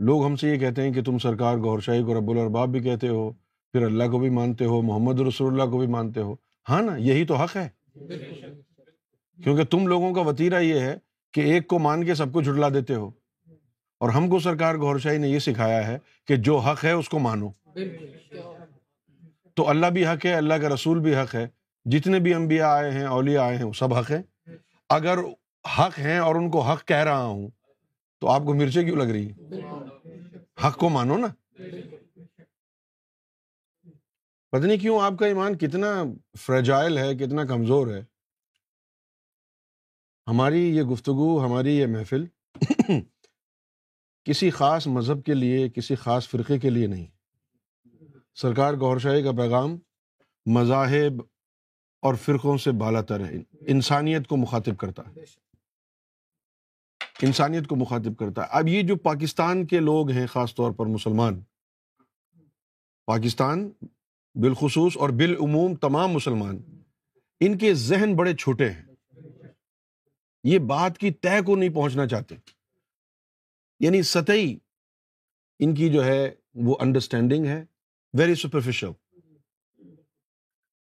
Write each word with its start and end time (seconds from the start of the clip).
لوگ 0.00 0.24
ہم 0.24 0.36
سے 0.36 0.48
یہ 0.48 0.56
کہتے 0.56 0.82
ہیں 0.82 0.92
کہ 0.92 1.02
تم 1.02 1.18
سرکار 1.18 1.56
گور 1.56 1.78
شاہی 1.78 2.02
کو 2.02 2.14
رب 2.14 2.30
الرباب 2.30 2.68
بھی 2.68 2.80
کہتے 2.80 3.08
ہو، 3.08 3.30
پھر 3.72 3.82
اللہ 3.82 4.04
کو 4.04 4.18
بھی 4.18 4.30
مانتے 4.30 4.64
ہو، 4.64 4.82
محمد 4.82 5.20
رسول 5.20 5.52
اللہ 5.52 5.72
کو 5.72 5.78
بھی 5.78 5.86
مانتے 5.86 6.20
ہو۔ 6.20 6.34
ہاں 6.68 6.82
نا، 6.82 6.96
یہی 6.96 7.24
تو 7.24 7.34
حق 7.34 7.56
ہے۔ 7.56 7.68
کیونکہ 9.42 9.64
تم 9.64 9.86
لوگوں 9.86 10.14
کا 10.14 10.20
وطیرہ 10.20 10.60
یہ 10.60 10.80
ہے 10.80 10.96
کہ 11.32 11.40
ایک 11.40 11.66
کو 11.66 11.78
مان 11.78 12.04
کے 12.04 12.14
سب 12.14 12.32
کو 12.32 12.42
جھٹلا 12.42 12.68
دیتے 12.68 12.94
ہو۔ 12.94 13.10
اور 14.00 14.08
ہم 14.08 14.28
کو 14.28 14.38
سرکار 14.38 14.74
گور 14.74 14.98
شاہی 14.98 15.18
نے 15.18 15.28
یہ 15.28 15.38
سکھایا 15.38 15.86
ہے 15.86 15.98
کہ 16.26 16.36
جو 16.36 16.58
حق 16.58 16.84
ہے 16.84 16.90
اس 16.90 17.08
کو 17.08 17.18
مانو۔ 17.18 17.48
تو 19.54 19.68
اللہ 19.68 19.86
بھی 19.86 20.06
حق 20.06 20.26
ہے، 20.26 20.34
اللہ 20.34 20.54
کا 20.54 20.68
رسول 20.68 20.98
بھی 20.98 21.16
حق 21.16 21.34
ہے۔ 21.34 21.46
جتنے 21.84 22.18
بھی 22.18 22.34
انبیاء 22.34 22.68
آئے 22.68 22.90
ہیں، 22.90 23.04
اولیاء 23.04 23.42
آئے 23.42 23.56
ہیں، 23.56 23.64
وہ 23.64 23.72
سب 23.72 23.94
حق 23.94 24.10
ہیں۔ 24.10 24.22
اگر 24.88 25.18
حق 25.78 25.98
ہیں 25.98 26.18
اور 26.18 26.34
ان 26.34 26.50
کو 26.50 26.60
حق 26.60 26.88
کہہ 26.88 26.96
رہا 26.96 27.24
ہوں 27.24 27.48
تو 28.20 28.28
آپ 28.28 28.42
کو 28.46 28.54
مرچیں 28.54 28.84
کیوں 28.84 28.96
لگ 28.96 29.02
رہی 29.02 29.30
ہیں؟ 29.30 29.38
حق 30.66 30.78
کو 30.78 30.88
مانو 30.88 31.16
نا۔ 31.16 31.26
پتہ 34.50 34.66
نہیں 34.66 34.78
کیوں 34.78 35.00
آپ 35.00 35.12
کا 35.18 35.26
ایمان 35.26 35.58
کتنا 35.58 36.04
فریجائل 36.38 36.98
ہے، 36.98 37.14
کتنا 37.14 37.44
کمزور 37.44 37.86
ہے۔ 37.86 38.04
ہماری 40.26 40.76
یہ 40.76 40.82
گفتگو، 40.82 41.44
ہماری 41.44 41.76
یہ 41.76 41.86
محفل 41.86 42.24
کسی 44.24 44.50
خاص 44.50 44.86
مذہب 44.86 45.24
کے 45.24 45.34
لیے، 45.34 45.68
کسی 45.68 45.94
خاص 45.94 46.28
فرقے 46.28 46.58
کے 46.58 46.70
لیے 46.70 46.86
نہیں۔ 46.86 47.06
سرکار 48.34 48.74
گور 48.74 48.98
شاہی 48.98 49.22
کا 49.22 49.32
پیغام 49.32 49.78
مذاہب 50.46 51.22
اور 52.02 52.14
فرقوں 52.14 52.58
سے 52.58 52.72
بالا 52.72 53.02
تر 53.02 53.26
ہے، 53.26 53.36
انسانیت 53.60 54.26
کو 54.26 54.36
مخاطب 54.36 54.76
کرتا 54.76 55.02
ہے۔ 55.08 55.14
انسانیت 57.22 57.66
کو 57.66 57.76
مخاطب 57.76 58.16
کرتا 58.16 58.42
ہے۔ 58.42 58.46
اب 58.50 58.68
یہ 58.68 58.82
جو 58.82 58.96
پاکستان 58.96 59.66
کے 59.66 59.80
لوگ 59.80 60.10
ہیں، 60.10 60.26
خاص 60.26 60.54
طور 60.54 60.72
پر 60.72 60.86
مسلمان، 60.86 61.40
پاکستان 63.06 63.70
بالخصوص 64.34 64.96
اور 64.96 65.10
بالعموم 65.10 65.74
تمام 65.74 66.10
مسلمان، 66.10 66.82
ان 67.40 67.58
کے 67.58 67.74
ذہن 67.74 68.16
بڑے 68.16 68.34
چھوٹے 68.34 68.70
ہیں۔ 68.70 68.82
یہ 70.44 70.58
بات 70.58 70.98
کی 70.98 71.10
طے 71.10 71.42
کو 71.46 71.56
نہیں 71.56 71.74
پہنچنا 71.74 72.06
چاہتے۔ 72.06 72.34
یعنی 73.80 74.02
سطحی 74.02 74.58
ان 75.58 75.74
کی 75.74 75.92
جو 75.92 76.04
ہے 76.04 76.34
وہ 76.54 76.76
انڈرسٹینڈنگ 76.80 77.46
ہے 77.46 77.64
ویری 78.18 78.34
سپرفیشل 78.34 78.90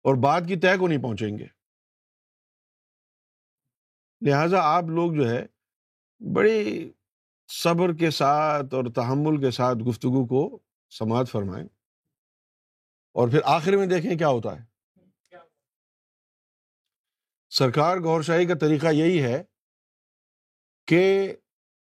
اور 0.02 0.14
بات 0.14 0.42
کی 0.48 0.56
طے 0.56 0.76
کو 0.76 0.88
نہیں 0.88 1.02
پہنچیں 1.02 1.38
گے۔ 1.38 1.46
لہذا 4.20 4.58
آپ 4.60 4.84
لوگ 4.84 5.12
جو 5.12 5.30
ہے 5.30 5.46
بڑی 6.20 6.92
صبر 7.48 7.94
کے 7.94 8.10
ساتھ 8.10 8.74
اور 8.74 8.84
تحمل 8.94 9.40
کے 9.40 9.50
ساتھ 9.50 9.78
گفتگو 9.78 10.26
کو 10.26 10.58
سماعت 10.90 11.28
فرمائیں 11.28 11.68
اور 13.12 13.28
پھر 13.28 13.40
آخر 13.44 13.76
میں 13.76 13.86
دیکھیں 13.86 14.18
کیا 14.18 14.28
ہوتا 14.28 14.60
ہے۔ 14.60 14.64
سرکار 17.50 17.96
گور 17.96 18.22
شاہی 18.22 18.46
کا 18.46 18.54
طریقہ 18.54 18.86
یہی 18.86 19.22
ہے 19.22 19.42
کہ 20.86 21.32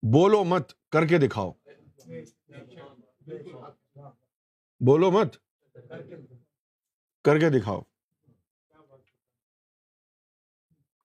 بولو 0.03 0.45
مت 0.45 0.73
کر 0.91 1.07
کے 1.07 1.19
دکھاؤ۔ 1.19 1.53
بولو 4.81 5.11
مت 5.11 5.37
کر 7.23 7.39
کے 7.39 7.51
دکھاؤ۔ 7.51 7.81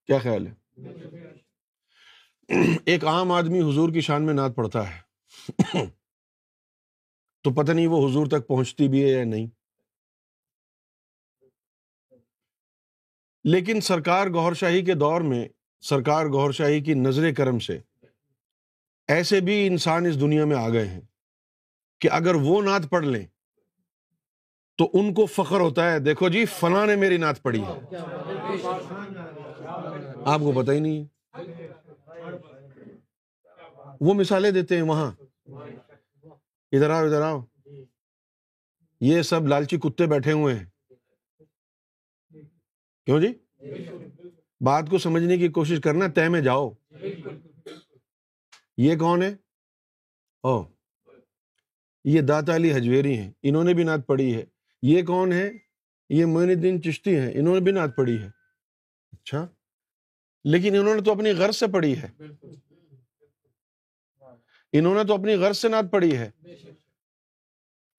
کیا 0.06 0.18
خیال 0.18 0.46
ہے؟ 0.46 0.54
ایک 2.86 3.04
عام 3.04 3.32
آدمی 3.32 3.60
حضور 3.60 3.92
کی 3.92 4.00
شان 4.00 4.26
میں 4.26 4.34
نعت 4.34 4.56
پڑھتا 4.56 4.90
ہے۔ 4.90 5.00
تو 7.42 7.54
پتہ 7.54 7.72
نہیں 7.72 7.86
وہ 7.86 8.08
حضور 8.08 8.26
تک 8.26 8.46
پہنچتی 8.46 8.88
بھی 8.88 9.04
ہے 9.04 9.08
یا 9.08 9.24
نہیں۔ 9.24 9.46
لیکن 13.44 13.80
سرکار 13.80 14.26
گور 14.26 14.52
شاہی 14.52 14.84
کے 14.84 14.94
دور 14.94 15.20
میں، 15.20 15.48
سرکار 15.80 16.26
گور 16.26 16.52
شاہی 16.52 16.80
کی 16.80 16.94
نظر 16.94 17.34
کرم 17.34 17.58
سے 17.58 17.78
ایسے 19.08 19.40
بھی 19.40 19.66
انسان 19.66 20.06
اس 20.06 20.20
دنیا 20.20 20.44
میں 20.44 20.56
آ 20.56 20.68
گئے 20.68 20.88
ہیں 20.88 21.00
کہ 22.00 22.08
اگر 22.12 22.34
وہ 22.34 22.62
نعت 22.62 22.90
پڑھ 22.90 23.06
لیں 23.06 23.26
تو 24.78 24.90
ان 24.92 25.14
کو 25.14 25.26
فخر 25.26 25.60
ہوتا 25.60 25.92
ہے، 25.92 25.98
دیکھو 25.98 26.28
جی 26.28 26.44
فلاں 26.44 26.86
نے 26.86 26.96
میری 26.96 27.16
نعت 27.16 27.42
پڑھی 27.42 27.62
ہے۔ 27.62 27.96
آپ 30.24 30.40
کو 30.40 30.62
پتہ 30.62 30.70
ہی 30.70 30.80
نہیں 30.80 31.00
ہے۔ 31.00 31.19
وہ 34.00 34.14
مثالیں 34.14 34.50
دیتے 34.50 34.76
ہیں 34.76 34.82
وہاں۔ 34.82 35.12
ادھر 36.72 36.90
آؤ 36.90 37.04
ادھر 37.04 37.22
آؤ۔ 37.22 37.40
یہ 39.00 39.22
سب 39.22 39.46
لالچی 39.46 39.76
کتے 39.76 40.06
بیٹھے 40.06 40.32
ہوئے 40.32 40.54
ہیں۔ 40.54 40.66
کیوں 43.06 43.20
جی؟ 43.20 43.34
بات 44.60 44.84
کو 44.90 44.98
سمجھنے 44.98 45.38
کی 45.38 45.48
کوشش 45.48 45.80
کرنا 45.84 46.06
طے 46.14 46.28
میں 46.28 46.40
جاؤ۔ 46.40 46.70
یہ 48.76 48.96
کون 48.96 49.22
ہے 49.22 49.36
او 50.42 50.64
یہ 52.04 52.20
داتا 52.20 52.56
علی 52.56 52.72
حجویری 52.72 53.18
ہیں۔ 53.18 53.32
انہوں 53.42 53.64
نے 53.64 53.74
بھی 53.74 53.84
نعت 53.84 54.06
پڑھی 54.06 54.34
ہے۔ 54.34 54.44
یہ 54.82 55.02
کون 55.02 55.32
ہے 55.32 55.50
یہ 56.08 56.24
معین 56.26 56.50
الدین 56.50 56.82
چشتی 56.82 57.16
ہیں۔ 57.16 57.30
انہوں 57.34 57.54
نے 57.54 57.60
بھی 57.60 57.72
نعت 57.72 57.96
پڑھی 57.96 58.22
ہے۔ 58.22 58.26
اچھا۔ 59.12 59.46
لیکن 60.44 60.76
انہوں 60.76 60.94
نے 60.94 61.02
تو 61.02 61.12
اپنی 61.12 61.32
غرض 61.32 61.56
سے 61.56 61.66
پڑھی 61.66 61.98
ہے۔ 61.98 62.08
انہوں 64.72 64.94
نے 64.94 65.04
تو 65.04 65.14
اپنی 65.14 65.34
غرض 65.34 65.58
سے 65.58 65.68
نعت 65.68 65.84
پڑھی 65.92 66.16
ہے۔ 66.16 66.30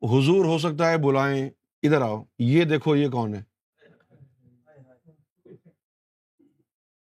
حضور 0.02 0.46
ہو 0.46 0.58
سکتا 0.58 0.92
ہے 0.92 0.98
بلائیں، 0.98 1.50
ادھر 1.84 2.02
آؤ، 2.02 2.24
یہ 2.40 2.64
دیکھو 2.64 2.96
یہ 2.96 3.10
کون 3.10 3.36
ہے۔ 3.36 3.44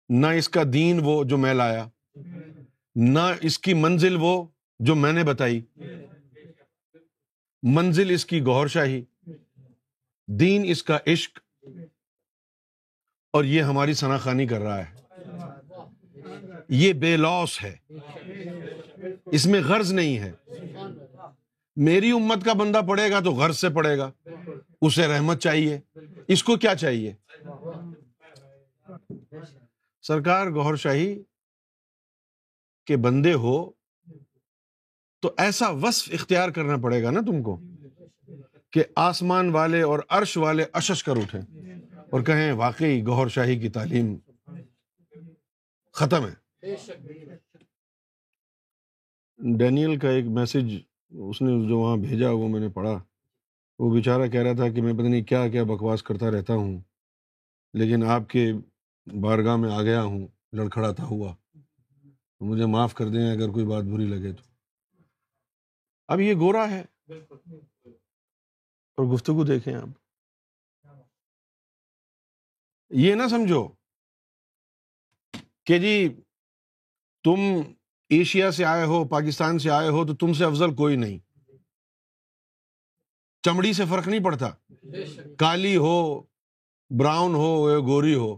نہ 0.08 0.26
اس 0.26 0.48
کا 0.48 0.62
دین 0.72 1.00
وہ 1.02 1.24
جو 1.24 1.38
میں 1.38 1.54
لایا، 1.54 1.88
نہ 2.94 3.18
اس 3.40 3.58
کی 3.58 3.74
منزل 3.74 4.16
وہ 4.20 4.44
جو 4.78 4.94
میں 4.94 5.12
نے 5.12 5.24
بتائی۔ 5.24 5.60
منزل 7.62 8.10
اس 8.10 8.26
کی 8.26 8.40
گور 8.40 8.66
شاہی، 8.66 9.04
دین 10.26 10.62
اس 10.66 10.82
کا 10.82 10.98
عشق، 11.06 11.38
اور 13.32 13.44
یہ 13.44 13.62
ہماری 13.62 13.92
خانی 14.20 14.46
کر 14.46 14.60
رہا 14.60 14.82
ہے۔ 14.86 14.94
یہ 16.68 16.92
بے 16.92 17.16
لوس 17.16 17.64
ہے۔ 17.64 17.76
اس 19.26 19.46
میں 19.46 19.60
غرض 19.60 19.92
نہیں 19.92 20.18
ہے۔ 20.18 20.32
میری 21.76 22.10
امت 22.10 22.44
کا 22.44 22.52
بندہ 22.52 22.80
پڑھے 22.88 23.10
گا 23.10 23.20
تو 23.20 23.32
غرض 23.32 23.58
سے 23.58 23.68
پڑھے 23.68 23.98
گا۔ 23.98 24.10
اسے 24.82 25.06
رحمت 25.06 25.38
چاہیے۔ 25.38 25.80
اس 26.28 26.44
کو 26.44 26.56
کیا 26.56 26.74
چاہیے؟ 26.74 27.14
سرکار 30.02 30.46
گور 30.46 30.76
شاہی 30.76 31.22
کے 32.86 32.96
بندے 32.96 33.32
ہو 33.32 33.70
تو 35.20 35.34
ایسا 35.38 35.68
وصف 35.68 36.08
اختیار 36.12 36.48
کرنا 36.48 36.76
پڑے 36.76 37.02
گا 37.02 37.10
نا 37.10 37.20
تم 37.20 37.42
کو 37.42 37.60
کہ 38.70 38.84
آسمان 38.96 39.50
والے 39.50 39.82
اور 39.82 39.98
عرش 40.08 40.36
والے 40.36 40.64
اشش 40.72 41.04
کر 41.04 41.16
اٹھے 41.16 41.38
اور 42.10 42.20
کہیں 42.20 42.52
واقعی 42.52 43.02
گور 43.06 43.28
شاہی 43.28 43.58
کی 43.58 43.68
تعلیم 43.68 44.16
ختم 45.92 46.26
ہے۔ 46.26 46.34
ڈینیل 49.38 49.98
کا 49.98 50.08
ایک 50.08 50.24
میسج 50.24 50.76
اس 51.10 51.42
نے 51.42 51.68
جو 51.68 51.78
وہاں 51.78 51.96
بھیجا 51.96 52.30
وہ 52.30 52.48
میں 52.48 52.60
نے 52.60 52.68
پڑھا۔ 52.68 53.02
وہ 53.78 53.94
بیچارہ 53.94 54.26
کہہ 54.26 54.40
رہا 54.40 54.52
تھا 54.52 54.68
کہ 54.68 54.82
میں 54.82 54.92
پتہ 54.92 55.02
نہیں 55.02 55.24
کیا 55.24 55.48
کیا 55.48 55.62
بکواس 55.64 56.02
کرتا 56.02 56.30
رہتا 56.30 56.54
ہوں 56.54 56.80
لیکن 57.72 58.04
آپ 58.04 58.30
کے 58.30 58.52
بارگاہ 59.20 59.56
میں 59.56 59.72
آ 59.72 59.82
گیا 59.82 60.02
ہوں 60.02 60.26
لڑکھڑاتا 60.52 61.02
ہوا۔ 61.02 61.34
مجھے 62.40 62.66
معاف 62.66 62.94
کر 62.94 63.08
دیں 63.08 63.30
اگر 63.32 63.50
کوئی 63.50 63.66
بات 63.66 63.84
بری 63.84 64.06
لگے 64.06 64.32
تو۔ 64.32 64.42
اب 66.08 66.20
یہ 66.20 66.34
گورا 66.34 66.70
ہے۔ 66.70 66.84
اور 68.98 69.06
گفتگو 69.06 69.44
دیکھیں 69.44 69.74
آپ۔ 69.74 69.88
یہ 72.90 73.14
نہ 73.14 73.22
سمجھو 73.30 73.68
کہ 75.64 75.78
جی 75.78 76.08
تم 77.24 77.40
ایشیا 78.08 78.50
سے 78.50 78.64
آئے 78.64 78.84
ہو، 78.84 79.04
پاکستان 79.04 79.58
سے 79.58 79.70
آئے 79.70 79.88
ہو، 79.88 80.06
تو 80.06 80.14
تم 80.14 80.32
سے 80.32 80.44
افضل 80.44 80.74
کوئی 80.74 80.96
نہیں۔ 80.96 81.18
چمڑی 83.42 83.72
سے 83.72 83.82
فرق 83.88 84.08
نہیں 84.08 84.24
پڑتا۔ 84.24 84.50
کالی 85.38 85.76
ہو، 85.76 86.22
براؤن 86.90 87.34
ہو 87.34 87.70
یا 87.70 87.78
گوری 87.78 88.14
ہو، 88.14 88.36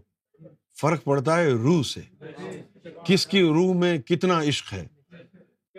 فرق 0.81 1.05
پڑتا 1.05 1.39
ہے 1.39 1.51
روح 1.51 1.83
سے۔ 1.83 2.01
کس 3.05 3.27
کی 3.27 3.43
روح 3.43 3.75
میں 3.75 3.99
کتنا 3.99 4.43
عشق 4.43 4.73
ہے؟ 4.73 4.87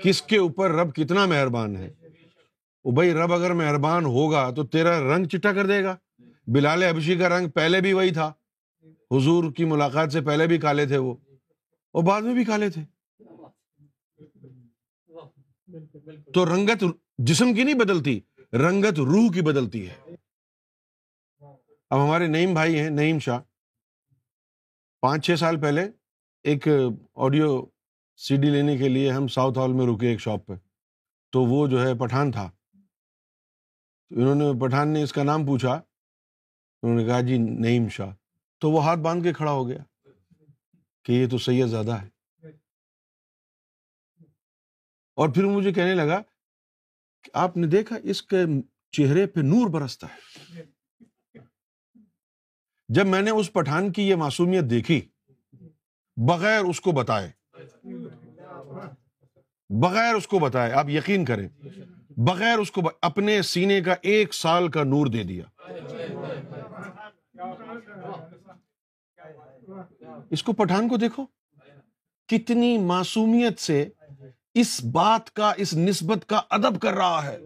کس 0.04 0.22
کے 0.22 0.38
اوپر 0.38 0.72
رب 0.72 0.96
کتنا 0.96 1.26
مہربان 1.26 1.76
ہے؟ 1.76 1.94
وہ 2.84 2.92
بھائی، 2.92 3.14
رب 3.14 3.34
اگر 3.34 3.54
مہربان 3.54 4.06
ہوگا 4.06 4.52
تو 4.52 4.66
تیرا 4.66 5.16
رنگ 5.16 5.26
چٹا 5.26 5.54
کر 5.54 5.68
دے 5.68 5.84
گا۔ 5.84 5.96
بلال 6.48 6.84
ابشی 6.84 7.16
کا 7.16 7.30
رنگ 7.30 7.50
پہلے 7.50 7.82
بھی 7.82 7.94
وہی 7.94 8.14
تھا۔ 8.14 8.34
حضور 9.12 9.52
کی 9.52 9.66
ملاقات 9.66 10.12
سے 10.12 10.22
پہلے 10.22 10.48
بھی 10.48 10.58
کالے 10.58 10.86
تھے 10.86 10.98
وہ۔ 10.98 11.16
اور 11.92 12.04
بعد 12.04 12.22
میں 12.22 12.34
بھی 12.34 12.44
کالے 12.44 12.70
تھے۔ 12.70 12.99
تو 16.34 16.46
رنگت 16.46 16.84
جسم 17.18 17.54
کی 17.54 17.64
نہیں 17.64 17.76
بدلتی 17.76 18.20
رنگت 18.54 19.00
روح 19.00 19.32
کی 19.34 19.42
بدلتی 19.42 19.90
ہے۔ 19.90 20.16
اب 21.90 22.06
ہمارے 22.06 22.28
نعیم 22.28 22.54
بھائی 22.54 22.80
ہیں 22.80 22.90
نعیم 22.90 23.20
شاہ۔ 23.20 23.40
پانچ 25.02 25.26
چھ 25.26 25.40
سال 25.40 25.62
پہلے 25.62 25.82
ایک 26.44 26.68
آڈیو 27.16 27.66
سی 28.18 28.36
ڈی 28.36 28.50
لینے 28.50 28.78
کے 28.78 28.90
لیے 28.90 29.12
ہم 29.12 29.28
ساؤتھ 29.28 29.58
ہال 29.58 29.74
میں 29.74 29.86
رکے 29.86 30.08
ایک 30.08 30.20
شاپ 30.20 30.46
پہ۔ 30.46 30.54
تو 31.32 31.44
وہ 31.44 31.68
جو 31.68 31.88
ہے 31.88 31.96
پٹھان 31.96 32.32
تھا۔ 32.32 32.52
انہوں 34.10 34.36
نے 34.36 34.46
پٹھان 34.62 34.88
نے 34.90 35.04
اس 35.04 35.14
کا 35.14 35.24
نام 35.24 35.46
پوچھا۔ 35.46 35.82
انہوں 36.84 36.96
نے 36.96 37.06
کہا 37.06 37.22
جی 37.22 37.38
نعیم 37.38 37.90
شاہ۔ 37.90 38.16
تو 38.58 38.72
وہ 38.72 38.84
ہاتھ 38.84 39.00
باندھ 39.00 39.24
کے 39.24 39.34
کھڑا 39.34 39.52
ہو 39.52 39.68
گیا 39.68 40.10
کہ 41.04 41.12
یہ 41.12 41.30
تو 41.30 41.38
سید 41.38 41.68
زیادہ 41.68 41.92
ہے۔ 41.92 42.19
اور 45.20 45.30
پھر 45.30 45.46
مجھے 45.46 45.72
کہنے 45.74 45.96
لگا 45.96 46.22
کہ 47.24 47.30
آپ 47.34 47.58
نے 47.58 47.68
دیکھا 47.68 47.96
اس 48.04 48.22
کے 48.24 48.44
چہرے 48.92 49.26
پہ 49.28 49.40
نور 49.40 49.70
برستا 49.70 50.08
ہے۔ 50.08 50.62
جب 52.90 53.08
میں 53.08 53.22
نے 53.22 53.32
اس 53.32 53.52
پٹھان 53.54 53.92
کی 53.92 54.08
یہ 54.10 54.16
معصومیت 54.16 54.70
دیکھی، 54.70 55.02
بغیر 56.18 56.64
اس 56.64 56.82
کو 56.82 56.92
بتائے، 56.92 57.32
بغیر 59.70 60.16
اس 60.16 60.28
کو 60.28 60.40
بتائے، 60.40 60.72
آپ 60.72 60.90
یقین 60.90 61.26
کریں، 61.26 61.48
بغیر 62.18 62.58
اس 62.58 62.72
کو 62.72 62.82
اپنے 63.02 63.42
سینے 63.42 63.82
کا 63.82 63.96
ایک 64.02 64.34
سال 64.34 64.72
کا 64.72 64.84
نور 64.84 65.08
دے 65.08 65.24
دیا۔ 65.24 65.46
اس 70.32 70.44
کو 70.44 70.54
پٹھان 70.54 70.88
کو 70.90 70.98
دیکھو، 70.98 71.26
کتنی 72.30 72.78
معصومیت 72.78 73.60
سے 73.60 73.88
اس 74.54 74.86
بات 74.92 75.34
کا، 75.34 75.54
اس 75.58 75.74
نسبت 75.74 76.30
کا 76.30 76.42
ادب 76.50 76.82
کر 76.82 76.94
رہا 76.94 77.24
ہے 77.24 77.40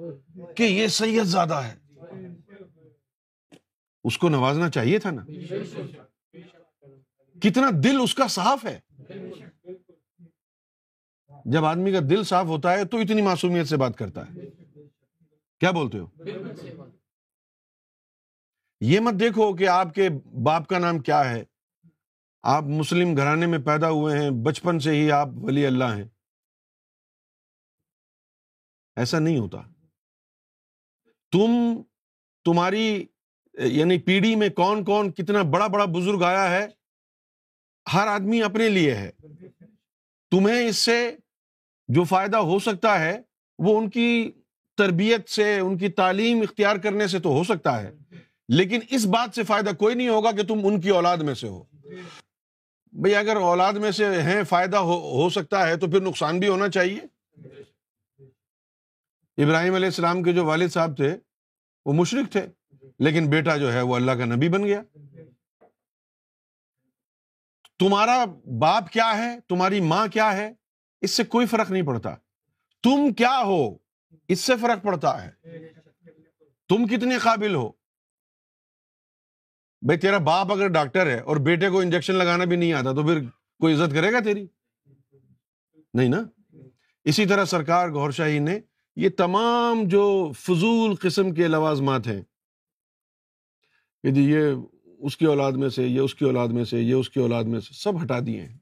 کہ 0.58 0.64
یہ 0.64 0.88
سید 0.88 1.24
زیادہ 1.24 1.54
ہے۔ 1.54 1.76
اس 4.04 4.18
کو 4.18 4.30
نوازنا 4.30 4.70
چاہیے 4.70 5.00
تھا 5.00 5.12
نا؟ 5.12 5.26
کتنا 7.42 7.70
دل 7.84 7.98
اس 8.04 8.16
کا 8.16 8.28
صاف 8.28 8.66
ہے۔ 8.66 8.80
جب 11.46 11.66
آدمی 11.66 11.92
کا 11.92 12.00
دل 12.10 12.24
صاف 12.24 12.46
ہوتا 12.46 12.74
ہے 12.74 12.86
تو 12.86 12.98
اتنی 12.98 13.22
معصومیت 13.22 13.68
سے 13.68 13.78
بات 13.78 13.98
کرتا 13.98 14.22
ہے۔ 14.22 14.34
کیا 15.60 15.72
بولتے 15.72 15.98
ہو؟ 15.98 16.08
یہ 18.82 19.00
مت 19.00 19.14
دیکھو 19.20 19.56
کہ 19.56 19.68
آپ 19.68 19.94
کے 19.94 20.10
باپ 20.44 20.68
کا 20.68 20.80
نام 20.80 21.00
کیا 21.00 21.30
ہے۔ 21.30 21.44
آپ 22.44 22.64
مسلم 22.64 23.18
گھرانے 23.18 23.46
میں 23.46 23.60
پیدا 23.60 23.90
ہوئے 23.90 24.20
ہیں، 24.20 24.30
بچپن 24.30 24.80
سے 24.80 24.92
ہی 24.92 25.12
آپ 25.12 25.28
ولی 25.42 25.66
اللہ 25.66 25.84
ہیں۔ 25.84 26.06
ایسا 28.96 29.20
نہیں 29.20 29.38
ہوتا۔ 29.38 29.58
تم 31.32 31.82
تمہاری 32.46 33.06
یعنی 33.54 33.98
پیڑھی 33.98 34.36
میں 34.36 34.50
کون 34.50 34.84
کون 34.84 35.12
کتنا 35.12 35.42
بڑا 35.42 35.68
بڑا 35.68 35.86
بزرگ 35.86 36.24
آیا 36.24 36.52
ہے، 36.52 36.68
ہر 37.94 38.08
آدمی 38.08 38.44
اپنے 38.44 38.70
لیے 38.70 38.96
ہے۔ 38.96 39.12
تمہیں 40.32 40.68
اس 40.68 40.78
سے 40.78 41.16
جو 41.88 42.04
فائدہ 42.04 42.38
ہو 42.38 42.60
سکتا 42.60 43.00
ہے، 43.00 43.22
وہ 43.60 43.80
ان 43.80 43.90
کی 43.90 44.32
تربیت 44.78 45.30
سے، 45.30 45.60
ان 45.60 45.78
کی 45.78 45.90
تعلیم 45.90 46.42
اختیار 46.42 46.76
کرنے 46.76 47.08
سے 47.08 47.20
تو 47.20 47.30
ہو 47.30 47.44
سکتا 47.44 47.84
ہے۔ 47.84 47.92
لیکن 48.50 48.80
اس 48.90 49.06
بات 49.06 49.36
سے 49.36 49.44
فائدہ 49.44 49.70
کوئی 49.80 49.96
نہیں 49.96 50.10
ہوگا 50.10 50.32
کہ 50.32 50.44
تم 50.44 50.60
ان 50.64 50.82
کی 50.82 50.90
اولاد 50.90 51.18
میں 51.18 51.34
سے 51.34 51.48
ہو۔ 51.48 51.64
بھائی، 52.92 53.16
اگر 53.16 53.36
اولاد 53.36 53.74
میں 53.74 53.92
سے 53.92 54.22
ہیں، 54.22 54.44
فائدہ 54.44 54.78
ہو 54.78 55.24
ہو 55.24 55.30
سکتا 55.30 55.68
ہے 55.68 55.78
تو 55.78 55.88
پھر 55.88 56.02
نقصان 56.02 56.40
بھی 56.40 56.48
ہونا 56.48 56.70
چاہیے۔ 56.70 57.00
ابراہیم 59.38 59.76
علیہ 59.76 59.86
السلام 59.86 60.24
کے 60.24 60.34
جو 60.34 60.46
والد 60.46 60.70
صاحب 60.70 60.98
تھے، 60.98 61.18
وہ 61.86 61.94
مشرق 61.94 62.32
تھے، 62.32 62.48
لیکن 63.00 63.30
بیٹا 63.30 63.58
جو 63.58 63.74
ہے 63.74 63.82
وہ 63.82 63.96
اللہ 63.96 64.12
کا 64.12 64.26
نبی 64.26 64.50
بن 64.50 64.64
گیا۔ 64.64 64.82
تمہارا 67.80 68.26
باپ 68.60 68.90
کیا 68.90 69.18
ہے؟ 69.18 69.40
تمہاری 69.50 69.82
ماں 69.82 70.08
کیا 70.08 70.38
ہے؟ 70.38 70.54
اس 71.02 71.12
سے 71.12 71.24
کوئی 71.24 71.48
فرق 71.48 71.72
نہیں 71.72 71.84
پڑتا۔ 71.84 72.16
تم 72.84 73.14
کیا 73.14 73.42
ہو؟ 73.46 73.78
اس 74.28 74.40
سے 74.40 74.54
فرق 74.62 74.84
پڑتا 74.84 75.26
ہے۔ 75.26 75.32
تم 76.70 76.88
کتنے 76.88 77.18
قابل 77.18 77.56
ہو؟ 77.56 77.70
بھائی 79.82 80.00
تیرا 80.00 80.18
باپ 80.18 80.52
اگر 80.52 80.68
ڈاکٹر 80.68 81.08
ہے 81.08 81.20
اور 81.20 81.38
بیٹے 81.38 81.70
کو 81.70 81.80
انجیکشن 81.80 82.16
لگانا 82.16 82.46
بھی 82.46 82.56
نہیں 82.56 82.74
آتا 82.74 82.92
تو 82.92 83.04
پھر 83.04 83.22
کوئی 83.60 83.76
عزت 83.76 83.92
کرے 83.92 84.14
گا 84.14 84.20
تیری؟ 84.20 84.48
نہیں 85.94 86.10
نا؟ 86.10 86.24
اسی 87.04 87.26
طرح 87.26 87.46
سرکار 87.46 87.90
گور 87.90 88.12
شاہی 88.12 88.40
نے 88.40 88.60
یہ 88.96 89.10
تمام 89.10 89.84
جو 89.88 90.32
فضول 90.36 90.96
قسم 91.02 91.34
کے 91.34 91.48
لوازمات 91.48 92.08
ہیں، 92.08 92.22
کہ 94.04 94.12
جی 94.12 94.22
یہ 94.22 94.54
اس 95.00 95.18
کی 95.18 95.26
اولاد 95.26 95.52
میں 95.52 95.70
سے، 95.70 95.84
یہ 95.84 96.00
اس 96.00 96.16
کی 96.16 96.26
اولاد 96.26 96.48
میں 96.48 96.64
سے، 96.64 96.80
یہ 96.80 96.94
اس 96.94 97.10
کی 97.10 97.20
اولاد 97.20 97.44
میں 97.44 97.60
سے، 97.60 97.74
سب 97.74 98.04
ہٹا 98.04 98.20
دیے 98.20 98.42
ہیں۔ 98.42 98.58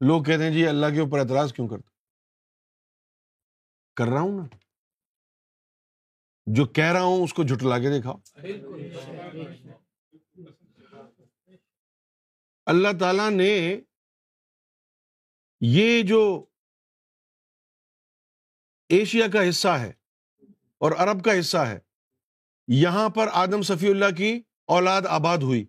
لوگ 0.00 0.22
کہتے 0.22 0.44
ہیں 0.44 0.50
جی 0.50 0.66
اللہ 0.66 0.86
کے 0.86 1.00
اوپر 1.00 1.18
اعتراض 1.18 1.52
کیوں 1.52 1.68
کرتا 1.68 1.90
کر 3.96 4.04
رہا 4.04 4.20
ہوں 4.20 4.36
نا۔ 4.36 4.56
جو 6.46 6.64
کہہ 6.66 6.92
رہا 6.92 7.02
ہوں 7.02 7.22
اس 7.24 7.32
کو 7.34 7.42
جھٹلا 7.42 7.78
کے 7.78 7.90
دیکھا 7.90 8.12
اللہ 12.66 12.88
تعالی 13.00 13.28
نے 13.34 13.80
یہ 15.60 16.02
جو 16.02 16.44
ایشیا 18.98 19.26
کا 19.28 19.48
حصہ 19.48 19.68
ہے 19.68 19.92
اور 20.78 20.92
عرب 20.92 21.24
کا 21.24 21.40
حصہ 21.40 21.58
ہے۔ 21.58 21.78
یہاں 22.68 23.08
پر 23.08 23.28
آدم 23.32 23.62
صفی 23.62 23.88
اللہ 23.88 24.14
کی 24.16 24.42
اولاد 24.66 25.02
آباد 25.08 25.38
ہوئی۔ 25.38 25.66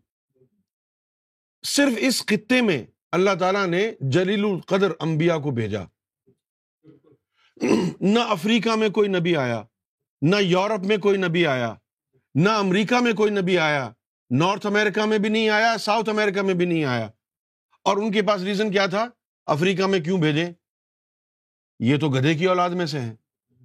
صرف 1.66 1.94
اس 1.98 2.22
خطے 2.22 2.62
میں 2.62 2.86
اللہ 3.12 3.30
تعالیٰ 3.40 3.68
نے 3.68 3.92
جلیل 4.00 4.46
القدر 4.46 4.92
انبیاء 5.00 5.38
کو 5.38 5.52
بھیجا۔ 5.52 5.82
نہ 8.02 8.20
افریقہ 8.20 8.70
میں 8.70 8.90
کوئی 8.90 9.10
نبی 9.10 9.36
آیا، 9.36 9.64
نہ 10.22 10.36
یورپ 10.36 10.86
میں 10.86 10.98
کوئی 10.98 11.18
نبی 11.18 11.48
آیا، 11.48 11.74
نہ 12.36 12.50
امریکہ 12.50 12.96
میں 12.96 13.14
کوئی 13.14 13.32
نبی 13.32 13.58
آیا، 13.58 13.92
نارتھ 14.30 14.66
امیرکا 14.66 15.06
میں 15.06 15.18
بھی 15.18 15.30
نہیں 15.30 15.50
آیا، 15.50 15.78
ساؤتھ 15.78 16.10
امیرکا 16.10 16.42
میں 16.42 16.54
بھی 16.54 16.66
نہیں 16.66 16.86
آیا۔ 16.86 17.10
اور 17.84 17.98
ان 17.98 18.12
کے 18.12 18.22
پاس 18.22 18.42
ریزن 18.42 18.72
کیا 18.72 18.86
تھا؟ 18.86 19.08
افریقہ 19.46 19.84
میں 19.84 20.00
کیوں 20.00 20.22
بھیجیں؟ 20.22 20.54
یہ 21.80 21.98
تو 21.98 22.10
گدھے 22.10 22.34
کی 22.36 22.46
اولاد 22.46 22.70
میں 22.70 22.86
سے 22.86 23.00
ہیں۔ 23.00 23.16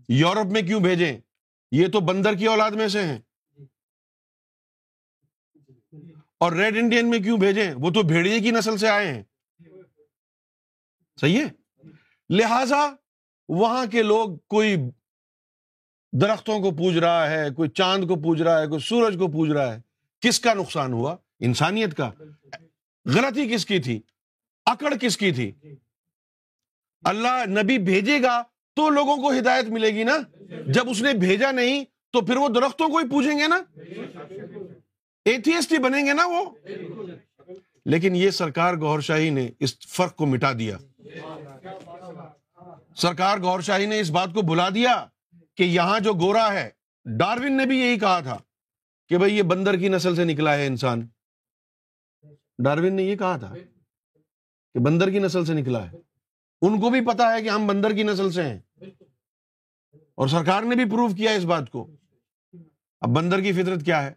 یورپ 0.09 0.47
میں 0.53 0.63
کیوں 0.63 0.81
بھیجیں؟ 0.81 1.21
یہ 1.73 1.87
تو 1.87 2.01
بندر 2.01 2.35
کی 2.35 2.47
اولاد 2.47 2.71
میں 2.71 2.89
سے 2.89 3.03
ہیں۔ 3.03 3.19
اور 6.39 6.53
ریڈ 6.53 6.77
انڈین 6.77 7.11
میں 7.11 7.19
کیوں 7.19 7.39
بھیجیں؟ 7.39 7.75
وہ 7.75 7.91
تو 7.91 8.03
بھیڑیے 8.03 8.41
کی 8.41 8.51
نسل 8.51 8.77
سے 8.77 8.89
آئے 8.89 9.15
ہیں۔ 9.15 9.23
صحیح 11.21 11.45
ہے؟ 11.45 11.49
لہذا 12.31 12.95
وہاں 13.49 13.87
کے 13.87 14.03
لوگ 14.03 14.37
کوئی 14.37 14.77
درختوں 16.13 16.61
کو 16.61 16.71
پوج 16.71 16.99
رہا 16.99 17.31
ہے، 17.31 17.51
کوئی 17.51 17.69
چاند 17.71 18.05
کو 18.05 18.15
پوج 18.17 18.43
رہا 18.43 18.61
ہے، 18.61 18.67
کوئی 18.67 18.81
سورج 18.81 19.15
کو 19.19 19.29
پوج 19.29 19.51
رہا 19.51 19.75
ہے، 19.75 19.81
کس 20.21 20.41
کا 20.41 20.55
نقصان 20.55 20.93
ہوا؟ 20.93 21.17
انسانیت 21.41 21.97
کا۔ 21.97 22.11
غلطی 23.05 23.49
کس 23.49 23.67
کی 23.67 23.79
تھی؟ 23.79 24.01
اکڑ 24.65 24.95
کس 25.01 25.17
کی 25.17 25.33
تھی؟ 25.33 25.53
اللہ 27.05 27.45
نبی 27.47 27.79
بھیجے 27.79 28.23
گا 28.23 28.43
تو 28.77 28.91
لوگوں 28.91 29.17
کو 29.17 29.33
ہدایت 29.39 29.65
ملے 29.65 29.89
گی 29.89 30.03
نا؟ 30.05 30.19
جب 30.67 30.91
اس 30.91 31.03
نے 31.03 31.13
بھیجا 31.13 31.51
نہیں 31.51 31.85
تو 32.13 32.21
پھر 32.21 32.37
وہ 32.37 32.49
درختوں 32.49 32.89
کو 32.89 32.97
ہی 32.97 33.09
پوچھیں 33.09 33.39
گے 33.39 33.47
نا؟ 33.47 33.63
ایتھیسٹ 35.25 35.73
ہی 35.73 35.79
بنیں 35.79 36.07
گے 36.07 36.13
نا 36.13 36.27
وہ؟ 36.27 36.51
لیکن 37.85 38.17
یہ 38.17 38.31
سرکار 38.31 38.75
گور 38.75 39.01
شاہی 39.01 39.31
نے 39.31 39.49
اس 39.61 39.79
فرق 39.79 40.17
کو 40.17 40.27
مٹا 40.27 40.53
دیا۔ 40.53 40.79
سرکار 42.97 43.39
گور 43.39 43.61
شاہی 43.61 43.87
نے 43.87 44.01
اس 44.01 44.11
بات 44.11 44.29
کو 44.35 44.43
بلا 44.43 44.69
دیا 44.69 45.07
کہ 45.57 45.63
یہاں 45.63 46.01
جو 46.01 46.13
گورا 46.13 46.53
ہے، 46.53 46.71
ڈاروین 47.05 47.57
نے 47.57 47.67
بھی 47.67 47.79
یہی 47.79 47.99
کہا 47.99 48.21
تھا 48.21 48.39
کہ 49.09 49.19
بھائی 49.19 49.37
یہ 49.37 49.43
بندر 49.43 49.77
کی 49.77 49.89
نسل 49.89 50.17
سے 50.17 50.25
نکلا 50.25 50.57
ہے 50.57 50.67
انسان۔ 50.67 51.07
ڈاروین 52.65 52.95
نے 52.95 53.03
یہ 53.03 53.17
کہا 53.17 53.37
تھا 53.37 53.55
کہ 54.75 54.79
بندر 54.79 55.11
کی 55.11 55.19
نسل 55.19 55.45
سے 55.45 55.55
نکلا 55.55 55.93
ہے۔ 55.93 56.10
ان 56.63 56.81
کو 56.81 56.91
بھی 56.91 57.07
پتا 57.07 57.33
ہے 57.33 57.43
کہ 57.43 57.49
ہم 57.49 57.67
بندر 57.67 57.95
کی 57.95 58.03
نسل 58.03 58.33
سے 58.33 58.43
ہیں۔ 58.43 58.59
اور 60.15 60.29
سرکار 60.29 60.63
نے 60.63 60.75
بھی 60.75 60.85
پروف 60.85 61.13
کیا 61.17 61.31
اس 61.31 61.45
بات 61.45 61.71
کو۔ 61.71 61.91
اب 63.01 63.09
بندر 63.17 63.41
کی 63.41 63.53
فطرت 63.53 63.85
کیا 63.85 64.07
ہے؟ 64.07 64.13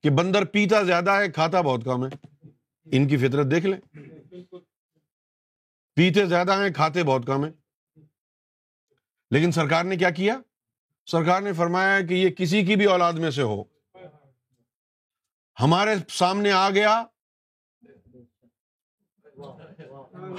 کہ 0.00 0.10
بندر 0.10 0.44
پیتا 0.44 0.82
زیادہ 0.82 1.10
ہے، 1.10 1.30
کھاتا 1.30 1.60
بہت 1.60 1.84
کم 1.84 2.06
ہے۔ 2.06 2.26
ان 2.84 3.08
کی 3.08 3.16
فطرت 3.16 3.46
دیکھ 3.50 3.66
لیں۔ 3.66 3.80
پیتے 5.94 6.26
زیادہ 6.26 6.52
ہیں، 6.52 6.70
کھاتے 6.72 7.02
بہت 7.04 7.26
کم 7.26 7.44
ہیں۔ 7.44 7.52
لیکن 9.30 9.52
سرکار 9.52 9.84
نے 9.84 9.96
کیا 9.96 10.10
کیا؟ 10.10 10.40
سرکار 11.06 11.42
نے 11.42 11.52
فرمایا 11.52 12.00
کہ 12.00 12.14
یہ 12.14 12.28
کسی 12.28 12.64
کی 12.64 12.76
بھی 12.76 12.84
اولاد 12.84 13.12
میں 13.12 13.30
سے 13.30 13.42
ہو۔ 13.42 13.64
ہمارے 15.60 15.94
سامنے 16.08 16.52
آ 16.52 16.70
گیا۔ 16.70 17.04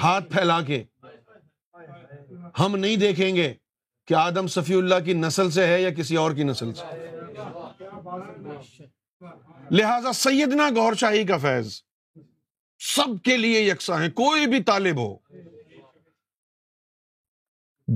ہاتھ 0.01 0.25
پھیلا 0.31 0.61
کے۔ 0.61 0.83
ہم 2.59 2.75
نہیں 2.75 2.95
دیکھیں 2.95 3.35
گے 3.35 3.53
کہ 4.07 4.13
آدم 4.13 4.47
صفی 4.47 4.73
اللہ 4.73 4.99
کی 5.05 5.13
نسل 5.13 5.51
سے 5.51 5.67
ہے 5.67 5.81
یا 5.81 5.89
کسی 5.89 6.15
اور 6.15 6.31
کی 6.31 6.43
نسل 6.43 6.73
سے۔ 6.73 6.85
لہذا 9.71 10.13
سیدنا 10.13 10.69
گور 10.75 10.93
شاہی 10.93 11.25
کا 11.25 11.37
فیض، 11.37 11.81
سب 12.79 13.23
کے 13.23 13.37
لیے 13.37 13.61
یکساں 13.61 13.99
ہے، 14.01 14.09
کوئی 14.09 14.47
بھی 14.47 14.63
طالب 14.63 14.97
ہو۔ 14.97 15.17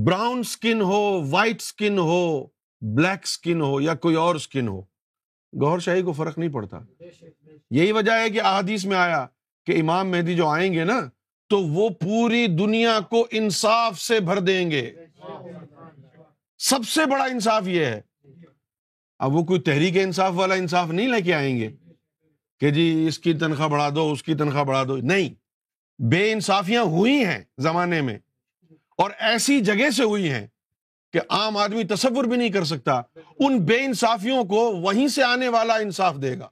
براؤن 0.05 0.43
سکن 0.43 0.81
ہو، 0.81 1.23
وائٹ 1.29 1.61
سکن 1.61 1.97
ہو، 1.97 2.47
بلیک 2.81 3.27
سکن 3.27 3.61
ہو 3.61 3.81
یا 3.81 3.95
کوئی 3.95 4.15
اور 4.15 4.35
سکن 4.35 4.67
ہو 4.67 4.81
گور 5.53 5.79
شاہی 5.79 6.01
کو 6.01 6.13
فرق 6.13 6.37
نہیں 6.37 6.53
پڑتا۔ 6.53 6.79
یہی 7.71 7.91
وجہ 7.91 8.11
ہے 8.11 8.29
کہ 8.29 8.41
احادیث 8.41 8.85
میں 8.85 8.97
آیا 8.97 9.25
کہ 9.65 9.79
امام 9.81 10.11
مہدی 10.11 10.35
جو 10.35 10.47
آئیں 10.47 10.73
گے 10.73 10.83
نا 10.83 10.99
تو 11.53 11.61
وہ 11.61 11.89
پوری 11.89 12.47
دنیا 12.47 12.99
کو 13.09 13.27
انصاف 13.31 14.01
سے 14.01 14.19
بھر 14.19 14.39
دیں 14.39 14.71
گے۔ 14.71 14.91
سب 16.57 16.79
سے 16.87 17.05
بڑا 17.05 17.23
انصاف 17.23 17.67
یہ 17.67 17.85
ہے۔ 17.85 18.01
اب 19.19 19.35
وہ 19.35 19.43
کوئی 19.43 19.59
تحریک 19.59 19.97
انصاف 19.97 20.33
والا 20.35 20.55
انصاف 20.55 20.89
نہیں 20.89 21.07
لے 21.07 21.21
کے 21.21 21.33
آئیں 21.33 21.57
گے 21.57 21.71
کہ 22.59 22.69
جی 22.69 23.05
اس 23.07 23.19
کی 23.19 23.33
تنخواہ 23.33 23.67
بڑھا 23.67 23.89
دو، 23.95 24.11
اس 24.11 24.23
کی 24.23 24.35
تنخواہ 24.35 24.63
بڑھا 24.63 24.83
دو۔ 24.83 24.97
نہیں، 24.97 25.29
بے 26.01 26.31
انصافیاں 26.31 26.83
ہوئی 26.83 27.25
ہیں 27.25 27.43
زمانے 27.57 28.01
میں 28.01 28.17
اور 28.97 29.11
ایسی 29.19 29.61
جگہ 29.61 29.89
سے 29.89 30.03
ہوئی 30.03 30.29
ہیں 30.29 30.47
کہ 31.13 31.19
عام 31.29 31.57
آدمی 31.57 31.83
تصور 31.83 32.23
بھی 32.23 32.37
نہیں 32.37 32.49
کر 32.49 32.63
سکتا۔ 32.63 33.01
ان 33.39 33.59
بے 33.59 33.85
انصافیوں 33.85 34.43
کو 34.43 34.75
وہیں 34.75 35.07
سے 35.07 35.23
آنے 35.23 35.47
والا 35.47 35.75
انصاف 35.75 36.15
دے 36.21 36.39
گا۔ 36.39 36.47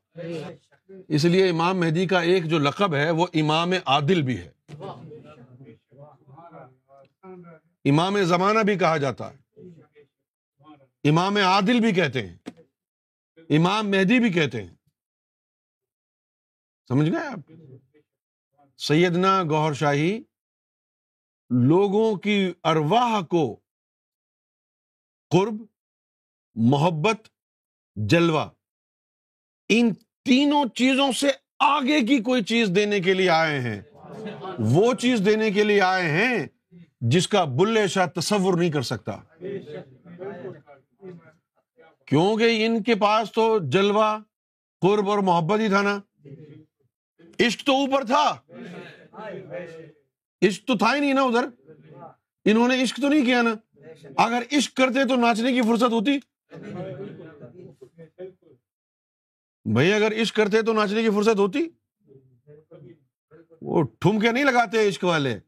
اس 1.08 1.26
لیے 1.26 1.50
امام 1.50 1.80
مہدی 1.80 2.06
کا 2.06 2.20
ایک 2.20 2.46
جو 2.46 2.60
لقب 2.60 2.96
ہے 2.96 3.10
وہ 3.10 3.28
امام 3.34 3.72
عادل 3.86 4.22
بھی 4.22 4.38
ہے۔ 4.38 4.61
امام 7.86 8.24
زمانہ 8.24 8.60
بھی 8.60 8.78
کہا 8.78 8.98
جاتا 8.98 9.32
ہے۔ 9.34 9.38
امام 11.10 11.36
عادل 11.38 11.80
بھی 11.80 11.94
کہتے 11.94 12.28
ہیں۔ 12.28 12.38
امام 13.38 13.92
مہدی 13.92 14.20
بھی 14.20 14.34
کہتے 14.34 14.64
ہیں۔ 14.64 14.76
سمجھ 16.88 17.12
گئے 17.12 17.28
آپ؟ 17.28 17.52
سیدنا 18.78 19.44
گوہر 19.44 19.74
شاہی 19.74 20.24
لوگوں 21.50 22.16
کی 22.16 22.54
ارواہ 22.64 23.22
کو 23.22 23.60
قرب، 25.30 25.66
محبت، 26.56 27.28
جلوہ، 27.96 28.46
ان 29.70 29.94
تینوں 29.94 30.66
چیزوں 30.76 31.12
سے 31.12 31.32
آگے 31.60 32.02
کی 32.02 32.24
کوئی 32.24 32.44
چیز 32.44 32.72
دینے 32.76 33.00
کے 33.00 33.14
لیے 33.14 33.30
آئے 33.30 33.60
ہیں۔ 33.60 33.82
وہ 34.60 34.94
چیز 34.94 35.22
دینے 35.26 35.52
کے 35.52 35.64
لیے 35.64 35.82
آئے 35.82 36.10
ہیں 36.10 36.48
جس 37.02 37.28
کا 37.28 37.44
بلے 37.44 37.88
شاہ 37.88 38.06
تصور 38.06 38.58
نہیں 38.58 38.72
کر 38.72 38.82
سکتا۔ 38.82 39.12
کیونکہ 42.06 42.66
ان 42.66 42.84
کے 42.84 42.96
پاس 42.96 43.32
تو 43.32 43.60
جلوہ، 43.64 44.18
قرب 44.82 45.10
اور 45.10 45.18
محبت 45.18 45.60
ہی 45.60 45.68
تھا 45.68 45.82
نا۔ 45.82 46.00
عشق 47.40 47.66
تو 47.66 47.74
اوپر 47.76 48.04
تھا۔ 48.06 48.36
عشق 50.48 50.68
تو 50.68 50.78
تھا 50.78 50.96
ہی 50.96 51.00
نہیں 51.00 51.14
نا 51.14 51.22
ادھر۔ 51.22 51.72
انہوں 52.46 52.68
نے 52.68 52.84
عشق 52.84 53.00
تو 53.02 53.10
نہیں 53.10 53.26
کیا 53.26 53.42
نا۔ 53.42 53.54
اگر 54.18 54.44
عشق 54.58 54.78
کرتے 54.78 55.08
تو 55.08 55.16
ناچنے 55.16 55.54
کی 55.54 55.62
فرصت 55.62 55.92
ہوتی۔ 55.92 56.12
بھائی، 59.66 59.94
اگر 59.94 60.22
عشق 60.22 60.36
کرتے 60.36 60.62
تو 60.62 60.74
ناچنے 60.74 61.04
کی 61.04 61.10
فرصت 61.10 61.40
ہوتی۔ 61.40 61.70
وہ 63.62 63.84
ٹھمکے 63.84 64.32
نہیں 64.32 64.44
لگاتے 64.44 64.88
عشق 64.88 65.04
والے؟ 65.04 65.40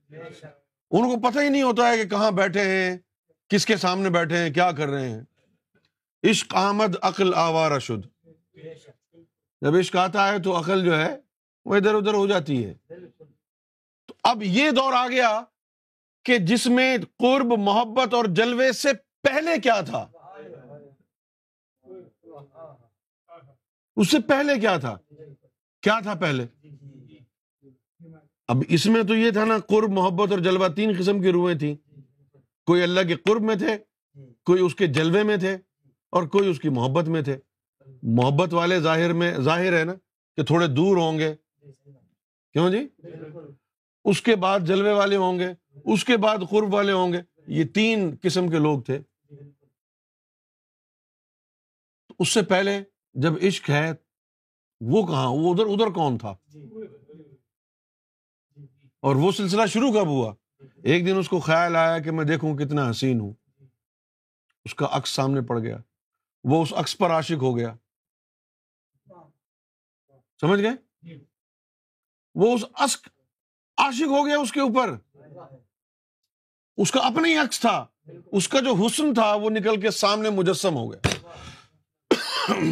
ان 0.92 1.04
کو 1.10 1.32
پتہ 1.32 1.40
ہی 1.40 1.50
نہیں 1.50 1.64
ہوتا 1.64 1.88
ہے 1.88 1.98
کہ 1.98 2.10
کہاں 2.10 2.32
بیٹھے 2.32 2.62
ہیں، 2.62 2.98
کس 3.50 3.66
کے 3.66 3.78
سامنے 3.78 4.10
بیٹھے 4.10 4.38
ہیں، 4.38 4.54
کیا 4.54 4.72
کر 4.72 4.88
رہے 4.88 5.10
ہیں۔ 5.10 5.22
عشق 6.30 6.56
آمد، 6.56 6.96
عقل 7.02 7.34
آوارہ 7.36 7.80
شد 7.80 8.28
جب 9.62 9.76
عشق 9.80 9.96
آتا 9.96 10.28
ہے 10.28 10.42
تو 10.42 10.60
عقل 10.60 10.86
جو 10.86 10.98
ہے 10.98 11.16
وہ 11.66 11.76
ادھر 11.76 11.96
ادھر 11.96 12.14
ہو 12.14 12.28
جاتی 12.28 12.66
ہے۔ 12.66 12.74
تو 14.08 14.14
اب 14.24 14.44
یہ 14.44 14.72
دور 14.72 14.94
آ 14.94 15.08
گیا 15.08 15.42
کہ 16.26 16.38
جس 16.38 16.68
میں 16.68 16.98
قرب، 17.18 17.54
محبت 17.60 18.14
اور 18.14 18.26
جلوے 18.26 18.72
سے 18.72 18.90
پہلے 19.22 19.60
کیا 19.62 19.82
تھا؟ 19.82 20.08
اس 23.96 24.12
سے 24.12 24.20
پہلے 24.20 24.60
کیا 24.60 24.78
تھا؟ 24.78 24.98
کیا 25.82 26.00
تھا 26.04 26.14
پہلے؟ 26.14 26.46
اب 28.48 28.58
اس 28.70 28.86
میں 28.86 29.04
تو 29.04 29.16
یہ 29.16 29.32
تھا 29.32 29.46
نا، 29.46 29.58
قرب، 29.58 29.92
محبت 29.92 30.32
اور 30.32 30.40
جلوہ 30.40 30.68
تین 30.68 30.92
قسم 31.00 31.22
کی 31.22 31.32
روحیں 31.32 31.58
تھیں۔ 31.58 31.76
کوئی 32.66 32.84
اللہ 32.84 33.02
کے 33.08 33.16
قرب 33.16 33.42
میں 33.42 33.56
تھے، 33.56 33.78
کوئی 34.46 34.62
اس 34.62 34.76
کے 34.76 34.88
جلوے 34.88 35.24
میں 35.24 35.38
تھے 35.38 35.58
اور 36.10 36.24
کوئی 36.24 36.50
اس 36.50 36.60
کی 36.60 36.70
محبت 36.70 37.08
میں 37.08 37.22
تھے۔ 37.22 37.38
محبت 38.04 38.54
والے 38.54 38.80
ظاہر 38.80 39.14
میں، 39.14 39.38
ظاہر 39.38 39.80
ہے 39.80 39.84
نا 39.84 39.94
کہ 40.36 40.44
تھوڑے 40.44 40.68
دور 40.68 40.98
ہوں 40.98 41.20
گے۔ 41.20 41.36
کیوں 42.54 42.70
جی؟ 42.70 42.88
اس 44.06 44.22
کے 44.22 44.36
بعد 44.36 44.60
جلوے 44.60 44.92
والے 44.92 45.16
ہوں 45.16 45.40
گے، 45.40 45.48
اس 45.86 46.06
کے 46.06 46.18
بعد 46.18 46.38
قرب 46.50 46.74
والے 46.74 46.92
ہوں 46.92 47.14
گے۔ 47.14 47.22
یہ 47.48 47.64
تین 47.64 48.16
قسم 48.22 48.48
کے 48.48 48.58
لوگ 48.58 48.82
تھے۔ 48.82 49.00
اس 52.20 52.30
سے 52.30 52.42
پہلے 52.42 52.82
جب 53.14 53.34
عشق 53.42 53.70
ہے، 53.70 53.92
وہ 54.82 55.08
کہاں، 55.08 55.30
وہ 55.30 55.54
ادھر 55.54 55.66
ادھر 55.66 55.88
کون 55.88 56.18
تھا؟ 56.18 56.36
اور 59.04 59.16
وہ 59.16 59.32
سلسلہ 59.32 59.66
شروع 59.66 59.92
کب 59.92 60.08
ہوا؟ 60.08 60.34
ایک 60.84 61.06
دن 61.06 61.18
اس 61.18 61.30
کو 61.30 61.40
خیال 61.40 61.76
آیا 61.76 62.00
کہ 62.00 62.12
میں 62.12 62.26
دیکھوں 62.26 62.58
کتنا 62.58 62.90
حسین 62.90 63.20
ہوں۔ 63.20 63.34
اس 64.66 64.76
کا 64.76 64.88
عکس 64.92 65.10
سامنے 65.10 65.42
پڑ 65.42 65.60
گیا۔ 65.60 65.78
وہ 66.44 66.64
اس 66.64 66.74
عکس 66.74 66.98
پر 66.98 67.10
عاشق 67.10 67.42
ہو 67.42 67.58
گیا۔ 67.58 67.74
سمجھ 70.42 70.62
گئے؟ 70.62 70.72
وہ 72.36 72.56
اس 72.56 72.66
عاشق 73.78 74.08
ہو 74.08 74.28
گیا 74.28 74.40
اس 74.40 74.52
کے 74.52 74.60
اوپر۔ 74.60 74.96
اس 76.78 76.92
کا 76.92 77.00
اپنا 77.00 77.28
ہی 77.28 77.38
عکس 77.38 77.60
تھا۔ 77.60 77.86
اس 78.32 78.48
کا 78.48 78.60
جو 78.60 78.86
حسن 78.86 79.14
تھا 79.14 79.34
وہ 79.34 79.50
نکل 79.50 79.82
کے 79.82 79.92
سامنے 79.92 80.30
مجسم 80.30 80.76
ہو 80.76 80.94
گیا۔ 80.94 81.30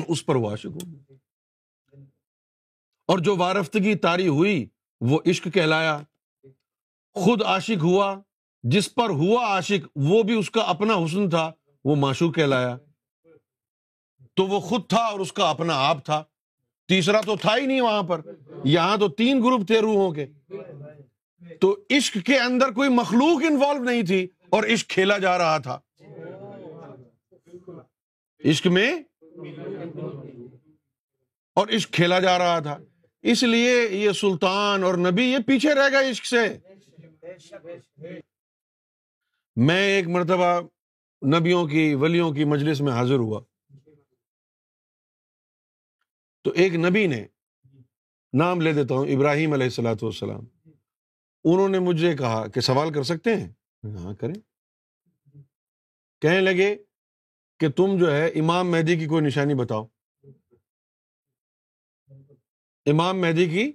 اس 0.07 0.25
پر 0.25 0.35
وہ 0.35 0.49
عاشق 0.49 0.65
ہو 0.65 0.79
گیا۔ 0.79 1.13
اور 3.07 3.19
جو 3.19 3.37
وارفتگی 3.37 3.95
تاری 3.95 4.27
ہوئی 4.27 4.69
وہ 5.01 5.19
عشق 5.25 5.47
کہلایا۔ 5.53 5.99
خود 7.13 7.41
عاشق 7.41 7.83
ہوا، 7.83 8.21
جس 8.63 8.95
پر 8.95 9.09
ہوا 9.09 9.45
عاشق، 9.45 9.87
وہ 9.95 10.23
بھی 10.23 10.39
اس 10.39 10.51
کا 10.51 10.61
اپنا 10.61 10.93
حسن 10.93 11.29
تھا، 11.29 11.51
وہ 11.85 11.95
معشوق 11.95 12.35
کہلایا۔ 12.35 12.77
تو 14.33 14.47
وہ 14.47 14.59
خود 14.59 14.89
تھا 14.89 15.01
اور 15.01 15.19
اس 15.19 15.33
کا 15.33 15.49
اپنا 15.49 15.73
آپ 15.75 16.05
تھا۔ 16.05 16.23
تیسرا 16.87 17.21
تو 17.21 17.35
تھا 17.35 17.57
ہی 17.57 17.65
نہیں 17.65 17.81
وہاں 17.81 18.03
پر۔ 18.03 18.21
یہاں 18.63 18.97
تو 18.97 19.07
تین 19.07 19.43
گروپ 19.43 19.67
تھے 19.67 19.79
روحوں 19.79 20.11
کے۔ 20.11 20.25
تو 21.61 21.79
عشق 21.89 22.17
کے 22.25 22.37
اندر 22.39 22.71
کوئی 22.71 22.89
مخلوق 22.89 23.41
انوالو 23.49 23.83
نہیں 23.83 24.01
تھی 24.01 24.27
اور 24.49 24.63
عشق 24.63 24.89
کھیلا 24.89 25.17
جا 25.17 25.37
رہا 25.37 25.57
تھا۔ 25.57 25.79
عشق 28.45 28.67
میں 28.67 28.95
اور 31.55 31.67
عشق 31.67 31.91
کھیلا 31.91 32.19
جا 32.19 32.37
رہا 32.37 32.59
تھا۔ 32.59 32.77
اس 33.21 33.43
لیے 33.43 33.87
یہ 33.91 34.11
سلطان 34.11 34.83
اور 34.83 34.95
نبی 34.95 35.23
یہ 35.23 35.37
پیچھے 35.47 35.75
رہ 35.75 35.89
گئے 35.91 36.11
عشق 36.11 36.25
سے۔ 36.25 36.57
میں 39.55 39.87
ایک 39.87 40.07
مرتبہ 40.07 40.61
نبیوں 41.39 41.67
کی، 41.67 41.93
ولیوں 41.93 42.31
کی 42.31 42.45
مجلس 42.45 42.81
میں 42.81 42.91
حاضر 42.91 43.15
ہوا۔ 43.15 43.41
تو 46.43 46.51
ایک 46.51 46.75
نبی 46.75 47.07
نے 47.07 47.27
نام 48.33 48.61
لے 48.61 48.73
دیتا 48.73 48.95
ہوں، 48.95 49.05
ابراہیم 49.05 49.53
علیہ 49.53 49.63
السلاۃ 49.63 49.95
والسلام۔ 50.01 50.69
انہوں 51.43 51.69
نے 51.69 51.79
مجھے 51.79 52.17
کہا 52.17 52.47
کہ 52.47 52.61
سوال 52.61 52.93
کر 52.93 53.03
سکتے 53.03 53.35
ہیں؟ 53.35 53.49
ہاں 53.83 54.13
کریں۔ 54.13 54.35
کہنے 56.21 56.41
لگے 56.41 56.75
کہ 57.59 57.69
تم 57.69 57.97
جو 57.99 58.11
ہے، 58.11 58.27
امام 58.27 58.71
مہدی 58.71 58.99
کی 58.99 59.05
کوئی 59.05 59.25
نشانی 59.25 59.53
بتاؤ۔ 59.53 59.87
امام 62.85 63.21
مہدی 63.21 63.49
کی 63.49 63.71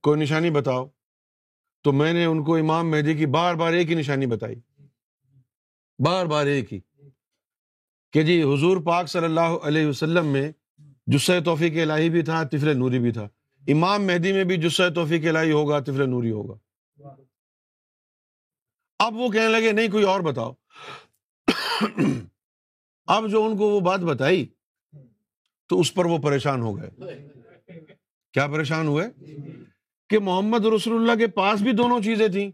کوئی 0.00 0.20
نشانی 0.20 0.50
بتاؤ۔ 0.50 0.86
تو 1.84 1.92
میں 1.92 2.12
نے 2.12 2.24
ان 2.24 2.44
کو 2.44 2.56
امام 2.56 2.90
مہدی 2.90 3.14
کی 3.14 3.26
بار 3.26 3.54
بار 3.54 3.72
ایک 3.72 3.90
ہی 3.90 3.94
نشانی 3.94 4.26
بتائی۔ 4.26 4.54
بار 6.04 6.26
بار 6.26 6.46
ایک 6.46 6.74
ہی۔ 6.74 6.80
کہ 8.12 8.22
جی 8.22 8.42
حضور 8.42 8.76
پاک 8.76 9.06
صلی 9.06 9.24
اللہ 9.24 9.40
علیہ 9.40 9.86
وسلم 9.86 10.26
میں 10.26 10.52
جسے 11.06 11.40
توفیق 11.40 11.90
الہی 11.90 12.10
بھی 12.10 12.22
تھا، 12.22 12.44
طفل 12.44 12.78
نوری 12.78 12.98
بھی 12.98 13.12
تھا۔ 13.12 13.28
امام 13.68 14.06
مہدی 14.06 14.32
میں 14.32 14.44
بھی 14.44 14.56
جسہ 14.56 14.82
توفیق 14.94 15.26
الہی 15.26 15.52
ہوگا، 15.52 15.80
طفل 15.80 16.10
نوری 16.10 16.30
ہوگا۔ 16.30 16.54
اب 18.98 19.14
وہ 19.14 19.28
کہنے 19.28 19.48
لگے، 19.48 19.72
نہیں، 19.72 19.88
کوئی 19.88 20.04
اور 20.04 20.20
بتاؤ۔ 20.20 20.52
اب 23.06 23.30
جو 23.30 23.44
ان 23.44 23.56
کو 23.56 23.70
وہ 23.70 23.80
بات 23.80 24.00
بتائی، 24.00 24.46
تو 25.68 25.80
اس 25.80 25.94
پر 25.94 26.04
وہ 26.04 26.18
پریشان 26.18 26.60
ہو 26.60 26.78
گئے۔ 26.78 26.90
کیا 28.32 28.46
پریشان 28.46 28.86
ہوئے؟ 28.86 29.04
کہ 30.14 30.18
محمد 30.18 30.64
رسول 30.64 31.00
اللہ 31.00 31.18
کے 31.18 31.26
پاس 31.26 31.60
بھی 31.60 31.72
دونوں 31.72 32.00
چیزیں 32.00 32.28
تھیں 32.28 32.50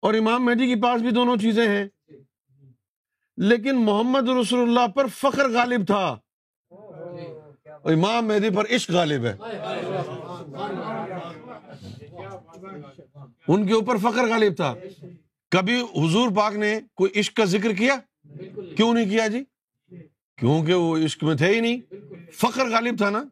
اور 0.00 0.14
امام 0.14 0.44
مہدی 0.44 0.74
کے 0.74 0.80
پاس 0.82 1.02
بھی 1.02 1.10
دونوں 1.10 1.36
چیزیں 1.36 1.68
ہیں۔ 1.68 1.88
لیکن 3.36 3.76
محمد 3.76 4.28
رسول 4.28 4.68
اللہ 4.68 4.86
پر 4.86 5.06
فخر 5.06 5.50
غالب 5.50 5.86
تھا۔ 5.86 6.18
امام 7.84 8.26
مہدی 8.26 8.50
پر 8.50 8.64
عشق 8.70 8.90
غالب 8.90 9.24
ہے۔ 9.24 9.36
ان 13.48 13.66
کے 13.66 13.72
اوپر 13.72 13.96
فخر 13.96 14.28
غالب 14.28 14.56
تھا۔ 14.56 14.74
کبھی 15.50 15.80
حضور 15.80 16.30
پاک 16.36 16.54
نے 16.54 16.80
کوئی 16.94 17.20
عشق 17.20 17.36
کا 17.36 17.44
ذکر 17.44 17.72
کیا؟ 17.72 17.96
کیوں 18.76 18.94
نہیں 18.94 19.10
کیا 19.10 19.26
جی؟ 19.26 19.44
کیونکہ 20.38 20.74
وہ 20.74 20.98
عشق 20.98 21.24
میں 21.24 21.34
تھے 21.34 21.54
ہی 21.54 21.60
نہیں۔ 21.60 21.94
فخر 22.32 22.70
غالب 22.70 22.98
تھا 22.98 23.10
نا۔ 23.10 23.24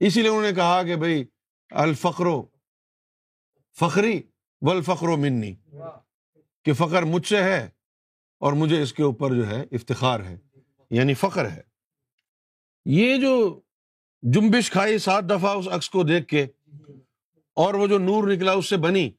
اسی 0.00 0.20
لیے 0.20 0.30
انہوں 0.30 0.42
نے 0.42 0.52
کہا 0.52 0.82
کہ 0.82 0.96
بھائی 0.96 1.24
الفقرو 1.74 2.42
فخری 3.78 4.20
والفقر 4.62 5.08
منی، 5.16 5.54
کہ 6.64 6.72
فخر 6.72 7.02
مجھ 7.02 7.26
سے 7.26 7.42
ہے 7.42 7.68
اور 8.40 8.52
مجھے 8.52 8.80
اس 8.82 8.92
کے 8.92 9.02
اوپر 9.02 9.34
جو 9.34 9.46
ہے 9.48 9.60
افتخار 9.72 10.20
ہے 10.20 10.36
یعنی 10.90 11.14
فخر 11.14 11.50
ہے۔ 11.50 11.62
یہ 12.86 13.16
جو 13.18 13.60
جنبش 14.22 14.70
کھائی 14.70 14.98
سات 14.98 15.24
دفعہ 15.30 15.56
اس 15.56 15.68
عکس 15.68 15.90
کو 15.90 16.02
دیکھ 16.02 16.26
کے، 16.28 16.46
اور 17.56 17.74
وہ 17.74 17.86
جو 17.86 17.98
نور 17.98 18.28
نکلا 18.28 18.52
اس 18.52 18.68
سے 18.68 18.76
بنی، 18.76 19.10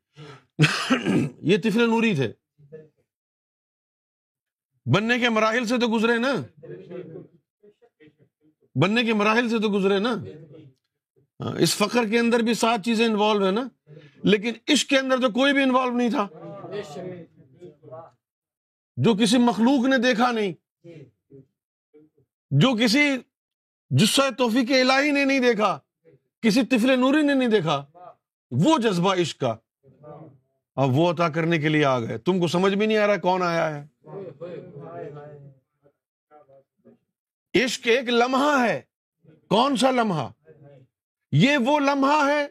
یہ 1.41 1.57
تفل 1.57 1.89
نوری 1.89 2.15
تھے۔ 2.15 2.31
بننے 4.85 5.19
کے 5.19 5.29
مراحل 5.29 5.65
سے 5.65 5.77
تو 5.77 5.87
گزرے 5.95 6.17
نا۔ 6.17 6.33
بننے 8.75 9.03
کے 9.03 9.13
مراحل 9.13 9.49
سے 9.49 9.59
تو 9.59 9.69
گزرے 9.73 9.99
نا۔ 9.99 10.15
ہاں، 11.39 11.55
اس 11.59 11.75
فخر 11.75 12.07
کے 12.09 12.19
اندر 12.19 12.39
بھی 12.39 12.53
سات 12.53 12.79
چیزیں 12.85 13.05
انوالو 13.05 13.45
ہے 13.45 13.51
نا۔ 13.51 13.67
لیکن 14.23 14.53
عشق 14.67 14.89
کے 14.89 14.97
اندر 14.97 15.21
تو 15.21 15.29
کوئی 15.29 15.53
بھی 15.53 15.63
انوالو 15.63 15.97
نہیں 15.97 16.09
تھا۔ 16.09 16.27
جو 18.97 19.13
کسی 19.13 19.37
مخلوق 19.37 19.87
نے 19.87 19.97
دیکھا 19.97 20.31
نہیں، 20.31 20.53
جو 22.51 22.85
کسی 22.85 23.17
جسہ 23.89 24.21
توفیق 24.37 24.71
الہی 24.71 25.11
نے 25.11 25.25
نہیں 25.25 25.39
دیکھا، 25.39 25.79
کسی 26.41 26.65
طفل 26.65 26.99
نوری 26.99 27.21
نے 27.21 27.33
نہیں 27.33 27.49
دیکھا، 27.49 27.85
وہ 28.51 28.77
جذبہ 28.77 29.15
عشق 29.15 29.39
کا۔ 29.39 29.55
اب 30.75 30.97
وہ 30.97 31.11
عطا 31.11 31.29
کرنے 31.29 31.57
کے 31.57 31.69
لیے 31.69 31.85
آ 31.85 31.99
گئے۔ 31.99 32.17
تم 32.17 32.39
کو 32.39 32.47
سمجھ 32.47 32.75
بھی 32.75 32.85
نہیں 32.85 32.97
آ 32.97 33.07
رہا 33.07 33.17
کون 33.17 33.43
آیا 33.43 33.75
ہے۔ 33.75 33.87
عشق 37.63 37.87
ایک 37.87 38.09
لمحہ 38.09 38.65
ہے۔ 38.67 38.81
کون 39.49 39.75
سا 39.75 39.91
لمحہ؟ 39.91 40.29
یہ 41.35 41.57
وہ 41.57 41.79
لمحہ 41.79 42.27
ہے 42.27 42.45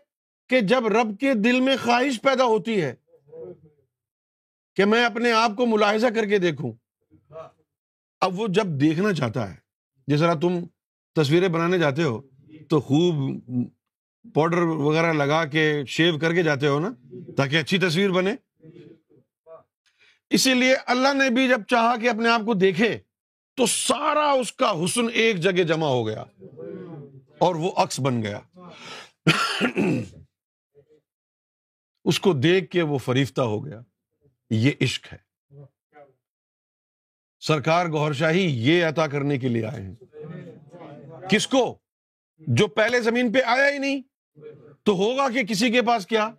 کہ 0.48 0.60
جب 0.60 0.86
رب 0.86 1.18
کے 1.20 1.34
دل 1.34 1.60
میں 1.60 1.76
خواہش 1.84 2.20
پیدا 2.22 2.44
ہوتی 2.44 2.80
ہے 2.82 2.94
کہ 4.76 4.84
میں 4.84 5.04
اپنے 5.04 5.32
آپ 5.32 5.50
کو 5.56 5.66
ملاحظہ 5.66 6.06
کر 6.06 6.26
کے 6.26 6.38
دیکھوں۔ 6.38 6.72
اب 8.20 8.40
وہ 8.40 8.46
جب 8.48 8.66
دیکھنا 8.80 9.12
چاہتا 9.12 9.50
ہے، 9.50 9.56
جس 10.06 10.20
طرح 10.20 10.34
تم 10.34 10.58
تصویریں 11.16 11.48
بنانے 11.48 11.78
جاتے 11.78 12.02
ہو، 12.02 12.20
تو 12.68 12.80
خوب 12.80 13.14
پاؤڈر 14.34 14.62
وغیرہ 14.62 15.12
لگا 15.12 15.44
کے 15.44 15.82
شیو 15.88 16.18
کر 16.18 16.34
کے 16.34 16.42
جاتے 16.42 16.66
ہو 16.66 16.80
نا، 16.80 16.90
تاکہ 17.36 17.56
اچھی 17.56 17.78
تصویر 17.78 18.10
بنے۔ 18.10 18.34
اسی 20.30 20.54
لیے 20.54 20.74
اللہ 20.86 21.12
نے 21.14 21.30
بھی 21.30 21.48
جب 21.48 21.62
چاہا 21.68 21.96
کہ 21.96 22.08
اپنے 22.08 22.28
آپ 22.28 22.40
کو 22.46 22.54
دیکھے، 22.54 22.98
تو 23.56 23.66
سارا 23.66 24.30
اس 24.30 24.52
کا 24.52 24.72
حسن 24.84 25.06
ایک 25.12 25.36
جگہ 25.36 25.62
جمع 25.62 25.86
ہو 25.86 26.06
گیا 26.06 26.24
اور 27.38 27.54
وہ 27.54 27.70
عکس 27.76 28.00
بن 28.00 28.22
گیا۔ 28.22 28.40
اس 32.04 32.21
کو 32.21 32.33
دیکھ 32.33 32.71
کے 32.71 32.83
وہ 32.83 32.99
فریفتہ 32.99 33.40
ہو 33.40 33.66
گیا، 33.66 33.81
یہ 34.50 34.73
عشق 34.80 35.13
ہے۔ 35.13 35.19
سرکار 37.41 37.87
گور 37.87 38.13
شاہی 38.13 38.69
یہ 38.69 38.84
عطا 38.84 39.06
کرنے 39.06 39.39
کے 39.39 39.49
لیے 39.49 39.67
آئے 39.67 39.82
ہیں۔ 39.82 39.95
کس 41.30 41.47
کو؟ 41.47 41.78
جو 42.39 42.67
پہلے 42.67 43.00
زمین 43.00 43.32
پہ 43.32 43.39
آیا 43.45 43.71
ہی 43.71 43.78
نہیں، 43.78 44.02
تو 44.82 44.93
ہوگا 44.93 45.28
کہ 45.28 45.47
کسی 45.47 45.73
کے 45.73 45.82
پاس 45.82 46.06
کیا؟ 46.06 46.30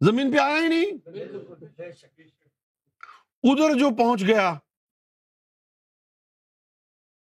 زمین 0.00 0.32
پہ 0.32 0.38
آیا 0.38 0.62
ہی 0.62 0.68
نہیں۔ 0.68 1.08
ادھر 3.42 3.78
جو 3.78 3.96
پہنچ 3.96 4.22
گیا، 4.26 4.58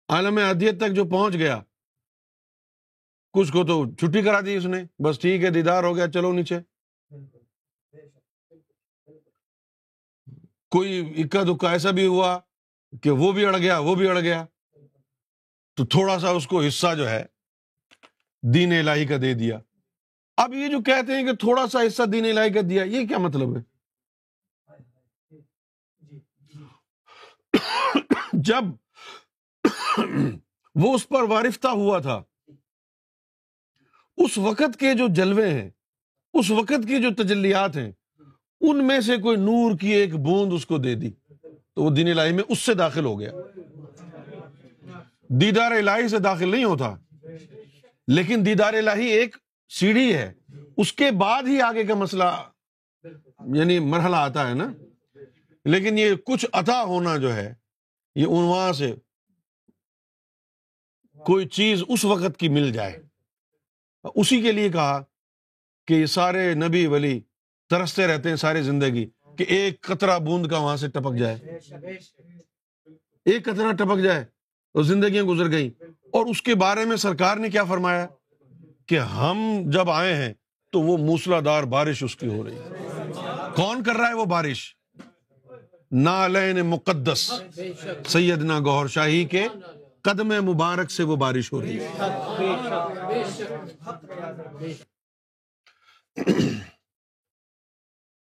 عالم 0.09 0.39
عدیت 0.39 0.81
تک 0.81 0.93
جو 0.93 1.05
پہنچ 1.05 1.35
گیا 1.35 1.63
کچھ 3.35 3.53
کو 3.53 3.65
تو 3.65 3.97
چھٹی 3.97 4.23
کرا 4.23 4.41
دی 4.41 4.57
اس 4.57 4.67
نے۔ 4.67 4.85
بس 5.03 5.19
ٹھیک 5.19 5.45
ہے، 5.45 5.51
دیدار 5.51 5.85
ہو 5.85 5.97
گیا، 5.97 6.09
چلو 6.09 6.33
نیچے۔ 6.33 6.59
کوئی 10.71 11.23
اکا 11.23 11.43
دکا 11.43 11.71
ایسا 11.71 11.91
بھی 11.91 12.07
ہوا 12.07 12.39
کہ 13.03 13.11
وہ 13.11 13.33
بھی 13.33 13.47
اڑ 13.47 13.59
گیا، 13.59 13.79
وہ 13.79 13.95
بھی 13.95 14.09
اڑ 14.09 14.21
گیا۔ 14.21 14.47
تو 15.77 15.87
تھوڑا 15.87 16.19
سا 16.19 16.31
اس 16.31 16.47
کو 16.47 16.63
حصہ 16.63 16.95
جو 16.95 17.09
ہے، 17.09 17.25
دین 18.55 18.73
الہی 18.73 19.07
کا 19.07 19.17
دے 19.23 19.35
دیا۔ 19.35 19.59
اب 20.37 20.55
یہ 20.55 20.69
جو 20.69 20.83
کہتے 20.83 21.13
ہیں 21.13 21.25
کہ 21.25 21.35
تھوڑا 21.35 21.67
سا 21.67 21.79
حصہ 21.87 22.03
دین 22.03 22.25
الہی 22.25 22.53
کا 22.53 22.61
دیا، 22.69 22.85
یہ 22.85 23.07
کیا 23.09 23.19
مطلب 23.19 23.57
ہے؟ 23.57 23.63
جب 28.33 28.65
وہ 30.75 30.95
اس 30.95 31.09
پر 31.09 31.23
وارفتہ 31.23 31.69
ہوا 31.69 31.99
تھا 31.99 32.23
اس 34.17 34.39
وقت 34.39 34.81
کے 34.81 34.95
جو 34.95 35.07
جلوے 35.09 35.51
ہیں، 35.51 35.71
اس 36.33 36.51
وقت 36.51 36.89
کی 36.89 37.03
جو 37.03 37.23
تجلیات 37.23 37.77
ہیں، 37.77 37.93
ان 38.61 38.87
میں 38.87 39.01
سے 39.01 39.17
کوئی 39.17 39.37
نور 39.37 39.79
کی 39.79 39.89
ایک 39.89 40.15
بوند 40.15 40.53
اس 40.53 40.67
کو 40.67 40.79
دے 40.79 40.95
دی۔ 40.95 41.11
تو 41.75 41.83
وہ 41.83 41.91
دین 41.91 42.19
الہی 42.19 42.33
میں 42.35 42.45
اس 42.49 42.59
سے 42.59 42.75
داخل 42.75 43.05
ہو 43.05 43.21
گیا۔ 43.21 43.31
دیدار 45.29 45.73
الہی 45.73 46.09
سے 46.09 46.19
داخل 46.19 46.51
نہیں 46.51 46.65
ہوتا۔ 46.65 46.97
لیکن 48.09 48.47
دیدار 48.47 48.75
الہی 48.75 49.07
ایک 49.07 49.37
سیڑھی 49.69 50.15
ہے۔ 50.15 50.33
اس 50.77 50.93
کے 50.93 51.11
بعد 51.11 51.43
ہی 51.43 51.61
آگے 51.61 51.85
کا 51.85 51.95
مسئلہ 51.95 52.25
یعنی 53.55 53.79
مرحلہ 53.79 54.17
آتا 54.17 54.49
ہے 54.49 54.55
نا۔ 54.55 54.73
لیکن 55.65 55.99
یہ 55.99 56.15
کچھ 56.15 56.47
عطا 56.53 56.83
ہونا 56.83 57.17
جو 57.17 57.35
ہے، 57.35 57.55
یہ 58.15 58.27
عنوان 58.27 58.73
سے 58.73 58.95
کوئی 61.25 61.49
چیز 61.49 61.83
اس 61.89 62.05
وقت 62.05 62.39
کی 62.39 62.49
مل 62.49 62.73
جائے۔ 62.73 63.03
اسی 64.05 64.43
کے 64.43 64.53
لیے 64.53 64.69
کہا 64.69 65.03
کہ 65.89 65.95
یہ 65.95 66.07
سارے 66.07 66.55
نبی 66.55 66.87
ولی 66.87 67.21
ترستے 67.71 68.07
رہتے 68.07 68.29
ہیں 68.29 68.37
ساری 68.37 68.63
زندگی 68.63 69.07
کہ 69.39 69.45
ایک 69.49 69.81
قطرہ 69.81 70.19
بوند 70.19 70.47
کا 70.47 70.59
وہاں 70.59 70.77
سے 70.77 70.89
ٹپک 70.89 71.19
جائے۔ 71.19 71.37
ایک 73.27 73.45
قطرہ 73.45 73.73
ٹپک 73.73 74.03
جائے 74.03 74.25
اور 74.75 74.83
زندگیاں 74.83 75.25
گزر 75.25 75.51
گئی 75.51 75.71
اور 76.11 76.27
اس 76.27 76.43
کے 76.43 76.55
بارے 76.55 76.85
میں 76.85 76.97
سرکار 76.97 77.37
نے 77.37 77.49
کیا 77.51 77.65
فرمایا؟ 77.65 78.07
کہ 78.87 78.99
ہم 78.99 79.39
جب 79.67 79.91
آئے 79.91 80.15
ہیں 80.15 80.33
تو 80.73 80.81
وہ 80.81 80.97
موسلا 80.97 81.41
دار 81.45 81.63
بارش 81.65 82.03
اس 82.03 82.17
کی 82.17 82.29
ہو 82.29 82.45
رہی 82.45 82.59
کون 83.57 83.83
کر 83.83 83.97
رہا 83.97 84.09
ہے 84.09 84.15
وہ 84.15 84.25
بارش؟ 84.25 84.75
نالین 85.93 86.61
مقدس 86.61 87.31
سیدنا 88.07 88.59
گوہر 88.59 88.87
شاہی 88.87 89.25
کے 89.25 89.47
قدم 90.05 90.31
مبارک 90.45 90.91
سے 90.91 91.03
وہ 91.03 91.17
بارش 91.17 91.53
ہو 91.53 91.61
رہی 91.63 91.79
ہے۔ 91.81 91.89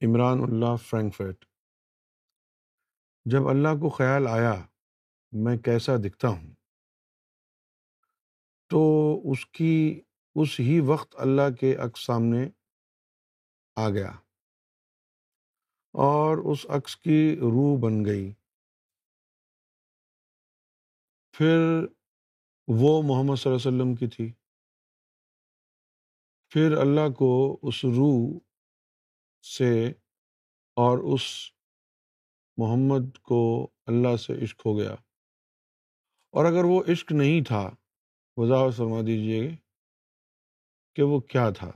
عمران 0.02 0.42
اللہ 0.42 0.76
فرینکفرٹ، 0.76 1.44
جب 3.26 3.48
اللہ 3.48 3.72
کو 3.80 3.88
خیال 3.88 4.26
آیا 4.26 4.54
میں 5.32 5.56
کیسا 5.56 5.92
دکھتا 6.04 6.28
ہوں، 6.28 6.52
تو 8.70 8.82
اس 9.30 9.46
کی، 9.46 10.00
اس 10.36 10.60
ہی 10.60 10.80
وقت 10.80 11.14
اللہ 11.18 11.48
کے 11.60 11.74
عکس 11.76 12.00
سامنے 12.06 12.48
آ 13.76 13.88
گیا 13.88 14.12
اور 15.94 16.52
اس 16.52 16.66
عکس 16.68 16.96
کی 16.96 17.36
روح 17.40 17.78
بن 17.80 18.04
گئی۔ 18.04 18.32
پھر 21.40 21.86
وہ 22.68 23.02
محمد 23.02 23.36
صلی 23.36 23.52
اللہ 23.52 23.68
علیہ 23.68 23.82
وسلم 23.82 23.94
کی 23.94 24.08
تھی۔ 24.08 24.32
پھر 26.48 26.76
اللہ 26.76 27.12
کو 27.18 27.58
اس 27.62 27.84
روح 27.84 28.38
سے 29.58 29.88
اور 30.76 31.14
اس 31.14 31.50
محمد 32.56 33.18
کو 33.22 33.68
اللہ 33.86 34.16
سے 34.16 34.42
عشق 34.42 34.66
ہو 34.66 34.78
گیا۔ 34.78 34.92
اور 36.30 36.44
اگر 36.44 36.64
وہ 36.64 36.82
عشق 36.88 37.12
نہیں 37.12 37.44
تھا، 37.44 37.70
وضاحت 38.36 38.76
فرما 38.76 39.00
دیجیے 39.06 39.50
کہ 40.94 41.02
وہ 41.02 41.20
کیا 41.20 41.50
تھا۔ 41.50 41.72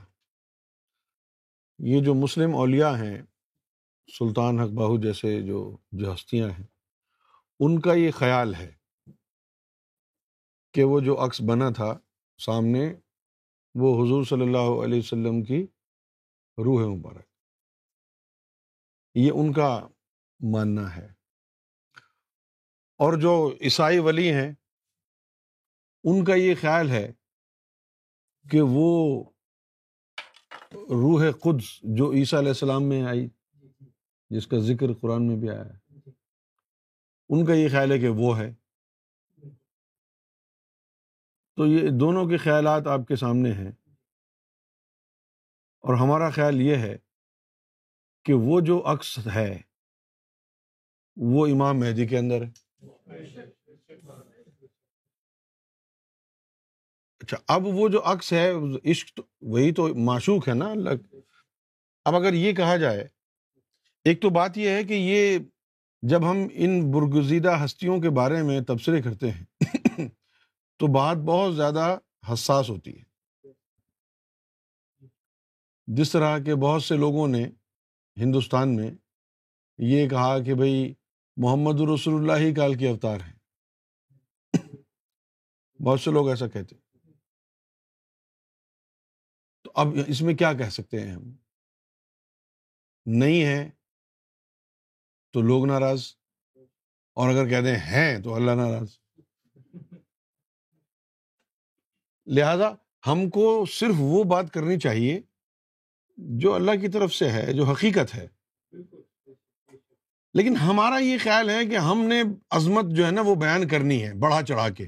یہ 1.79 2.03
جو 2.05 2.13
مسلم 2.13 2.55
اولیاء 2.55 2.95
ہیں، 2.95 3.21
سلطان 4.19 4.59
حق 4.59 4.69
باہو 4.69 5.01
جیسے 5.01 5.41
جو 5.41 5.77
جو 5.91 6.13
ہستیاں 6.13 6.49
ہیں، 6.49 6.67
ان 7.59 7.81
کا 7.81 7.93
یہ 7.93 8.11
خیال 8.11 8.55
ہے 8.55 8.74
کہ 10.75 10.83
وہ 10.83 10.99
جو 10.99 11.25
عکس 11.25 11.41
بنا 11.41 11.69
تھا 11.69 11.99
سامنے، 12.37 12.93
وہ 13.75 14.05
حضور 14.05 14.23
صلی 14.23 14.41
اللہ 14.41 14.83
علیہ 14.83 14.99
وسلم 14.99 15.43
کی 15.43 15.63
روح 16.57 16.95
مبارک۔ 16.95 17.25
یہ 19.15 19.31
ان 19.35 19.53
کا 19.53 19.87
ماننا 20.51 20.95
ہے۔ 20.95 21.05
اور 22.97 23.17
جو 23.17 23.55
عیسائی 23.61 23.99
ولی 23.99 24.33
ہیں، 24.33 24.51
ان 26.03 26.23
کا 26.23 26.35
یہ 26.35 26.55
خیال 26.61 26.89
ہے 26.89 27.13
کہ 28.51 28.61
وہ 28.61 29.23
روح 30.73 31.31
قدس 31.31 31.79
جو 31.83 32.11
عیسیٰ 32.11 32.39
علیہ 32.39 32.49
السلام 32.49 32.83
میں 32.83 33.01
آئی، 33.01 33.27
جس 34.29 34.47
کا 34.47 34.57
ذکر 34.59 34.93
قرآن 35.01 35.27
میں 35.27 35.35
بھی 35.35 35.49
آیا 35.49 35.65
ہے، 35.65 36.09
ان 37.29 37.45
کا 37.45 37.53
یہ 37.53 37.69
خیال 37.69 37.91
ہے 37.91 37.99
کہ 37.99 38.09
وہ 38.09 38.39
ہے۔ 38.39 38.64
تو 41.57 41.67
یہ 41.67 41.89
دونوں 41.99 42.25
کے 42.25 42.37
خیالات 42.37 42.87
آپ 42.87 42.99
کے 43.07 43.15
سامنے 43.15 43.51
ہیں۔ 43.51 43.71
اور 45.81 45.93
ہمارا 45.93 46.29
خیال 46.29 46.61
یہ 46.61 46.75
ہے 46.75 46.97
کہ 48.25 48.33
وہ 48.33 48.61
جو 48.61 48.83
عکس 48.85 49.19
ہے، 49.35 49.61
وہ 51.15 51.47
امام 51.47 51.79
مہدی 51.79 52.07
کے 52.07 52.17
اندر 52.17 52.41
ہے۔ 52.41 52.49
اچھا 57.19 57.37
اب 57.47 57.61
وہ 57.65 57.89
جو 57.89 58.01
عکس 58.05 58.33
ہے، 58.33 58.51
عشق 58.91 59.19
وہی 59.41 59.73
تو 59.73 59.95
معشوق 59.95 60.47
ہے 60.47 60.53
نا 60.53 60.65
اب 62.05 62.15
اگر 62.15 62.33
یہ 62.33 62.53
کہا 62.53 62.77
جائے، 62.77 63.07
ایک 64.03 64.21
تو 64.21 64.29
بات 64.29 64.57
یہ 64.57 64.69
ہے 64.69 64.83
کہ 64.83 64.93
یہ 64.93 65.39
جب 66.01 66.31
ہم 66.31 66.37
ان 66.51 66.91
برگزیدہ 66.91 67.65
ہستیوں 67.65 68.01
کے 68.01 68.09
بارے 68.09 68.43
میں 68.43 68.61
تبصرے 68.61 69.01
کرتے 69.01 69.31
ہیں 69.31 69.45
تو 70.77 70.87
بات 70.87 71.17
بہت 71.17 71.55
زیادہ 71.55 71.97
حساس 72.33 72.69
ہوتی 72.69 72.99
ہے۔ 72.99 73.03
جس 75.87 76.11
طرح 76.11 76.39
کے 76.39 76.55
بہت 76.55 76.83
سے 76.83 76.95
لوگوں 76.95 77.27
نے 77.27 77.43
ہندوستان 78.17 78.75
میں 78.75 78.91
یہ 79.77 80.09
کہا 80.09 80.43
کہ 80.43 80.55
بھائی 80.55 80.93
محمد 81.37 81.81
رسول 81.81 82.13
اللہ 82.21 82.47
ہی 82.47 82.53
کال 82.53 82.77
کے 82.77 82.89
اوتار 82.89 83.19
ہیں۔ 83.19 83.35
بہت 85.85 86.01
سے 86.01 86.11
لوگ 86.11 86.29
ایسا 86.29 86.47
کہتے 86.47 86.75
تو 89.61 89.71
اب 89.75 89.87
اس 90.07 90.21
میں 90.21 90.35
کیا 90.35 90.53
کہہ 90.53 90.69
سکتے 90.69 91.01
ہیں 91.01 91.11
ہم؟ 91.11 91.23
نہیں 93.05 93.45
ہے 93.45 93.69
تو 95.33 95.41
لوگ 95.41 95.65
ناراض۔ 95.65 96.15
اور 97.13 97.29
اگر 97.29 97.49
کہتے 97.49 97.77
ہیں 97.77 98.23
تو 98.23 98.35
اللہ 98.35 98.51
ناراض۔ 98.51 99.04
لہذا 102.25 102.71
ہم 103.07 103.29
کو 103.29 103.65
صرف 103.65 103.95
وہ 103.99 104.23
بات 104.23 104.53
کرنی 104.53 104.79
چاہیے 104.79 105.21
جو 106.17 106.53
اللہ 106.53 106.71
کی 106.81 106.87
طرف 106.87 107.13
سے 107.13 107.31
ہے 107.31 107.53
جو 107.53 107.63
حقیقت 107.63 108.15
ہے۔ 108.15 108.27
لیکن 110.33 110.55
ہمارا 110.55 110.97
یہ 110.97 111.17
خیال 111.23 111.49
ہے 111.49 111.65
کہ 111.65 111.77
ہم 111.77 112.01
نے 112.01 112.23
عظمت 112.49 112.85
جو 112.95 113.05
ہے 113.05 113.11
نا 113.11 113.21
وہ 113.21 113.35
بیان 113.35 113.67
کرنی 113.67 114.03
ہے 114.03 114.13
بڑھا 114.13 114.41
چڑھا 114.43 114.69
کے 114.69 114.87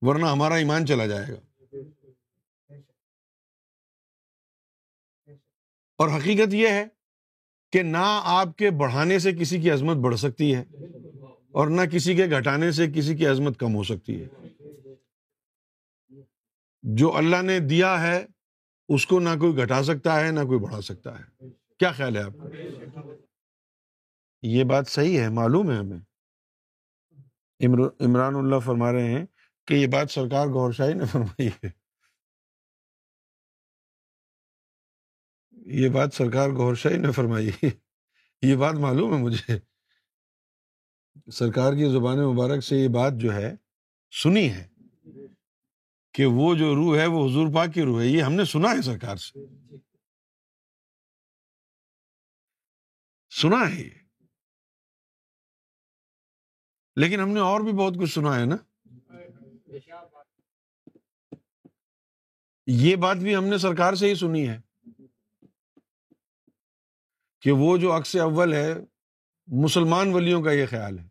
ورنہ 0.00 0.26
ہمارا 0.26 0.54
ایمان 0.54 0.86
چلا 0.86 1.06
جائے 1.06 1.26
گا۔ 1.28 1.64
اور 5.98 6.08
حقیقت 6.08 6.54
یہ 6.54 6.68
ہے 6.68 6.86
کہ 7.72 7.82
نہ 7.82 8.20
آپ 8.24 8.56
کے 8.56 8.70
بڑھانے 8.70 9.18
سے 9.18 9.32
کسی 9.32 9.60
کی 9.60 9.70
عظمت 9.70 9.96
بڑھ 9.96 10.16
سکتی 10.16 10.54
ہے 10.54 10.64
اور 11.52 11.68
نہ 11.68 11.82
کسی 11.92 12.16
کے 12.16 12.26
گھٹانے 12.26 12.72
سے 12.72 12.86
کسی 12.94 13.16
کی 13.16 13.26
عظمت 13.26 13.58
کم 13.58 13.74
ہو 13.74 13.82
سکتی 13.82 14.22
ہے۔ 14.22 14.37
جو 16.82 17.16
اللہ 17.16 17.42
نے 17.42 17.60
دیا 17.60 18.02
ہے، 18.02 18.26
اس 18.88 19.06
کو 19.06 19.20
نہ 19.20 19.28
کوئی 19.28 19.56
گھٹا 19.56 19.82
سکتا 19.82 20.20
ہے، 20.20 20.30
نہ 20.30 20.40
کوئی 20.40 20.58
بڑھا 20.58 20.80
سکتا 20.80 21.18
ہے۔ 21.18 21.50
کیا 21.78 21.92
خیال 21.92 22.16
ہے 22.16 22.22
آپ 22.22 22.32
کا؟ 22.32 22.48
یہ 24.42 24.64
بات 24.64 24.88
صحیح 24.88 25.20
ہے، 25.20 25.28
معلوم 25.28 25.70
ہے 25.70 25.76
ہمیں۔ 25.76 25.98
عمران 28.00 28.34
اللہ 28.34 28.58
فرما 28.58 28.92
رہے 28.92 29.04
ہیں 29.04 29.26
کہ 29.66 29.74
یہ 29.74 29.86
بات 29.86 30.10
سرکار 30.10 30.46
گور 30.46 30.72
شاہی 30.72 30.94
نے 30.94 31.04
فرمائی 31.12 31.48
ہے۔ 31.48 31.70
یہ 35.50 35.88
بات 35.88 36.14
سرکار 36.14 36.48
گور 36.48 36.74
شاہی 36.74 36.96
نے 36.96 37.12
فرمائی 37.12 37.48
ہے۔ 37.48 37.70
یہ 38.42 38.56
بات 38.56 38.74
معلوم 38.74 39.16
ہے 39.16 39.22
مجھے۔ 39.22 39.58
سرکار 41.30 41.72
کی 41.72 41.92
زبان 41.92 42.18
مبارک 42.18 42.60
سے 42.60 42.76
یہ 42.76 42.88
بات 42.88 43.12
جو 43.16 43.32
ہے، 43.32 43.56
سنی 44.22 44.52
ہے۔ 44.52 44.77
کہ 46.18 46.26
وہ 46.26 46.54
جو 46.54 46.74
روح 46.74 46.98
ہے 46.98 47.06
وہ 47.06 47.28
حضور 47.28 47.54
پاک 47.54 47.74
کی 47.74 47.82
روح 47.82 48.00
ہے، 48.00 48.06
یہ 48.06 48.22
ہم 48.22 48.32
نے 48.32 48.44
سنا 48.44 48.68
ہے 48.68 48.82
سرکار 48.82 49.16
سے۔ 49.16 49.38
سنا 53.30 53.56
ہے 53.56 53.80
یہ۔ 53.80 53.90
لیکن 56.96 57.20
ہم 57.20 57.28
نے 57.28 57.40
اور 57.40 57.60
بھی 57.60 57.72
بہت 57.72 57.94
کچھ 58.00 58.10
سنا 58.10 58.40
ہے 58.40 58.44
نا۔ 58.44 58.56
یہ 62.66 62.96
بات 62.96 63.16
بھی 63.16 63.36
ہم 63.36 63.44
نے 63.44 63.58
سرکار 63.58 63.94
سے 63.94 64.06
ہی 64.06 64.14
سنی 64.14 64.48
ہے۔ 64.48 64.60
کہ 67.40 67.50
وہ 67.50 67.76
جو 67.76 67.96
عکس 67.96 68.16
اول 68.16 68.52
ہے، 68.52 68.74
مسلمان 69.46 70.14
ولیوں 70.14 70.42
کا 70.42 70.52
یہ 70.52 70.66
خیال 70.66 70.98
ہے 70.98 71.08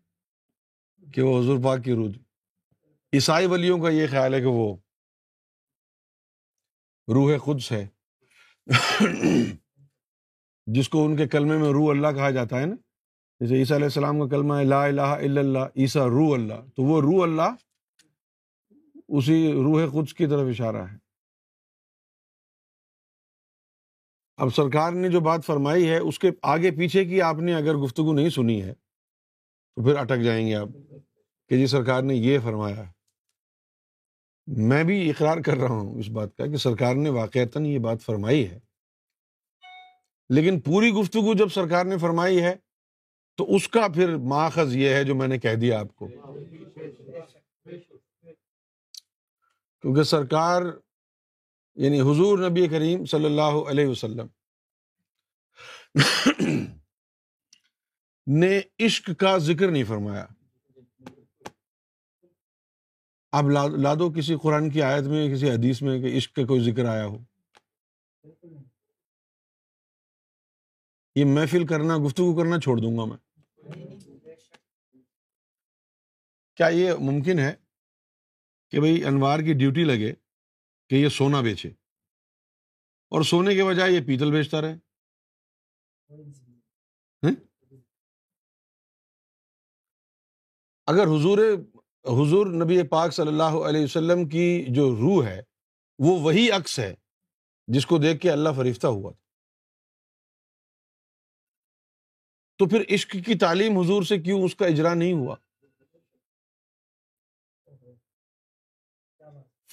کہ 1.11 1.21
وہ 1.21 1.41
حضور 1.41 1.63
پاک 1.63 1.83
کی 1.85 1.93
روح، 1.93 2.09
عیسائی 3.13 3.45
ولیوں 3.45 3.79
کا 3.79 3.89
یہ 3.89 4.07
خیال 4.07 4.33
ہے 4.33 4.39
کہ 4.39 4.45
وہ 4.45 4.75
روح 7.07 7.37
قدس 7.37 7.71
ہے۔ 7.71 7.87
جس 10.65 10.89
کو 10.89 11.05
ان 11.05 11.17
کے 11.17 11.27
کلمے 11.27 11.57
میں 11.57 11.69
روح 11.69 11.91
اللہ 11.91 12.07
کہا 12.07 12.31
جاتا 12.31 12.59
ہے 12.59 12.65
نا، 12.65 12.75
جیسے 13.39 13.55
عیسیٰ 13.55 13.75
علیہ 13.75 13.85
السلام 13.85 14.19
کا 14.19 14.27
کلمہ 14.35 14.53
ہے، 14.53 14.63
لا 14.63 14.85
الہ 14.85 15.01
الا 15.01 15.41
اللہ، 15.41 15.59
عیسیٰ 15.59 16.07
روح 16.07 16.33
اللہ۔ 16.33 16.69
تو 16.75 16.83
وہ 16.83 17.01
روح 17.01 17.23
اللہ 17.23 17.55
اسی 19.07 19.51
روح 19.53 19.81
قدس 19.91 20.13
کی 20.13 20.27
طرف 20.27 20.47
اشارہ 20.49 20.75
ہے۔ 20.75 20.97
اب 24.37 24.49
سرکار 24.55 24.91
نے 24.91 25.09
جو 25.09 25.19
بات 25.19 25.45
فرمائی 25.45 25.89
ہے، 25.89 25.97
اس 25.97 26.19
کے 26.19 26.31
آگے 26.41 26.71
پیچھے 26.71 27.05
کی 27.05 27.21
آپ 27.21 27.35
نے 27.35 27.55
اگر 27.55 27.75
گفتگو 27.75 28.13
نہیں 28.13 28.29
سنی 28.29 28.61
ہے، 28.63 28.73
تو 29.75 29.83
پھر 29.83 29.95
اٹک 29.95 30.23
جائیں 30.23 30.47
گے 30.47 30.55
آپ 30.55 30.67
کہ 31.49 31.57
جی 31.57 31.67
سرکار 31.67 32.01
نے 32.01 32.15
یہ 32.15 32.39
فرمایا 32.43 32.87
ہے۔ 32.87 32.96
میں 34.47 34.83
بھی 34.83 35.09
اقرار 35.09 35.37
کر 35.37 35.57
رہا 35.57 35.69
ہوں 35.69 35.99
اس 35.99 36.09
بات 36.09 36.37
کا 36.37 36.45
کہ 36.45 36.57
سرکار 36.57 36.95
نے 36.95 37.09
واقعتاً 37.09 37.65
یہ 37.65 37.79
بات 37.79 38.01
فرمائی 38.01 38.49
ہے۔ 38.49 38.59
لیکن 40.29 40.59
پوری 40.59 40.91
گفتگو 40.91 41.33
جب 41.33 41.49
سرکار 41.49 41.85
نے 41.85 41.97
فرمائی 41.97 42.43
ہے 42.43 42.55
تو 43.37 43.55
اس 43.55 43.67
کا 43.67 43.87
پھر 43.93 44.17
ماخذ 44.17 44.75
یہ 44.75 44.89
ہے 44.89 45.03
جو 45.03 45.15
میں 45.15 45.27
نے 45.27 45.37
کہہ 45.37 45.55
دیا 45.55 45.79
آپ 45.79 45.95
کو۔ 45.95 46.07
کیونکہ 49.81 50.03
سرکار 50.03 50.61
یعنی 51.75 52.01
حضور 52.01 52.49
نبی 52.49 52.67
کریم 52.67 53.05
صلی 53.05 53.25
اللہ 53.25 53.69
علیہ 53.69 53.87
وسلم 53.87 54.27
نے 58.27 58.61
عشق 58.79 59.09
کا 59.19 59.37
ذکر 59.37 59.71
نہیں 59.71 59.83
فرمایا۔ 59.83 60.25
اب 63.37 63.49
لا 63.81 63.93
دو 63.93 64.11
کسی 64.11 64.35
قرآن 64.43 64.69
کی 64.69 64.81
آیت 64.81 65.03
میں، 65.03 65.35
کسی 65.35 65.49
حدیث 65.49 65.81
میں 65.81 65.99
کہ 65.99 66.17
عشق 66.17 66.35
کا 66.35 66.41
کوئی 66.41 66.71
ذکر 66.71 66.85
آیا 66.85 67.05
ہو۔ 67.05 67.17
یہ 71.15 71.25
محفل 71.25 71.67
کرنا، 71.67 71.97
گفتگو 72.05 72.37
کرنا 72.37 72.59
چھوڑ 72.59 72.77
دوں 72.77 72.97
گا 72.97 73.05
میں۔ 73.05 73.17
کیا 76.55 76.67
یہ 76.67 76.93
ممکن 76.93 77.39
ہے 77.39 77.55
کہ 78.69 78.79
بھائی 78.79 79.03
انوار 79.03 79.39
کی 79.39 79.53
ڈیوٹی 79.53 79.83
لگے 79.83 80.13
کہ 80.89 80.95
یہ 80.95 81.09
سونا 81.09 81.41
بیچے؟ 81.41 81.69
اور 83.09 83.23
سونے 83.23 83.55
کے 83.55 83.63
بجائے 83.63 83.91
یہ 83.91 84.07
پیتل 84.07 84.31
بیچتا 84.31 84.61
رہے۔ 84.61 84.77
اگر 90.85 91.03
حضور 91.03 91.37
حضور 92.07 92.47
نبی 92.47 92.87
پاک 92.87 93.11
صلی 93.11 93.27
اللہ 93.27 93.43
علیہ 93.43 93.83
وسلم 93.83 94.29
کی 94.29 94.65
جو 94.69 94.95
روح 94.95 95.25
ہے، 95.25 95.41
وہ 95.99 96.19
وہی 96.19 96.51
عکس 96.51 96.79
ہے 96.79 96.95
جس 97.67 97.85
کو 97.85 97.97
دیکھ 97.97 98.21
کے 98.21 98.31
اللہ 98.31 98.49
فریفتہ 98.57 98.87
ہوا 98.87 99.11
تھا۔ 99.11 99.27
تو 102.57 102.65
پھر 102.69 102.83
عشق 102.93 103.11
کی 103.11 103.37
تعلیم 103.37 103.77
حضور 103.77 104.03
سے 104.03 104.19
کیوں 104.19 104.43
اس 104.43 104.55
کا 104.55 104.65
اجرا 104.65 104.93
نہیں 104.93 105.13
ہوا؟ 105.13 105.35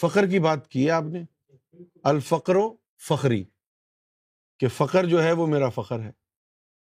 فخر 0.01 0.27
کی 0.27 0.39
بات 0.39 0.69
کی 0.69 0.87
ہے 0.87 0.91
آپ 0.91 1.03
نے؟ 1.03 1.23
الفقر 2.05 2.57
و 2.57 2.77
فخری، 3.09 3.45
کہ 4.59 4.69
فخر 4.69 5.05
جو 5.05 5.23
ہے 5.23 5.33
وہ 5.33 5.47
میرا 5.47 5.69
فخر 5.69 6.01
ہے۔ 6.01 6.11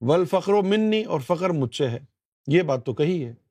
ول 0.02 0.26
فخر 0.26 0.54
و 0.54 0.62
منی 0.62 1.04
اور 1.04 1.20
فخر 1.20 1.50
مجھ 1.50 1.76
سے 1.76 1.90
ہے۔ 1.90 2.00
یہ 2.48 2.62
بات 2.62 2.86
تو 2.86 2.94
کہی 2.94 3.26
ہے۔ 3.26 3.43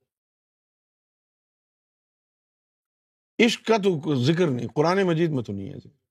عشق 3.38 3.66
کا 3.66 3.76
تو 3.76 4.14
ذکر 4.14 4.46
نہیں، 4.46 4.68
قرآن 4.74 5.02
مجید 5.02 5.30
میں 5.30 5.42
تو 5.42 5.52
نہیں 5.52 5.68
ہے 5.68 5.78
ذکر۔ 5.78 6.02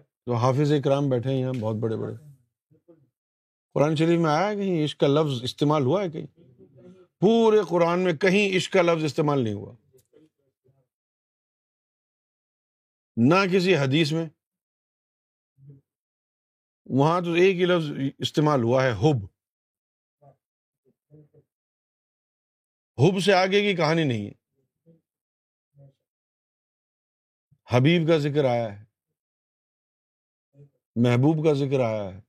تو 0.00 0.34
حافظ 0.34 0.72
اکرام 0.72 1.08
بیٹھے 1.08 1.30
ہیں 1.30 1.40
یہاں، 1.40 1.52
بہت 1.60 1.76
بڑے 1.76 1.96
بڑے۔ 1.96 2.14
قرآن 3.74 3.96
شریف 3.96 4.20
میں 4.20 4.30
آیا 4.30 4.54
کہیں 4.54 4.84
عشق 4.84 5.00
کا 5.00 5.06
لفظ 5.06 5.42
استعمال 5.42 5.82
ہوا 5.82 6.04
ہے 6.04 6.10
کہیں؟ 6.10 6.40
پورے 7.20 7.58
قرآن 7.68 8.00
میں 8.00 8.12
کہیں 8.12 8.56
عشق 8.56 8.72
کا 8.72 8.82
لفظ 8.82 9.04
استعمال 9.04 9.44
نہیں 9.44 9.54
ہوا۔ 9.54 9.74
نہ 13.16 13.34
کسی 13.52 13.76
حدیث 13.76 14.12
میں، 14.12 14.28
وہاں 16.84 17.20
تو 17.20 17.32
ایک 17.32 17.56
ہی 17.56 17.64
لفظ 17.64 17.90
استعمال 18.18 18.62
ہوا 18.62 18.84
ہے، 18.84 18.92
حب۔ 18.92 19.24
حب 22.98 23.20
سے 23.20 23.32
آگے 23.32 23.60
کی 23.60 23.76
کہانی 23.76 24.04
نہیں 24.04 24.26
ہے۔ 24.26 24.45
حبیب 27.72 28.08
کا 28.08 28.18
ذکر 28.18 28.44
آیا 28.44 28.80
ہے۔ 28.80 28.84
محبوب 30.96 31.46
کا 31.46 31.52
ذکر 31.52 31.80
آیا 31.80 32.14
ہے۔ 32.14 32.20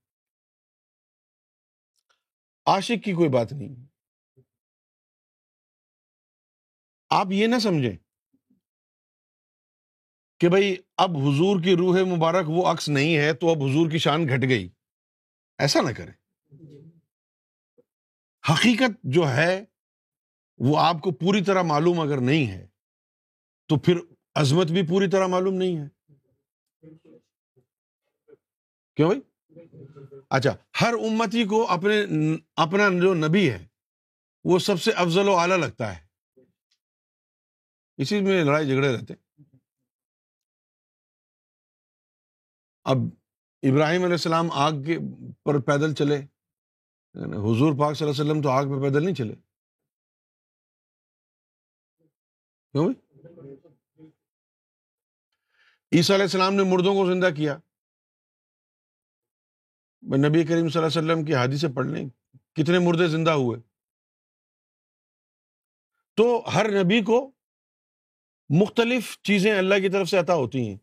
عاشق 2.66 3.04
کی 3.06 3.14
کوئی 3.14 3.30
بات 3.30 3.52
نہیں۔ 3.52 3.76
آپ 7.10 7.28
یہ 7.32 7.48
نہ 7.48 7.60
سمجھیں 7.60 7.98
کہ 10.40 10.50
بھائی 10.50 10.76
اب 10.98 11.10
حضور 11.10 11.64
کی 11.64 11.76
روح 11.76 12.18
مبارک 12.18 12.46
وہ 12.50 12.72
عکس 12.72 12.90
نہیں 12.90 13.18
ہے 13.18 13.34
تو 13.34 13.50
اب 13.50 13.58
حضور 13.58 13.92
کی 13.92 13.98
شان 13.98 14.28
گھٹ 14.28 14.50
گئی۔ 14.50 14.70
ایسا 15.58 15.80
نہ 15.82 15.94
کریں۔ 15.94 16.14
حقیقت 18.50 18.92
جو 19.04 19.30
ہے 19.30 19.66
وہ 20.58 20.80
آپ 20.80 20.96
کو 21.02 21.12
پوری 21.12 21.44
طرح 21.44 21.62
معلوم 21.62 22.00
اگر 22.00 22.18
نہیں 22.22 22.52
ہے 22.52 22.68
تو 23.68 23.80
پھر 23.80 24.17
عظمت 24.40 24.68
بھی 24.68 24.88
پوری 24.88 25.10
طرح 25.12 25.28
معلوم 25.28 25.54
نہیں 25.54 25.78
ہے۔ 25.78 25.88
کیوں 28.96 29.10
بھائی؟ 29.10 29.22
اچھا 30.30 30.56
ہر 30.82 30.94
امتی 30.94 31.46
کو 31.46 31.68
اپنے 31.68 32.06
اپنا 32.56 32.84
جو 33.02 33.14
نبی 33.14 33.50
ہے، 33.52 33.68
وہ 34.44 34.60
سب 34.60 34.82
سے 34.82 34.92
افضل 34.92 35.28
و 35.28 35.36
اعلیٰ 35.36 35.58
لگتا 35.58 35.96
ہے۔ 35.96 36.08
اسی 37.98 38.22
میں 38.22 38.44
لڑائی 38.44 38.68
جھگڑے 38.68 38.98
رہتے۔ 38.98 39.14
اب 42.84 42.98
ابراہیم 43.64 44.02
علیہ 44.02 44.14
السلام 44.14 44.52
آگ 44.52 44.72
کے 44.72 44.98
پر 45.44 45.60
پیدل 45.60 45.94
چلے۔ 45.94 46.18
حضور 47.16 47.80
پاک 47.80 47.96
صلی 47.96 48.08
اللہ 48.08 48.22
علیہ 48.22 48.32
وسلم 48.32 48.42
تو 48.42 48.50
آگ 48.50 48.64
پہ 48.64 48.82
پیدل 48.82 49.06
نہیں 49.06 49.16
چلے۔ 49.16 49.36
کیوں 52.72 52.94
عیسیٰ 55.92 56.16
علیہ 56.16 56.26
السلام 56.26 56.54
نے 56.54 56.64
مردوں 56.64 56.94
کو 56.94 57.14
زندہ 57.14 57.30
کیا۔ 57.38 57.58
نبی 60.04 60.46
کریم 60.46 60.70
صلی 60.70 60.84
اللہ 60.84 61.00
علیہ 61.00 61.12
وسلم 61.12 61.26
کی 61.26 61.36
حادی 61.36 61.58
سے 61.58 61.68
پڑھ 61.76 61.88
لیں، 61.88 62.10
کتنے 62.56 62.80
مردے 62.80 63.08
زندہ 63.08 63.32
ہوئے۔ 63.32 63.60
تو 66.16 66.44
ہر 66.54 66.84
نبی 66.84 67.02
کو 67.04 67.32
مختلف 68.62 69.22
چیزیں 69.22 69.58
اللہ 69.58 69.76
کی 69.76 69.90
طرف 69.90 70.08
سے 70.08 70.18
عطا 70.18 70.34
ہوتی 70.34 70.68
ہیں۔ 70.68 70.78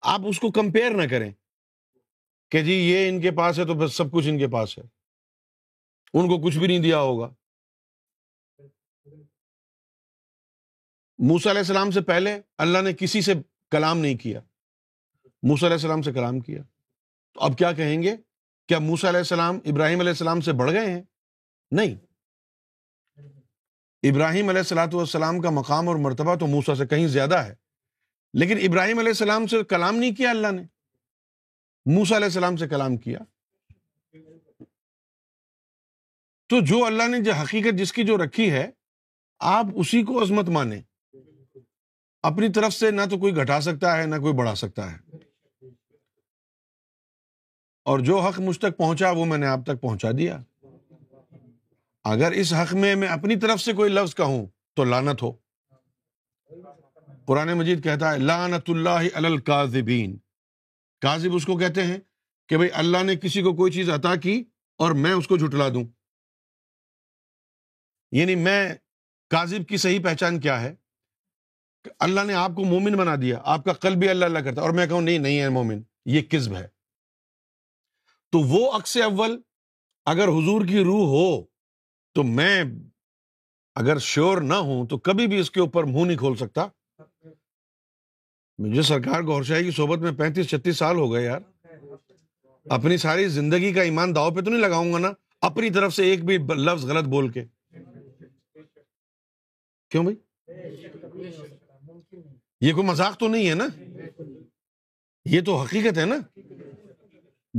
آپ 0.00 0.20
اس 0.28 0.40
کو 0.40 0.52
کمپیئر 0.52 0.90
نہ 0.90 1.08
کریں 1.10 1.32
کہ 2.50 2.64
جی 2.64 2.72
یہ 2.72 3.08
ان 3.08 3.20
کے 3.20 3.30
پاس 3.30 3.58
ہے 3.58 3.64
تو 3.64 3.74
بس 3.74 3.94
سب 3.94 4.04
کچھ 4.12 4.28
ان 4.28 4.38
کے 4.38 4.48
پاس 4.48 4.78
ہے۔ 4.78 4.82
ان 6.14 6.28
کو 6.28 6.46
کچھ 6.46 6.58
بھی 6.58 6.66
نہیں 6.66 6.82
دیا 6.82 6.98
ہوگا۔ 6.98 7.34
موسا 11.18 11.50
علیہ 11.50 11.60
السلام 11.60 11.90
سے 11.90 12.00
پہلے 12.00 12.40
اللہ 12.58 12.78
نے 12.78 12.92
کسی 12.92 13.20
سے 13.20 13.32
کلام 13.74 13.98
نہیں 13.98 14.14
کیا۔ 14.14 14.40
موسا 15.42 15.66
علیہ 15.66 15.74
السلام 15.74 16.02
سے 16.02 16.12
کلام 16.12 16.40
کیا۔ 16.40 16.62
تو 17.34 17.40
اب 17.40 17.58
کیا 17.58 17.72
کہیں 17.72 18.02
گے؟ 18.02 18.16
کیا 18.68 18.78
موسا 18.78 19.08
علیہ 19.08 19.18
السلام 19.18 19.58
ابراہیم 19.64 20.00
علیہ 20.00 20.10
السلام 20.10 20.40
سے 20.40 20.52
بڑھ 20.52 20.72
گئے 20.72 20.90
ہیں؟ 20.90 21.02
نہیں۔ 21.70 21.94
ابراہیم 24.02 24.48
علیہ 24.48 24.60
السلاۃ 24.60 24.86
والسلام 24.92 25.40
کا 25.40 25.50
مقام 25.50 25.88
اور 25.88 25.96
مرتبہ 25.96 26.34
تو 26.34 26.46
موسا 26.46 26.74
سے 26.74 26.86
کہیں 26.86 27.06
زیادہ 27.06 27.34
ہے۔ 27.34 27.54
لیکن 28.34 28.58
ابراہیم 28.58 28.98
علیہ 28.98 29.10
السلام 29.10 29.46
سے 29.46 29.64
کلام 29.64 29.96
نہیں 29.96 30.14
کیا 30.14 30.30
اللہ 30.30 30.52
نے۔ 30.52 30.62
موسا 31.86 32.16
علیہ 32.16 32.26
السلام 32.26 32.56
سے 32.56 32.68
کلام 32.68 32.96
کیا۔ 32.96 33.18
تو 36.46 36.60
جو 36.60 36.84
اللہ 36.84 37.08
نے 37.08 37.20
جو 37.20 37.32
حقیقت 37.32 37.78
جس 37.78 37.92
کی 37.92 38.04
جو 38.04 38.16
رکھی 38.16 38.50
ہے، 38.50 38.70
آپ 39.38 39.64
اسی 39.74 40.02
کو 40.02 40.22
عظمت 40.22 40.48
مانیں۔ 40.48 40.82
اپنی 42.24 42.52
طرف 42.52 42.72
سے 42.72 42.90
نہ 42.90 43.00
تو 43.10 43.18
کوئی 43.18 43.36
گھٹا 43.36 43.60
سکتا 43.60 43.96
ہے، 43.96 44.06
نہ 44.06 44.16
کوئی 44.16 44.34
بڑھا 44.34 44.54
سکتا 44.54 44.92
ہے۔ 44.92 44.96
اور 47.84 47.98
جو 47.98 48.20
حق 48.20 48.40
مجھ 48.40 48.58
تک 48.58 48.76
پہنچا، 48.76 49.10
وہ 49.10 49.24
میں 49.24 49.38
نے 49.38 49.46
آپ 49.46 49.58
تک 49.66 49.80
پہنچا 49.80 50.08
دیا۔ 50.18 50.38
اگر 52.04 52.32
اس 52.32 52.52
حق 52.52 52.74
میں 52.74 52.94
میں 52.94 53.08
اپنی 53.08 53.36
طرف 53.36 53.60
سے 53.60 53.72
کوئی 53.72 53.90
لفظ 53.90 54.14
کہوں 54.14 54.46
تو 54.74 54.84
لانت 54.84 55.22
ہو۔ 55.22 55.32
قرآن 57.26 57.52
مجید 57.52 57.84
کہتا 57.84 58.12
ہے 58.12 58.18
لانت 58.18 58.70
اللہ 58.70 59.14
الکاذبین۔ 59.14 60.16
کاذب 61.00 61.34
اس 61.34 61.46
کو 61.46 61.58
کہتے 61.58 61.82
ہیں 61.82 61.98
کہ 62.48 62.56
بھائی 62.56 62.70
اللہ 62.74 63.02
نے 63.02 63.16
کسی 63.16 63.42
کو 63.42 63.56
کوئی 63.56 63.72
چیز 63.72 63.90
عطا 63.90 64.16
کی 64.16 64.44
اور 64.76 64.92
میں 64.92 65.12
اس 65.12 65.28
کو 65.28 65.36
جھٹلا 65.36 65.68
دوں۔ 65.68 65.84
یعنی 68.12 68.34
میں 68.34 68.74
کاذب 69.30 69.68
کی 69.68 69.76
صحیح 69.76 70.04
پہچان 70.04 70.40
کیا 70.40 70.60
ہے؟ 70.60 70.74
اللہ 71.98 72.20
نے 72.20 72.34
آپ 72.34 72.50
کو 72.56 72.64
مومن 72.64 72.92
بنا 72.92 73.14
دیا، 73.22 73.40
آپ 73.44 73.64
کا 73.64 73.72
قلب 73.72 73.98
بھی 73.98 74.08
اللہ 74.08 74.24
اللہ 74.24 74.38
کرتا 74.38 74.60
اور 74.60 74.70
میں 74.70 74.86
کہوں، 74.86 75.02
نہیں 75.02 75.18
نہیں 75.18 75.40
ہے 75.40 75.48
مومن، 75.48 75.82
یہ 76.04 76.22
کسب 76.22 76.54
ہے۔ 76.54 76.68
تو 78.32 78.38
وہ 78.38 78.72
عکس 78.72 78.96
اول، 78.96 79.40
اگر 80.04 80.28
حضور 80.28 80.66
کی 80.66 80.78
روح 80.78 81.06
ہو، 81.06 81.44
تو 82.14 82.22
میں 82.22 82.64
اگر 83.74 83.98
شیور 83.98 84.38
نہ 84.38 84.54
ہوں، 84.54 84.86
تو 84.86 84.98
کبھی 84.98 85.26
بھی 85.26 85.38
اس 85.38 85.50
کے 85.50 85.60
اوپر 85.60 85.84
منہ 85.84 86.04
نہیں 86.04 86.16
کھول 86.16 86.36
سکتا۔ 86.36 86.66
مجھے 88.58 88.82
سرکار 88.82 89.22
گور 89.22 89.42
شاہی 89.42 89.64
کی 89.64 89.70
صحبت 89.70 89.98
میں 89.98 90.12
پینتیس، 90.12 90.48
چھتیس 90.48 90.76
سال 90.76 90.96
ہو 90.96 91.12
گئے 91.12 91.24
یار۔ 91.24 91.40
اپنی 92.64 92.96
ساری 92.96 93.28
زندگی 93.28 93.72
کا 93.72 93.82
ایمان 93.82 94.14
داؤ 94.14 94.30
پہ 94.30 94.40
تو 94.40 94.50
نہیں 94.50 94.60
لگاؤں 94.60 94.92
گا 94.92 94.98
نا، 94.98 95.12
اپنی 95.40 95.70
طرف 95.70 95.94
سے 95.94 96.04
ایک 96.04 96.24
بھی 96.24 96.38
لفظ 96.38 96.84
غلط 96.84 97.04
بول 97.04 97.28
کے۔ 97.28 97.44
کیوں 99.90 100.04
بھائی؟ 100.04 100.16
یہ 102.60 102.72
کوئی 102.72 102.86
مذاق 102.86 103.18
تو 103.18 103.28
نہیں 103.28 103.48
ہے 103.48 103.54
نا؟ 103.54 103.66
یہ 105.24 105.40
تو 105.40 105.56
حقیقت 105.56 105.98
ہے 105.98 106.04
نا؟ 106.04 106.16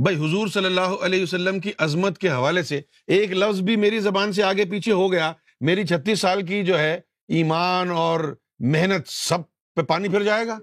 بھائی 0.02 0.16
حضور 0.16 0.48
صلی 0.48 0.64
اللہ 0.64 0.80
علیہ 0.80 1.22
وسلم 1.22 1.60
کی 1.60 1.72
عظمت 1.78 2.18
کے 2.18 2.28
حوالے 2.30 2.62
سے 2.62 2.80
ایک 3.06 3.32
لفظ 3.32 3.60
بھی 3.60 3.76
میری 3.76 4.00
زبان 4.00 4.32
سے 4.32 4.42
آگے 4.42 4.64
پیچھے 4.64 4.92
ہو 4.92 5.12
گیا۔ 5.12 5.32
میری 5.60 5.86
چھتیس 5.86 6.20
سال 6.20 6.46
کی 6.46 6.64
جو 6.64 6.78
ہے 6.78 6.94
ایمان 7.28 7.90
اور 7.90 8.36
محنت 8.58 9.08
سب 9.08 9.38
پہ 9.74 9.82
پانی 9.82 10.08
پھر 10.08 10.22
جائے 10.22 10.46
گا؟ 10.46 10.58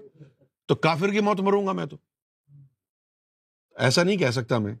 تو 0.66 0.74
کافر 0.74 1.10
کی 1.10 1.20
موت 1.20 1.40
مروں 1.40 1.66
گا 1.66 1.72
میں 1.72 1.86
تو۔ 1.86 1.96
ایسا 3.76 4.02
نہیں 4.02 4.16
کہہ 4.16 4.30
سکتا 4.30 4.58
میں۔ 4.58 4.74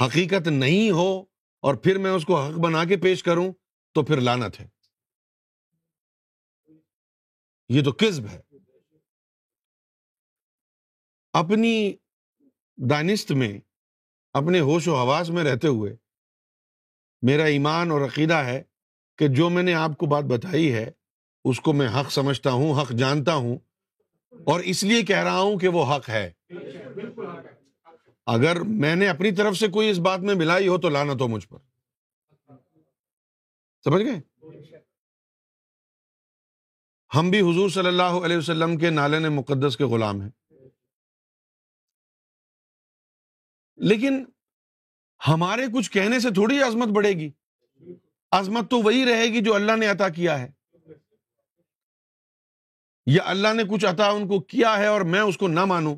حقیقت 0.00 0.48
نہیں 0.48 0.90
ہو 0.90 1.24
اور 1.60 1.74
پھر 1.74 1.98
میں 1.98 2.10
اس 2.10 2.24
کو 2.24 2.40
حق 2.40 2.58
بنا 2.58 2.84
کے 2.84 2.96
پیش 2.96 3.22
کروں 3.22 3.52
تو 3.94 4.02
پھر 4.02 4.20
لانت 4.20 4.60
ہے۔ 4.60 4.68
یہ 7.68 7.82
تو 7.82 7.92
کسب 7.92 8.26
ہے۔ 8.26 8.40
اپنی 11.36 11.92
دانست 12.76 13.32
میں، 13.32 13.58
اپنے 14.32 14.60
ہوش 14.60 14.88
و 14.88 14.94
حواس 14.96 15.30
میں 15.30 15.44
رہتے 15.44 15.68
ہوئے، 15.68 15.96
میرا 17.22 17.44
ایمان 17.44 17.90
اور 17.90 18.00
عقیدہ 18.00 18.34
ہے 18.34 18.62
کہ 19.18 19.28
جو 19.28 19.50
میں 19.50 19.62
نے 19.62 19.74
آپ 19.74 19.90
کو 19.98 20.06
بات 20.06 20.24
بتائی 20.24 20.74
ہے، 20.74 20.90
اس 21.44 21.60
کو 21.60 21.72
میں 21.72 21.88
حق 21.88 22.12
سمجھتا 22.12 22.50
ہوں، 22.50 22.82
حق 22.82 22.90
جانتا 22.90 23.34
ہوں، 23.34 23.58
اور 24.46 24.60
اس 24.60 24.82
لیے 24.82 25.02
کہہ 25.02 25.24
رہا 25.24 25.40
ہوں 25.40 25.58
کہ 25.58 25.68
وہ 25.68 25.94
حق 25.94 26.08
ہے۔ 26.08 26.32
اگر 28.26 28.60
میں 28.60 28.96
نے 28.96 29.08
اپنی 29.08 29.30
طرف 29.30 29.56
سے 29.56 29.68
کوئی 29.68 29.90
اس 29.90 29.98
بات 29.98 30.18
میں 30.18 30.34
ملائی 30.34 30.68
ہو 30.68 30.78
تو 30.78 30.88
لانا 30.88 31.12
تو 31.14 31.28
مجھ 31.28 31.48
پر۔ 31.48 31.58
سمجھ 33.84 34.02
گئے؟ 34.02 34.20
ہم 37.14 37.30
بھی 37.30 37.40
حضور 37.40 37.68
صلی 37.68 37.86
اللہ 37.86 38.24
علیہ 38.24 38.36
وسلم 38.36 38.78
کے 38.78 38.90
نالن 38.90 39.32
مقدس 39.32 39.76
کے 39.76 39.84
غلام 39.84 40.20
ہیں۔ 40.20 40.30
لیکن 43.76 44.24
ہمارے 45.28 45.62
کچھ 45.76 45.90
کہنے 45.90 46.20
سے 46.20 46.30
تھوڑی 46.30 46.62
عظمت 46.62 46.88
بڑھے 46.88 47.10
گی۔ 47.10 47.30
عظمت 48.30 48.70
تو 48.70 48.78
وہی 48.78 49.04
رہے 49.04 49.24
گی 49.24 49.44
جو 49.44 49.54
اللہ 49.54 49.76
نے 49.76 49.86
عطا 49.86 50.08
کیا 50.08 50.38
ہے۔ 50.38 50.50
یا 53.06 53.22
اللہ 53.26 53.48
نے 53.54 53.62
کچھ 53.70 53.86
عطا 53.86 54.08
ان 54.08 54.28
کو 54.28 54.40
کیا 54.40 54.78
ہے 54.78 54.86
اور 54.86 55.00
میں 55.00 55.20
اس 55.20 55.36
کو 55.36 55.48
نہ 55.48 55.64
مانوں۔ 55.64 55.96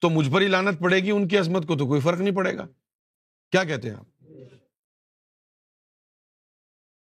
تو 0.00 0.10
مجھ 0.10 0.30
پر 0.32 0.40
ہی 0.40 0.46
لانت 0.46 0.80
پڑے 0.80 1.00
گی 1.00 1.10
ان 1.10 1.28
کی 1.28 1.38
عظمت 1.38 1.66
کو 1.66 1.76
تو 1.76 1.86
کوئی 1.86 2.00
فرق 2.00 2.20
نہیں 2.20 2.34
پڑے 2.34 2.56
گا۔ 2.56 2.66
کیا 3.50 3.64
کہتے 3.64 3.90
ہیں 3.90 3.96
آپ؟ 3.96 4.24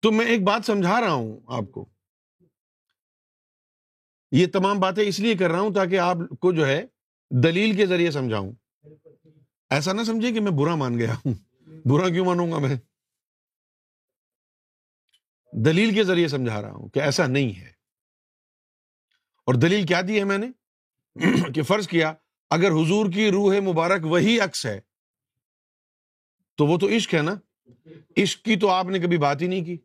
تو 0.01 0.12
میں 0.12 0.25
ایک 0.25 0.43
بات 0.43 0.65
سمجھا 0.65 1.01
رہا 1.01 1.12
ہوں 1.12 1.39
آپ 1.47 1.71
کو۔ 1.71 1.89
یہ 4.32 4.47
تمام 4.54 4.80
باتیں 4.80 5.04
اس 5.04 5.19
لیے 5.19 5.36
کر 5.36 5.49
رہا 5.49 5.60
ہوں 5.60 5.73
تاکہ 5.73 5.99
آپ 5.99 6.17
کو 6.39 6.51
جو 6.51 6.67
ہے 6.67 6.86
دلیل 7.43 7.75
کے 7.75 7.86
ذریعے 7.86 8.12
سمجھاؤں۔ 8.12 8.51
ایسا 9.69 9.93
نہ 9.93 10.04
سمجھے 10.04 10.32
کہ 10.32 10.39
میں 10.39 10.51
برا 10.51 10.75
مان 10.75 10.99
گیا 10.99 11.13
ہوں۔ 11.13 11.34
برا 11.86 12.10
کیوں 12.10 12.25
مانوں 12.25 12.51
گا 12.51 12.60
میں؟ 12.60 12.75
دلیل 15.65 15.95
کے 15.95 16.04
ذریعے 16.04 16.28
سمجھا 16.28 16.62
رہا 16.62 16.71
ہوں 16.71 16.89
کہ 16.89 16.99
ایسا 16.99 17.28
نہیں 17.28 17.60
ہے۔ 17.60 17.69
اور 19.45 19.56
دلیل 19.56 19.86
کیا 19.86 20.01
دی 20.08 20.19
ہے 20.19 20.23
میں 20.23 20.38
نے؟ 20.38 20.47
کہ 21.54 21.63
فرض 21.63 21.88
کیا، 21.88 22.13
اگر 22.49 22.71
حضور 22.71 23.12
کی 23.12 23.32
روح 23.32 23.60
مبارک 23.60 24.06
وہی 24.06 24.39
عکس 24.39 24.65
ہے، 24.65 24.80
تو 26.56 26.65
وہ 26.65 26.78
تو 26.78 26.88
عشق 26.88 27.13
ہے 27.13 27.21
نا؟ 27.21 27.36
عشق 28.17 28.45
کی 28.45 28.56
تو 28.56 28.69
آپ 28.69 28.86
نے 28.86 28.99
کبھی 28.99 29.17
بات 29.17 29.41
ہی 29.41 29.47
نہیں 29.47 29.65
کی۔ 29.65 29.78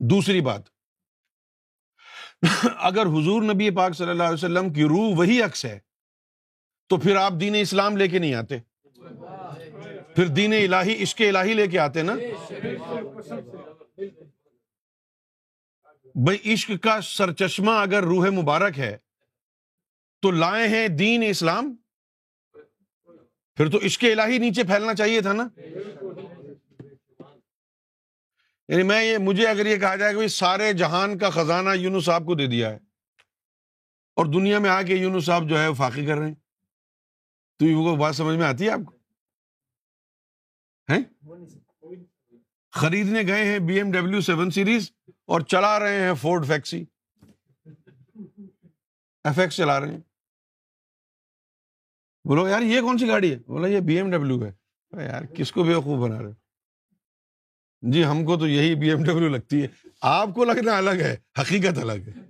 دوسری 0.00 0.40
بات، 0.40 0.62
اگر 2.76 3.02
حضور 3.02 3.42
نبی 3.42 3.70
پاک 3.70 3.92
صلی 3.92 4.10
اللہ 4.10 4.22
علیہ 4.22 4.34
وسلم 4.34 4.72
کی 4.72 4.84
روح 4.84 5.16
وہی 5.16 5.42
عکس 5.42 5.64
ہے 5.64 5.89
تو 6.90 6.96
پھر 6.96 7.16
آپ 7.16 7.32
دین 7.40 7.54
اسلام 7.54 7.96
لے 7.96 8.08
کے 8.08 8.18
نہیں 8.18 8.34
آتے؟ 8.34 8.58
پھر 10.14 10.26
دین 10.26 10.52
الہی، 10.52 11.02
عشق 11.02 11.22
الہی 11.28 11.54
لے 11.54 11.66
کے 11.66 11.78
آتے 11.78 12.02
نا؟ 12.02 12.14
بھائی، 16.14 16.52
عشق 16.52 16.70
کا 16.82 17.00
سر 17.00 17.32
چشمہ 17.32 17.70
اگر 17.70 18.02
روح 18.02 18.28
مبارک 18.28 18.78
ہے، 18.78 18.96
تو 20.22 20.30
لائے 20.30 20.68
ہیں 20.68 20.88
دین 20.88 21.22
اسلام؟ 21.26 21.74
پھر 23.56 23.70
تو 23.70 23.78
عشق 23.84 24.04
الہی 24.12 24.38
نیچے 24.38 24.62
پھیلنا 24.62 24.94
چاہیے 24.94 25.20
تھا 25.20 25.32
نا؟ 25.32 25.48
یعنی 28.68 28.82
میں 28.82 29.04
یہ، 29.04 29.18
مجھے 29.18 29.46
اگر 29.46 29.66
یہ 29.66 29.76
کہا 29.76 29.96
جائے 29.96 30.14
کہ 30.14 30.28
سارے 30.28 30.72
جہان 30.72 31.18
کا 31.18 31.30
خزانہ 31.30 31.70
یونو 31.74 32.00
صاحب 32.00 32.26
کو 32.26 32.34
دے 32.34 32.46
دیا 32.46 32.70
ہے 32.70 32.78
اور 34.16 34.26
دنیا 34.26 34.58
میں 34.58 34.70
آ 34.70 34.82
کے 34.82 34.94
یونو 34.94 35.20
صاحب 35.20 35.48
جو 35.48 35.58
ہے 35.58 35.68
وہ 35.68 35.74
فاقی 35.74 36.06
کر 36.06 36.18
رہے 36.18 36.26
ہیں۔ 36.26 36.49
تو 37.60 37.66
یہ 37.66 37.96
بات 37.96 38.16
سمجھ 38.16 38.36
میں 38.36 38.46
آتی 38.46 38.64
ہے 38.64 38.70
آپ 38.70 38.80
کو؟ 38.86 38.96
خریدنے 42.72 43.22
گئے 43.22 43.44
ہیں 43.44 43.58
B 43.58 43.76
M 43.76 43.92
W 43.92 44.20
seven 44.20 44.50
series 44.50 44.92
اور 45.26 45.40
چلا 45.40 45.80
رہے 45.80 46.00
ہیں 46.00 46.14
فورڈ 46.14 46.46
فیکسی 46.46 46.84
ایف 49.24 49.38
ایکس 49.38 49.56
چلا 49.56 49.80
رہے 49.80 49.92
ہیں۔ 49.92 50.00
بولو 52.24 52.48
یار، 52.48 52.62
یہ 52.62 52.80
کون 52.80 52.98
سی 52.98 53.08
گاڑی 53.08 53.32
ہے؟ 53.32 53.36
بولا 53.36 53.68
یہ 53.68 53.80
بی 53.80 53.96
ایم 53.96 54.10
ڈبلو 54.10 54.44
ہے۔ 54.44 54.52
یار، 55.04 55.22
کس 55.22 55.52
کو 55.52 55.64
بے 55.64 55.74
خوب 55.74 56.08
بنا 56.08 56.22
رہے 56.22 56.32
جی 57.80 58.04
ہم 58.04 58.24
کو 58.24 58.38
تو 58.38 58.46
یہی 58.48 58.74
بی 58.74 58.88
ایم 58.88 59.04
ڈبلو 59.04 59.28
لگتی 59.28 59.62
ہے۔ 59.62 59.68
آپ 60.02 60.28
کو 60.34 60.44
لگنا 60.44 60.76
الگ 60.76 60.90
ہے، 60.90 61.16
حقیقت 61.40 61.78
الگ 61.78 61.92
ہے۔ 61.92 62.29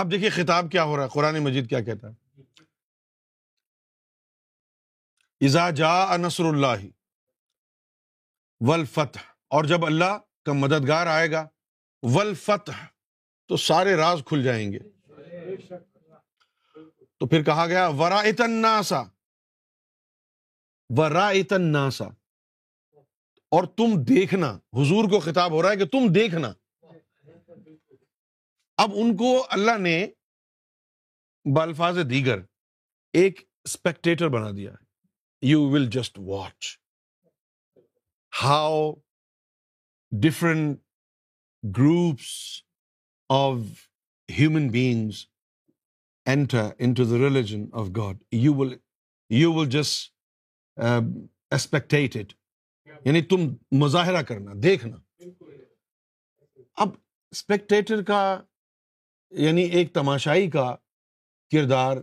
اب 0.00 0.10
دیکھیے 0.10 0.30
خطاب 0.30 0.64
کیا 0.72 0.84
ہو 0.84 0.96
رہا 0.96 1.04
ہے؟ 1.04 1.08
قرآن 1.08 1.38
مجید 1.38 1.68
کیا 1.68 1.80
کہتا 1.80 2.08
ہے؟ 2.08 2.14
ازا 5.46 5.70
جا 5.70 6.16
نصر 6.16 6.44
اللہ 6.44 6.86
ولفتح 8.60 9.20
اور 9.48 9.64
جب 9.64 9.86
اللہ 9.86 10.18
کا 10.44 10.52
مددگار 10.52 11.06
آئے 11.06 11.30
گا 11.30 11.48
ولفتح 12.02 12.84
تو 13.48 13.56
سارے 13.56 13.96
راز 13.96 14.22
کھل 14.26 14.42
جائیں 14.42 14.72
گے۔ 14.72 14.78
تو 17.18 17.26
پھر 17.26 17.42
کہا 17.42 17.66
گیا 17.66 17.88
ورا 17.88 18.18
اتناسا 18.20 19.02
ورا 20.96 21.28
اتناسا 21.28 22.04
اور 23.50 23.64
تم 23.64 24.02
دیکھنا، 24.08 24.50
حضور 24.50 25.04
کو 25.10 25.20
خطاب 25.20 25.52
ہو 25.52 25.62
رہا 25.62 25.70
ہے 25.70 25.76
کہ 25.76 25.86
تم 25.86 26.12
دیکھنا۔ 26.14 26.52
اب 28.82 28.90
ان 28.94 29.16
کو 29.16 29.46
اللہ 29.50 29.78
نے 29.78 30.06
بالفاظ 31.44 31.98
دیگر 32.10 32.38
ایک 33.14 33.40
اسپیکٹیٹر 33.64 34.28
بنا 34.28 34.50
دیا۔ 34.50 34.72
You 35.42 35.60
will 35.70 35.88
just 35.90 36.18
watch 36.18 36.76
how 38.32 38.92
different 40.12 40.78
groups 41.64 42.32
of 43.28 43.56
human 44.28 44.68
beings 44.68 45.24
enter 46.26 46.68
into 46.94 47.04
the 47.04 47.18
religion 47.18 47.68
of 47.72 47.86
God 47.96 48.22
you 48.32 48.54
will 48.54 48.76
you 49.30 49.52
will 49.52 49.68
just 49.70 50.12
spectate 51.50 52.32
یعنی 53.04 53.22
تم 53.22 53.40
مظاہرہ 53.80 54.22
کرنا، 54.22 54.52
دیکھنا۔ 54.62 54.96
اب 56.74 56.88
اسپیکٹیٹر 57.30 58.02
کا 58.02 58.20
یعنی 59.30 59.62
ایک 59.62 59.92
تماشائی 59.94 60.50
کا 60.50 60.74
کردار 61.52 61.96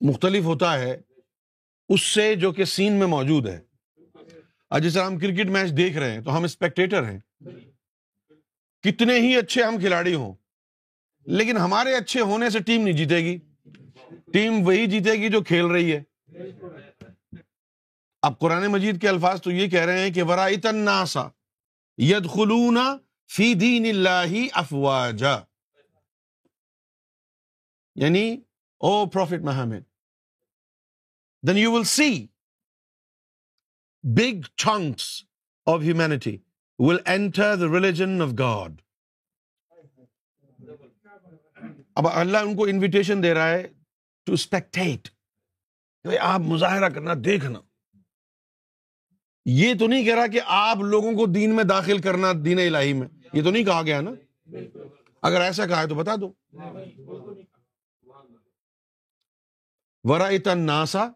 مختلف 0.00 0.44
ہوتا 0.44 0.78
ہے، 0.78 1.00
اس 1.88 2.02
سے 2.02 2.34
جو 2.34 2.52
کہ 2.52 2.64
سین 2.64 2.92
میں 2.92 3.06
موجود 3.06 3.48
ہے۔ 3.48 3.60
جیسے 4.80 5.00
ہم 5.00 5.18
کرکٹ 5.18 5.46
میچ 5.46 5.76
دیکھ 5.76 5.96
رہے 5.96 6.12
ہیں 6.12 6.20
تو 6.20 6.36
ہم 6.36 6.44
اسپیکٹیٹر 6.44 7.10
ہیں۔ 7.10 7.18
کتنے 8.84 9.18
ہی 9.20 9.36
اچھے 9.36 9.62
ہم 9.62 9.78
کھلاڑی 9.80 10.14
ہوں، 10.14 10.34
لیکن 11.26 11.56
ہمارے 11.56 11.94
اچھے 11.94 12.20
ہونے 12.20 12.50
سے 12.50 12.58
ٹیم 12.58 12.82
نہیں 12.82 12.96
جیتے 12.96 13.16
گی 13.16 13.38
ٹیم 14.32 14.66
وہی 14.66 14.86
جیتے 14.86 15.12
گی 15.12 15.28
جو 15.28 15.42
کھیل 15.42 15.66
رہی 15.66 15.92
ہے۔ 15.92 16.02
اب 18.22 18.38
قرآن 18.38 18.66
مجید 18.66 19.00
کے 19.00 19.08
الفاظ 19.08 19.42
تو 19.42 19.50
یہ 19.50 19.68
کہہ 19.70 19.84
رہے 19.84 19.98
ہیں 19.98 20.10
کہ 20.10 20.22
ورا 20.22 20.44
اتناسا 20.44 21.28
ید 21.98 22.28
خلونا 22.30 22.96
فی 23.30 23.54
دین 23.54 23.86
اللہ 23.86 24.34
افواجا 24.52 25.36
یعنی 27.94 28.36
او 28.78 29.06
prophet 29.06 29.40
Muhammad 29.44 29.82
then 31.48 31.56
you 31.56 31.72
will 31.72 31.84
see 31.84 32.26
big 34.02 34.40
chunks 34.56 35.24
of 35.66 35.80
humanity 35.82 36.38
will 36.78 36.98
enter 37.04 37.56
the 37.56 37.66
religion 37.74 38.22
of 38.22 38.28
God 38.38 38.80
اب 41.94 42.08
اللہ 42.08 42.38
ان 42.38 42.56
کو 42.56 42.64
انویٹیشن 42.64 43.22
دے 43.22 43.34
رہا 43.34 43.48
ہے 43.48 43.68
ٹو 44.26 44.32
اسپیکٹیٹ 44.32 45.08
آپ 46.20 46.40
مظاہرہ 46.40 46.88
کرنا 46.88 47.12
دیکھنا۔ 47.24 47.60
یہ 49.44 49.74
تو 49.78 49.86
نہیں 49.86 50.04
کہہ 50.04 50.14
رہا 50.14 50.26
کہ 50.26 50.40
آپ 50.46 50.76
لوگوں 50.76 51.12
کو 51.12 51.26
دین 51.26 51.56
میں 51.56 51.64
داخل 51.64 51.98
کرنا 51.98 52.32
دین 52.44 52.58
الہی 52.58 52.92
میں، 52.92 53.08
یہ 53.32 53.42
تو 53.42 53.50
نہیں 53.50 53.64
کہا 53.64 53.82
گیا 53.82 54.00
نا۔ 54.00 54.10
اگر 55.22 55.40
ایسا 55.40 55.66
کہا 55.66 55.82
ہے 55.82 55.88
تو 55.88 55.94
بتا 55.94 56.16
دو۔ 56.20 56.32
ورا 60.04 60.54
ناسا 60.54 61.08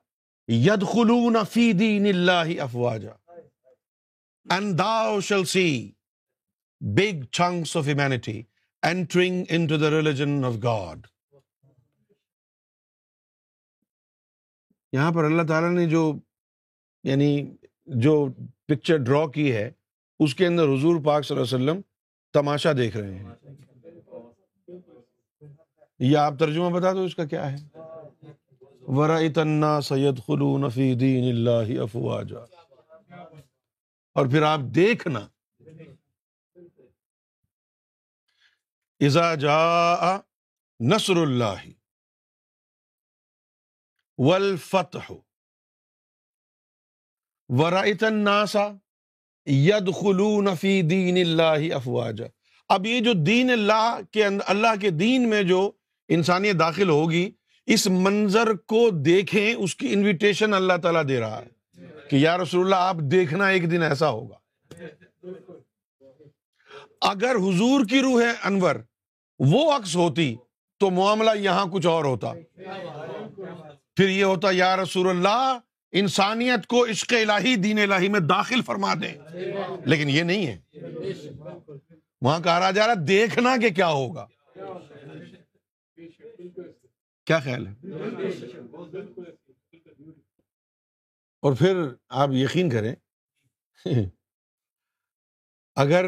ید 0.48 0.84
خلون 0.92 1.36
فی 1.50 1.72
دین 1.72 2.06
اللہ 2.06 2.62
افواجا. 2.62 3.12
And 4.50 4.78
thou 4.78 5.20
shall 5.20 5.44
see 5.44 5.92
big 6.80 7.24
chunks 7.32 7.76
of 7.76 7.86
humanity 7.86 8.42
entering 8.82 9.44
into 9.66 9.76
the 9.76 9.90
religion 9.90 10.44
of 10.44 10.54
God 10.62 11.06
یہاں 14.92 15.12
پر 15.12 15.24
اللہ 15.24 15.42
تعالیٰ 15.42 15.70
نے 15.70 15.86
جو 15.86 16.12
یعنی 17.04 17.56
جو 17.84 18.26
پکچر 18.66 18.96
ڈرا 18.96 19.30
کی 19.34 19.52
ہے، 19.56 19.70
اس 20.20 20.34
کے 20.34 20.46
اندر 20.46 20.64
حضور 20.64 21.04
پاک 21.04 21.24
صلی 21.24 21.36
اللہ 21.36 21.56
علیہ 21.56 21.64
وسلم 21.64 21.80
تماشا 22.32 22.72
دیکھ 22.72 22.96
رہے 22.96 23.14
ہیں۔ 23.14 23.34
یا 25.98 26.26
آپ 26.26 26.34
ترجمہ 26.38 26.70
بتا 26.70 26.92
دو 26.92 27.04
اس 27.04 27.14
کا 27.14 27.24
کیا 27.24 27.52
ہے؟ 27.52 27.75
ورا 28.86 29.16
اتنا 29.16 29.80
سید 29.80 30.18
خلون 30.26 30.70
فی 30.70 30.94
دین 30.94 31.24
اللہ 31.24 31.80
افواجا 31.82 32.40
اور 34.16 34.26
پھر 34.26 34.42
آپ 34.42 34.60
دیکھنا۔ 34.74 35.28
ازا 39.00 39.34
جا 39.34 40.18
نصر 40.80 41.16
اللہ 41.16 41.66
والفتح 44.18 45.12
ورائت 47.48 48.02
الناس 48.04 48.56
يدخلون 49.46 50.54
في 50.56 50.82
دین 50.82 51.16
اللہ 51.16 51.74
افواجا 51.74 52.24
اب 52.68 52.86
یہ 52.86 53.00
جو 53.00 53.12
دین 53.26 53.50
اللہ 53.50 54.00
کے 54.12 54.24
اللہ 54.46 54.80
کے 54.80 54.90
دین 54.90 55.30
میں 55.30 55.42
جو 55.42 55.72
انسانیت 56.08 56.58
داخل 56.60 56.90
ہوگی 56.90 57.30
اس 57.66 57.86
منظر 57.86 58.52
کو 58.54 58.90
دیکھیں، 58.90 59.54
اس 59.54 59.76
کی 59.76 59.92
انویٹیشن 59.92 60.54
اللہ 60.54 60.72
تعالیٰ 60.82 61.08
دے 61.08 61.20
رہا 61.20 61.42
ہے 61.42 61.80
کہ 62.10 62.16
یا 62.16 62.38
رسول 62.38 62.64
اللہ، 62.64 62.76
آپ 62.76 62.96
دیکھنا 62.96 63.48
ایک 63.48 63.70
دن 63.70 63.82
ایسا 63.82 64.08
ہوگا۔ 64.08 64.36
اگر 67.00 67.34
حضور 67.34 67.84
کی 67.84 68.00
روح 68.00 68.22
ہے 68.22 68.30
انور 68.44 68.74
وہ 69.38 69.72
عکس 69.72 69.96
ہوتی 69.96 70.36
تو 70.78 70.90
معاملہ 70.90 71.30
یہاں 71.38 71.66
کچھ 71.66 71.86
اور 71.86 72.04
ہوتا۔ 72.04 72.32
پھر 73.96 74.08
یہ 74.08 74.24
ہوتا، 74.24 74.48
یا 74.52 74.76
رسول 74.76 75.08
اللہ، 75.08 75.58
انسانیت 75.92 76.66
کو 76.66 76.86
عشق 76.86 77.12
الہی، 77.12 77.56
دین 77.56 77.78
الہی 77.78 78.08
میں 78.08 78.20
داخل 78.20 78.62
فرما 78.62 78.94
دے 78.94 79.38
لیکن 79.84 80.10
یہ 80.10 80.22
نہیں 80.22 80.46
ہے۔ 80.46 80.58
وہاں 82.20 82.40
کہا 82.40 82.70
جا 82.70 82.86
رہا 82.86 82.94
دیکھنا 83.08 83.56
کہ 83.56 83.70
کیا 83.70 83.88
ہوگا۔ 83.88 84.26
کیا 87.26 87.38
خیال 87.40 87.66
ہے؟ 87.66 87.72
اور 91.42 91.52
پھر 91.56 91.76
آپ 92.08 92.28
یقین 92.32 92.70
کریں، 92.70 92.94
اگر 95.76 96.04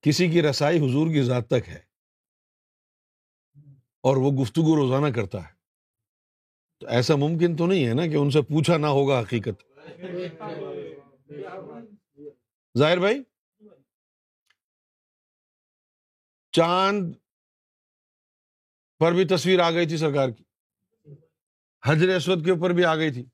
کسی 0.00 0.28
کی 0.30 0.42
رسائی 0.42 0.78
حضور 0.78 1.06
کی 1.06 1.22
ذات 1.22 1.48
تک 1.48 1.68
ہے 1.68 1.80
اور 4.04 4.16
وہ 4.16 4.30
گفتگو 4.42 4.76
روزانہ 4.76 5.10
کرتا 5.14 5.38
ہے، 5.38 5.52
تو 6.80 6.86
ایسا 6.86 7.14
ممکن 7.16 7.56
تو 7.56 7.66
نہیں 7.66 7.86
ہے 7.86 7.94
نا 7.94 8.06
کہ 8.06 8.16
ان 8.16 8.30
سے 8.30 8.42
پوچھا 8.42 8.76
نہ 8.76 8.86
ہوگا 8.86 9.20
حقیقت۔ 9.20 9.62
ظاہر 12.74 12.98
بھائی، 12.98 13.22
چاند 16.54 17.14
پر 19.04 19.12
بھی 19.12 19.24
تصویر 19.24 19.60
آ 19.60 19.70
گئی 19.70 19.86
تھی 19.86 19.96
سرکار 19.96 20.28
کی۔ 20.28 20.44
حضر 21.84 22.16
اسود 22.16 22.44
کے 22.44 22.50
اوپر 22.50 22.70
بھی 22.70 22.84
آ 22.84 22.96
گئی 22.96 23.12
تھی۔ 23.12 23.24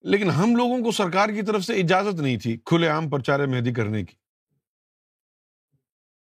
لیکن 0.00 0.30
ہم 0.30 0.56
لوگوں 0.56 0.84
کو 0.84 0.92
سرکار 0.92 1.28
کی 1.28 1.42
طرف 1.42 1.64
سے 1.64 1.74
اجازت 1.74 2.20
نہیں 2.20 2.38
تھی 2.38 2.58
کھلے 2.64 2.88
عام 2.88 3.10
پرچار 3.10 3.46
مہدی 3.46 3.72
کرنے 3.72 4.04
کی۔ 4.04 4.16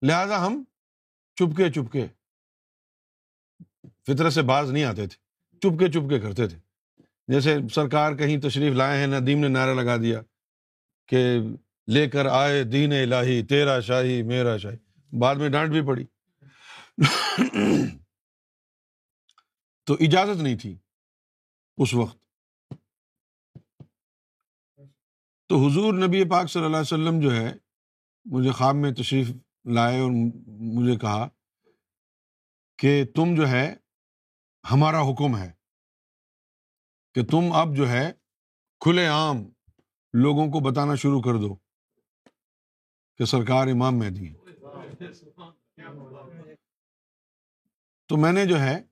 لہذا 0.07 0.45
ہم 0.45 0.63
چپکے 1.35 1.71
چپکے 1.71 2.07
فطرت 4.07 4.33
سے 4.33 4.41
باز 4.41 4.71
نہیں 4.71 4.83
آتے 4.83 5.07
تھے۔ 5.07 5.17
چپکے 5.59 5.91
چپکے 5.91 6.19
کرتے 6.19 6.47
تھے۔ 6.47 6.57
جیسے 7.27 7.57
سرکار 7.71 8.15
کہیں 8.15 8.41
تشریف 8.41 8.73
لائے 8.73 8.99
ہیں، 8.99 9.07
ندیم 9.07 9.39
نے 9.39 9.47
نعرہ 9.47 9.73
لگا 9.73 9.97
دیا 9.97 10.21
کہ 11.07 11.37
لے 11.87 12.09
کر 12.09 12.25
آئے 12.25 12.63
دین 12.63 12.91
الہی، 12.91 13.45
تیرا 13.45 13.79
شاہی، 13.79 14.23
میرا 14.23 14.57
شاہی۔ 14.57 14.77
بعد 15.19 15.35
میں 15.35 15.49
ڈانٹ 15.49 15.71
بھی 15.71 15.81
پڑی۔ 15.87 16.05
تو 19.87 19.93
اجازت 19.93 20.41
نہیں 20.41 20.57
تھی 20.57 20.77
اس 21.77 21.93
وقت۔ 21.93 22.17
تو 25.49 25.55
حضور 25.55 25.93
نبی 25.93 26.29
پاک 26.29 26.47
صلی 26.47 26.63
اللہ 26.63 26.77
علیہ 26.77 26.93
وسلم 26.93 27.19
جو 27.19 27.31
ہے، 27.35 27.53
مجھے 28.25 28.51
خواب 28.51 28.75
میں 28.75 28.91
تشریف 28.91 29.27
لائے 29.65 29.99
اور 29.99 30.11
مجھے 30.47 30.97
کہا 30.99 31.29
کہ 32.77 33.05
تم 33.15 33.35
جو 33.35 33.47
ہے، 33.47 33.75
ہمارا 34.71 35.01
حکم 35.01 35.37
ہے 35.37 35.51
کہ 37.15 37.23
تم 37.25 37.53
اب 37.53 37.75
جو 37.75 37.89
ہے، 37.89 38.11
کھلے 38.79 39.07
عام 39.07 39.37
لوگوں 40.13 40.47
کو 40.47 40.71
بتانا 40.71 40.95
شروع 40.95 41.21
کر 41.21 41.33
دو 41.41 41.55
کہ 43.17 43.25
سرکار 43.25 43.67
امام 43.67 43.99
مہدی 43.99 44.33
ہے 44.33 44.41
تو 48.11 48.17
میں 48.17 48.31
نے 48.31 48.45
جو 48.45 48.59
ہے 48.59 48.83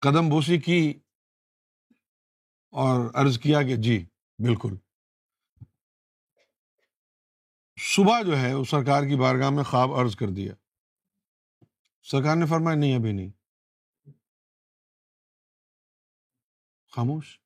قدم 0.00 0.28
بوسی 0.28 0.58
کی 0.58 1.00
اور 2.70 3.10
عرض 3.14 3.38
کیا 3.38 3.62
کہ 3.62 3.76
جی 3.76 4.06
بالکل۔ 4.38 4.76
صبح 7.80 8.22
جو 8.22 8.38
ہے، 8.38 8.52
اس 8.52 8.70
سرکار 8.70 9.02
کی 9.02 9.16
بارگاہ 9.16 9.50
میں 9.50 9.64
خواب 9.64 9.92
عرض 9.92 10.16
کر 10.16 10.28
دیا۔ 10.28 10.54
سرکار 12.02 12.36
نے 12.36 12.46
فرمایا، 12.46 12.76
نہیں، 12.76 12.94
ابھی 12.94 13.12
نہیں۔ 13.12 13.30
خاموش۔ 16.88 17.40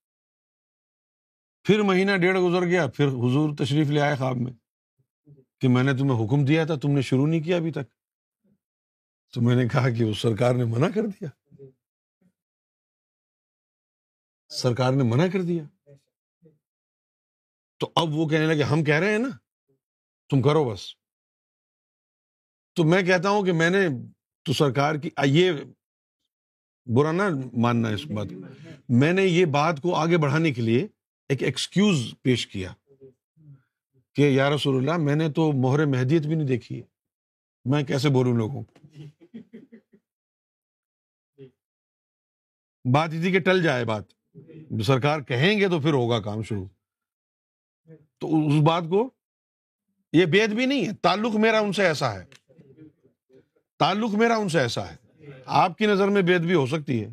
پھر 1.63 1.83
مہینہ 1.83 2.17
ڈیڑھ 2.17 2.39
گزر 2.39 2.67
گیا، 2.67 2.87
پھر 2.87 3.07
حضور 3.07 3.57
تشریف 3.57 3.89
لے 3.89 4.01
آئے 4.01 4.17
خواب 4.17 4.37
میں 4.37 4.53
کہ 5.61 5.69
میں 5.69 5.83
نے 5.83 5.93
تمہیں 5.93 6.25
حکم 6.25 6.45
دیا 6.45 6.65
تھا، 6.65 6.75
تم 6.77 6.91
نے 6.91 7.03
شروع 7.03 7.27
نہیں 7.27 7.43
کیا 7.43 7.57
ابھی 7.57 7.73
تک۔ 7.73 8.02
تو 9.33 9.41
میں 9.41 9.57
نے 9.57 9.69
کہا 9.69 9.91
کہ 9.91 10.03
اس 10.03 10.19
سرکار 10.19 10.55
نے 10.55 10.65
منع 10.65 10.89
کر 10.95 11.03
دیا۔ 11.07 11.29
سرکار 14.49 14.93
نے 14.93 15.03
منع 15.03 15.27
کر 15.33 15.43
دیا۔ 15.43 15.65
تو 17.79 17.93
اب 17.97 18.09
وہ 18.11 18.29
کہنے 18.29 18.47
لگے 18.47 18.63
ہم 18.63 18.85
کہہ 18.85 18.95
رہے 18.95 19.11
ہیں 19.11 19.19
نا 19.19 19.29
تم 20.31 20.43
کرو 20.43 20.65
بس۔ 20.65 20.97
تو 22.75 22.85
میں 22.85 23.03
کہتا 23.03 23.31
ہوں 23.31 23.45
کہ 23.45 23.53
میں 23.53 23.71
نے 23.71 23.89
تو 24.43 24.53
سرکار 24.53 24.95
کی 24.95 25.11
یہ 25.25 25.53
برا 26.87 27.13
نہ 27.13 27.23
ماننا 27.53 27.89
اس 27.89 28.07
بات۔ 28.07 28.27
میں 28.89 29.13
نے 29.13 29.23
یہ 29.23 29.45
بات 29.45 29.81
کو 29.83 29.95
آگے 29.95 30.19
بڑھانے 30.19 30.53
کے 30.53 30.63
لیے 30.63 30.87
ایک 31.29 31.43
ایکسکیوز 31.43 32.15
پیش 32.23 32.47
کیا 32.47 32.73
کہ 34.15 34.23
یا 34.23 34.51
رسول 34.51 34.77
اللہ 34.77 35.05
میں 35.05 35.15
نے 35.15 35.33
تو 35.33 35.53
مہر 35.53 35.87
مہدیت 35.87 36.23
بھی 36.23 36.35
نہیں 36.35 36.47
دیکھی 36.47 36.77
ہے۔ 36.77 36.87
میں 37.65 37.83
کیسے 37.83 38.09
بولوں 38.09 38.37
لوگوں 38.37 38.63
کو؟ 38.63 38.82
بات 42.85 43.15
یہ 43.15 43.21
تھی 43.21 43.33
کہ 43.33 43.41
ٹل 43.41 43.63
جائے 43.63 43.85
بات۔ 43.85 44.03
سرکار 44.87 45.21
کہیں 45.21 45.61
گے 45.61 45.69
تو 45.69 45.81
پھر 45.81 45.93
ہوگا 45.93 46.21
کام 46.21 46.43
شروع۔ 46.43 46.67
تو 48.19 48.47
اس 48.47 48.63
بات 48.67 48.83
کو 48.91 49.11
یہ 50.13 50.27
بید 50.27 50.51
بھی 50.51 50.67
نہیں 50.67 50.87
ہے۔ 50.87 50.95
تعلق 50.95 51.35
میرا 51.35 51.59
ان 51.59 51.73
سے 51.73 51.87
ایسا 51.87 52.21
ہے۔ 52.21 52.25
تعلق 53.79 54.15
میرا 54.15 54.37
ان 54.37 54.49
سے 54.49 54.59
ایسا 54.59 54.91
ہے۔ 54.91 54.97
آپ 55.47 55.79
کی 55.79 55.87
نظر 55.87 56.09
میں 56.09 56.23
بید 56.23 56.41
بھی 56.41 56.55
ہو 56.55 56.67
سکتی 56.67 57.05
ہے، 57.05 57.11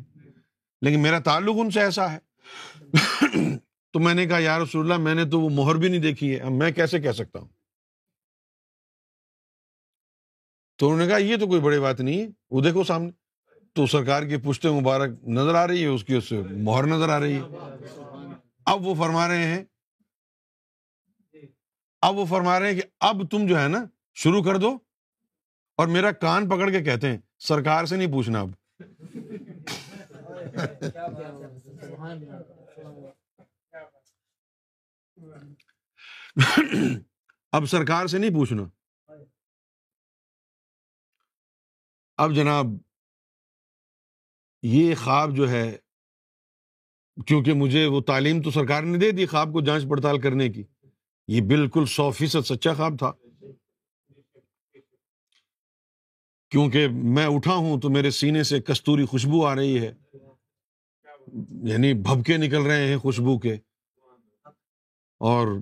لیکن 0.82 1.02
میرا 1.02 1.18
تعلق 1.18 1.56
ان 1.58 1.70
سے 1.70 1.80
ایسا 1.80 2.12
ہے۔ 2.12 2.18
تو 3.92 4.00
میں 4.00 4.14
نے 4.14 4.26
کہا، 4.26 4.38
یا 4.38 4.58
رسول 4.58 4.92
اللہ، 4.92 5.04
میں 5.04 5.14
نے 5.14 5.24
تو 5.24 5.40
وہ 5.40 5.48
مہر 5.48 5.74
بھی 5.74 5.88
نہیں 5.88 6.00
دیکھی 6.00 6.40
ہے۔ 6.40 6.44
میں 6.48 6.70
کیسے 6.70 7.00
کہہ 7.00 7.12
سکتا 7.12 7.38
ہوں؟ 7.38 7.48
تو 10.76 10.86
انہوں 10.86 11.00
نے 11.00 11.06
کہا، 11.06 11.16
یہ 11.16 11.36
تو 11.36 11.46
کوئی 11.46 11.60
بڑی 11.60 11.80
بات 11.80 12.00
نہیں 12.00 12.22
ہے۔ 12.22 12.28
وہ 12.50 12.60
دیکھو 12.60 12.84
سامنے۔ 12.84 13.19
تو 13.72 13.86
سرکار 13.86 14.22
کی 14.22 14.36
پشتے 14.36 14.68
مبارک 14.68 15.10
نظر 15.24 15.54
آ 15.54 15.66
رہی 15.66 15.82
ہے 15.82 15.86
اس 15.86 16.04
کی 16.04 16.14
اس 16.14 16.28
سے 16.28 16.42
مہر 16.42 16.86
نظر 16.86 17.08
آ 17.08 17.20
رہی 17.20 17.36
ہے۔ 17.36 17.42
اب 18.66 18.86
وہ 18.86 18.94
فرما 18.94 19.28
رہے 19.28 19.44
ہیں، 19.44 19.64
اب 22.02 22.16
وہ 22.16 22.24
فرما 22.24 22.60
رہے 22.60 22.72
ہیں 22.72 22.80
کہ 22.80 22.88
اب 23.00 23.30
تم 23.30 23.46
جو 23.46 23.58
ہے 23.58 23.68
نا، 23.68 23.84
شروع 24.14 24.42
کر 24.42 24.56
دو۔ 24.56 24.78
اور 25.76 25.86
میرا 25.86 26.12
کان 26.12 26.48
پکڑ 26.48 26.70
کے 26.70 26.84
کہتے 26.84 27.08
ہیں، 27.08 27.18
سرکار 27.38 27.84
سے 27.84 27.96
نہیں 27.96 28.12
پوچھنا 28.12 28.40
اب۔ 28.40 28.48
اب 37.52 37.66
سرکار 37.66 38.06
سے 38.06 38.18
نہیں 38.18 38.30
پوچھنا۔ 38.30 38.62
اب 42.16 42.32
جناب 42.34 42.66
یہ 44.62 44.94
خواب 44.94 45.36
جو 45.36 45.50
ہے، 45.50 45.76
کیونکہ 47.26 47.52
مجھے 47.52 47.86
وہ 47.86 48.00
تعلیم 48.00 48.42
تو 48.42 48.50
سرکار 48.50 48.82
نے 48.82 48.98
دے 48.98 49.10
دی 49.10 49.26
خواب 49.26 49.52
کو 49.52 49.60
جانچ 49.60 49.84
پڑتال 49.90 50.20
کرنے 50.20 50.48
کی۔ 50.48 50.62
یہ 51.28 51.40
بالکل 51.40 51.86
سو 51.86 52.10
فیصد 52.10 52.46
سچا 52.46 52.74
خواب 52.74 52.98
تھا۔ 52.98 53.12
کیونکہ 56.50 56.88
میں 56.88 57.26
اٹھا 57.26 57.54
ہوں 57.54 57.80
تو 57.80 57.90
میرے 57.90 58.10
سینے 58.10 58.42
سے 58.42 58.60
کستوری 58.60 59.04
خوشبو 59.04 59.46
آ 59.46 59.54
رہی 59.54 59.78
ہے۔ 59.78 59.92
یعنی 61.64 61.94
بھبکے 61.94 62.36
نکل 62.36 62.62
رہے 62.62 62.88
ہیں 62.88 62.96
خوشبو 62.96 63.38
کے۔ 63.38 63.54
اور 65.18 65.58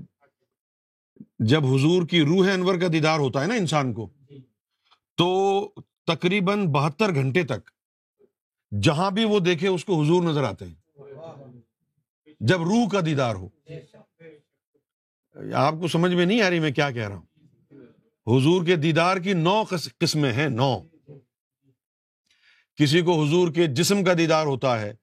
جب 1.38 1.64
حضور 1.64 2.06
کی 2.06 2.22
روح 2.22 2.52
انور 2.52 2.74
کا 2.78 2.86
دیدار 2.92 3.18
ہوتا 3.18 3.42
ہے 3.42 3.46
نا 3.46 3.54
انسان 3.54 3.94
کو، 3.94 4.10
تو 5.16 5.68
تقریباً 6.06 6.66
بہتر 6.66 7.14
گھنٹے 7.14 7.42
تک 7.42 7.70
جہاں 8.82 9.10
بھی 9.10 9.24
وہ 9.24 9.38
دیکھے 9.38 9.68
اس 9.68 9.84
کو 9.84 10.02
حضور 10.02 10.22
نظر 10.22 10.44
آتے 10.44 10.64
ہیں۔ 10.64 10.74
جب 12.40 12.62
روح 12.62 12.88
کا 12.88 13.00
دیدار 13.06 13.34
ہو۔ 13.34 13.48
آپ 15.54 15.74
کو 15.80 15.88
سمجھ 15.88 16.14
میں 16.14 16.26
نہیں 16.26 16.42
آ 16.42 16.50
رہی 16.50 16.60
میں 16.60 16.70
کیا 16.70 16.90
کہہ 16.90 17.08
رہا 17.08 17.16
ہوں۔ 17.16 17.26
حضور 18.38 18.64
کے 18.64 18.76
دیدار 18.76 19.16
کی 19.16 19.32
نو 19.32 19.62
قسمیں 19.98 20.32
ہیں، 20.32 20.48
نو۔ 20.48 20.80
کسی 22.76 23.00
کو 23.00 23.24
حضور 23.24 23.52
کے 23.52 23.66
جسم 23.66 24.04
کا 24.04 24.12
دیدار 24.18 24.46
ہوتا 24.46 24.80
ہے، 24.80 24.94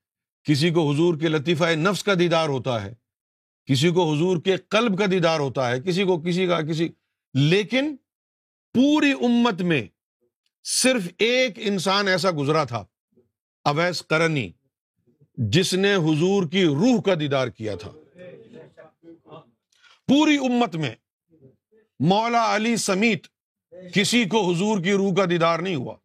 کسی 0.43 0.70
کو 0.70 0.91
حضور 0.91 1.18
کے 1.18 1.28
لطیفہ 1.28 1.63
نفس 1.63 2.03
کا 2.03 2.13
دیدار 2.20 2.49
ہوتا 2.49 2.84
ہے، 2.84 2.93
کسی 3.66 3.89
کو 3.89 4.13
حضور 4.13 4.41
کے 4.41 4.57
قلب 4.57 4.99
کا 4.99 5.05
دیدار 5.11 5.39
ہوتا 5.39 5.72
ہے، 5.72 5.82
کسی 5.82 6.03
کو 6.03 6.22
کسی 6.22 6.47
کا 6.47 6.61
کسی۔ 6.61 6.89
لیکن 7.34 7.95
پوری 8.74 9.11
امت 9.11 9.61
میں 9.61 9.88
صرف 10.63 11.07
ایک 11.18 11.53
انسان 11.57 12.07
ایسا 12.07 12.30
گزرا 12.38 12.63
تھا۔ 12.63 12.86
اویس 13.66 14.01
کرنی 14.01 14.51
جس 15.34 15.74
نے 15.74 15.95
حضور 15.95 16.49
کی 16.49 16.66
روح 16.66 17.01
کا 17.01 17.13
دیدار 17.20 17.47
کیا 17.47 17.76
تھا۔ 17.76 17.91
پوری 20.07 20.38
امت 20.38 20.76
میں 20.76 20.95
مولا 21.99 22.55
علی 22.55 22.78
سمیت 22.78 23.28
کسی 23.93 24.26
کو 24.26 24.51
حضور 24.51 24.84
کی 24.84 24.93
روح 24.93 25.13
کا 25.16 25.26
دیدار 25.30 25.59
نہیں 25.59 25.76
ہوا۔ 25.76 25.95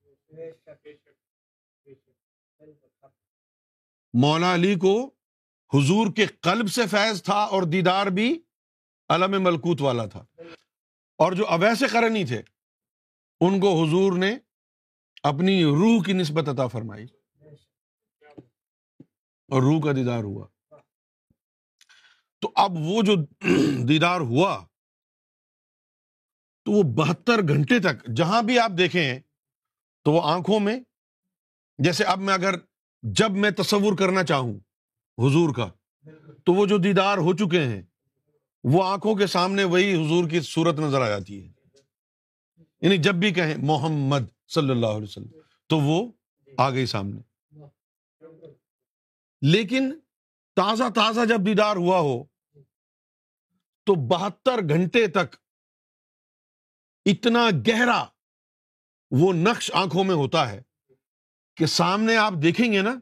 مولا 4.13 4.55
علی 4.55 4.75
کو 4.75 5.11
حضور 5.75 6.07
کے 6.17 6.27
قلب 6.27 6.69
سے 6.69 6.87
فیض 6.87 7.23
تھا 7.23 7.35
اور 7.35 7.63
دیدار 7.63 8.07
بھی 8.07 8.41
علم 9.09 9.43
ملکوت 9.43 9.81
والا 9.81 10.07
تھا۔ 10.07 10.25
اور 11.19 11.33
جو 11.33 11.47
اویس 11.47 11.85
کرنی 11.93 12.25
تھے، 12.25 12.43
ان 13.41 13.61
کو 13.61 13.85
حضور 13.85 14.13
نے 14.13 14.39
اپنی 15.23 15.65
روح 15.65 16.03
کی 16.05 16.13
نسبت 16.13 16.49
عطا 16.49 16.67
فرمائی۔ 16.67 17.07
اور 19.51 19.63
روح 19.63 19.81
کا 19.81 19.93
دیدار 19.93 20.25
ہوا۔ 20.25 20.47
تو 22.41 22.53
اب 22.55 22.71
وہ 22.75 23.03
جو 23.03 23.15
دیدار 23.89 24.21
ہوا، 24.21 24.67
تو 26.65 26.73
وہ 26.73 26.83
بہتر 26.83 27.49
گھنٹے 27.49 27.79
تک، 27.79 28.17
جہاں 28.17 28.43
بھی 28.43 28.59
آپ 28.59 28.73
دیکھیں 28.79 29.19
تو 30.05 30.13
وہ 30.13 30.21
آنکھوں 30.25 30.61
میں، 30.61 30.81
جیسے 31.79 32.05
اب 32.05 32.19
میں 32.19 32.35
اگر 32.35 32.55
جب 33.03 33.31
میں 33.31 33.51
تصور 33.51 33.97
کرنا 33.99 34.25
چاہوں 34.25 34.55
حضور 35.19 35.55
کا، 35.55 35.71
تو 36.45 36.53
وہ 36.53 36.67
جو 36.67 36.79
دیدار 36.79 37.19
ہو 37.19 37.37
چکے 37.37 37.65
ہیں، 37.65 37.83
وہ 38.65 38.85
آنکھوں 38.85 39.15
کے 39.15 39.27
سامنے 39.27 39.65
وہی 39.65 39.95
حضور 39.95 40.29
کی 40.29 40.41
صورت 40.41 40.79
نظر 40.79 41.01
آ 41.01 41.09
جاتی 41.09 41.49
ہے۔ 41.49 41.53
یعنی 42.81 42.97
جب 42.99 43.15
بھی 43.15 43.33
کہیں 43.33 43.55
محمد 43.59 44.49
صلی 44.49 44.71
اللہ 44.71 44.87
علیہ 44.87 45.03
وسلم، 45.03 45.41
تو 45.67 45.79
وہ 45.79 46.13
آ 46.59 46.71
گئی 46.71 46.87
سامنے۔ 46.87 47.30
لیکن 49.43 49.93
تازہ 50.57 50.89
تازہ 50.95 51.25
جب 51.25 51.47
دیدار 51.47 51.77
ہوا 51.77 51.99
ہو، 51.99 52.25
تو 53.87 53.95
بہتر 54.09 54.59
گھنٹے 54.69 55.07
تک 55.07 55.37
اتنا 57.07 57.49
گہرا 57.69 58.05
وہ 59.11 59.33
نقش 59.33 59.71
آنکھوں 59.75 60.05
میں 60.05 60.15
ہوتا 60.15 60.51
ہے 60.53 60.63
کہ 61.57 61.67
سامنے 61.67 62.17
آپ 62.17 62.33
دیکھیں 62.43 62.73
گے 62.73 62.83
نا، 62.83 62.95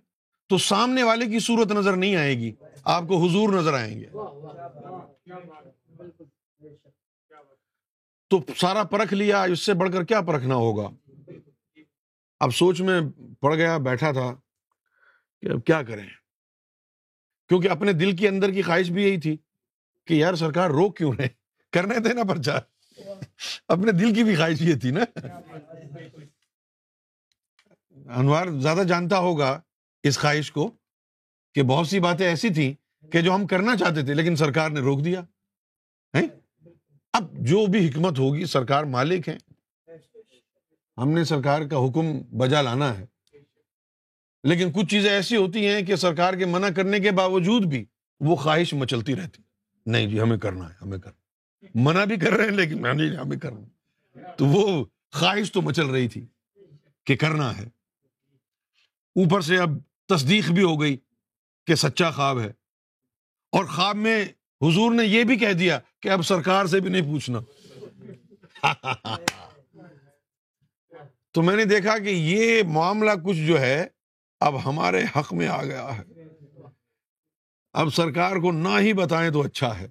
تو 0.48 0.58
سامنے 0.58 1.02
والے 1.02 1.26
کی 1.26 1.38
صورت 1.38 1.72
نظر 1.72 1.96
نہیں 1.96 2.16
آئے 2.16 2.34
گی، 2.34 2.54
آپ 2.84 3.02
کو 3.02 3.26
حضور 3.26 3.48
نظر 3.54 3.74
آئیں 3.74 4.00
گے۔ 4.00 4.06
تو 8.30 8.40
سارا 8.56 8.82
پرکھ 8.84 9.14
لیا، 9.14 9.42
اس 9.42 9.60
سے 9.60 9.74
بڑھ 9.74 9.92
کر 9.92 10.04
کیا 10.04 10.20
پرکھنا 10.20 10.54
ہوگا؟ 10.54 10.88
اب 12.40 12.50
سوچ 12.54 12.80
میں 12.80 13.00
پڑ 13.40 13.54
گیا، 13.54 13.76
بیٹھا 13.78 14.12
تھا 14.12 14.34
کہ 15.40 15.46
اب 15.46 15.64
کیا 15.64 15.82
کریں؟ 15.82 16.06
کیونکہ 17.48 17.70
اپنے 17.70 17.92
دل 17.92 18.16
کے 18.16 18.28
اندر 18.28 18.52
کی 18.52 18.62
خواہش 18.62 18.90
بھی 18.90 19.02
یہی 19.02 19.20
تھی 19.20 19.36
کہ 20.06 20.14
یار 20.14 20.34
سرکار 20.34 20.70
روک 20.70 20.96
کیوں 20.96 21.12
رہے 21.12 21.28
کرنے 21.72 21.94
تھے 21.94 22.14
نا 22.14 22.22
پرچار 22.22 22.60
اپنے 23.68 23.92
دل 23.92 24.14
کی 24.14 24.24
بھی 24.24 24.36
خواہش 24.36 24.62
یہ 24.62 24.74
تھی 24.74 24.90
نا۔ 24.90 25.04
انوار 28.16 28.46
زیادہ 28.60 28.82
جانتا 28.88 29.18
ہوگا 29.18 29.60
اس 30.02 30.18
خواہش 30.18 30.52
کو 30.52 30.70
کہ 31.54 31.62
بہت 31.62 31.88
سی 31.88 32.00
باتیں 32.00 32.26
ایسی 32.26 32.48
تھیں 32.48 32.72
کہ 33.12 33.20
جو 33.20 33.34
ہم 33.34 33.46
کرنا 33.46 33.76
چاہتے 33.76 34.02
تھے 34.02 34.14
لیکن 34.14 34.36
سرکار 34.36 34.70
نے 34.70 34.80
روک 34.80 35.04
دیا۔ 35.04 35.22
اب 37.12 37.32
جو 37.40 37.66
بھی 37.66 37.88
حکمت 37.88 38.18
ہوگی 38.18 38.44
سرکار 38.44 38.84
مالک 38.84 39.28
ہے 39.28 39.36
ہم 40.96 41.08
نے 41.10 41.24
سرکار 41.24 41.62
کا 41.62 41.76
حکم 41.76 42.18
بجا 42.38 42.62
لانا 42.62 42.98
ہے۔ 42.98 43.06
لیکن 44.48 44.72
کچھ 44.72 44.86
چیزیں 44.86 45.10
ایسی 45.10 45.36
ہوتی 45.36 45.66
ہیں 45.66 45.82
کہ 45.82 45.96
سرکار 45.96 46.34
کے 46.34 46.46
منع 46.46 46.68
کرنے 46.76 47.00
کے 47.00 47.10
باوجود 47.10 47.64
بھی 47.66 47.84
وہ 48.20 48.36
خواہش 48.36 48.74
مچلتی 48.74 49.16
رہتی 49.16 49.42
نہیں 49.86 50.06
جی 50.06 50.20
ہمیں 50.20 50.38
کرنا 50.38 50.68
ہے، 50.68 50.74
ہمیں 50.82 50.98
کرنا 50.98 51.66
منع 51.74 52.04
بھی 52.04 52.16
کر 52.16 52.32
رہے 52.32 52.44
ہیں 52.44 52.52
لیکن 52.52 52.82
نہیں 52.82 53.16
ہمیں 53.16 53.36
کرنا 53.36 53.66
تو 54.36 54.46
وہ 54.46 54.84
خواہش 55.12 55.52
تو 55.52 55.62
مچل 55.62 55.86
رہی 55.86 56.08
تھی 56.08 56.26
کہ 57.04 57.16
کرنا 57.16 57.56
ہے۔ 57.58 57.64
اوپر 59.16 59.40
سے 59.40 59.58
اب 59.58 59.68
تصدیق 60.08 60.50
بھی 60.50 60.62
ہو 60.62 60.80
گئی 60.80 60.96
کہ 61.66 61.74
سچا 61.74 62.10
خواب 62.10 62.40
ہے۔ 62.40 62.48
اور 63.52 63.64
خواب 63.64 63.96
میں 63.96 64.24
حضور 64.60 64.94
نے 64.94 65.04
یہ 65.04 65.24
بھی 65.24 65.36
کہہ 65.36 65.52
دیا 65.52 65.78
کہ 66.00 66.08
اب 66.08 66.22
سرکار 66.22 66.66
سے 66.66 66.80
بھی 66.80 66.90
نہیں 66.90 67.02
پوچھنا۔ 67.02 67.38
تو 71.32 71.42
میں 71.42 71.56
نے 71.56 71.64
دیکھا 71.64 71.98
کہ 71.98 72.08
یہ 72.08 72.62
معاملہ 72.62 73.10
کچھ 73.24 73.36
جو 73.36 73.60
ہے 73.60 73.86
اب 74.40 74.64
ہمارے 74.64 75.04
حق 75.16 75.32
میں 75.32 75.48
آ 75.48 75.64
گیا 75.64 75.98
ہے۔ 75.98 76.04
اب 77.72 77.94
سرکار 77.94 78.36
کو 78.36 78.52
نہ 78.52 78.80
ہی 78.80 78.92
بتائیں 78.92 79.30
تو 79.30 79.42
اچھا 79.42 79.80
ہے۔ 79.80 79.88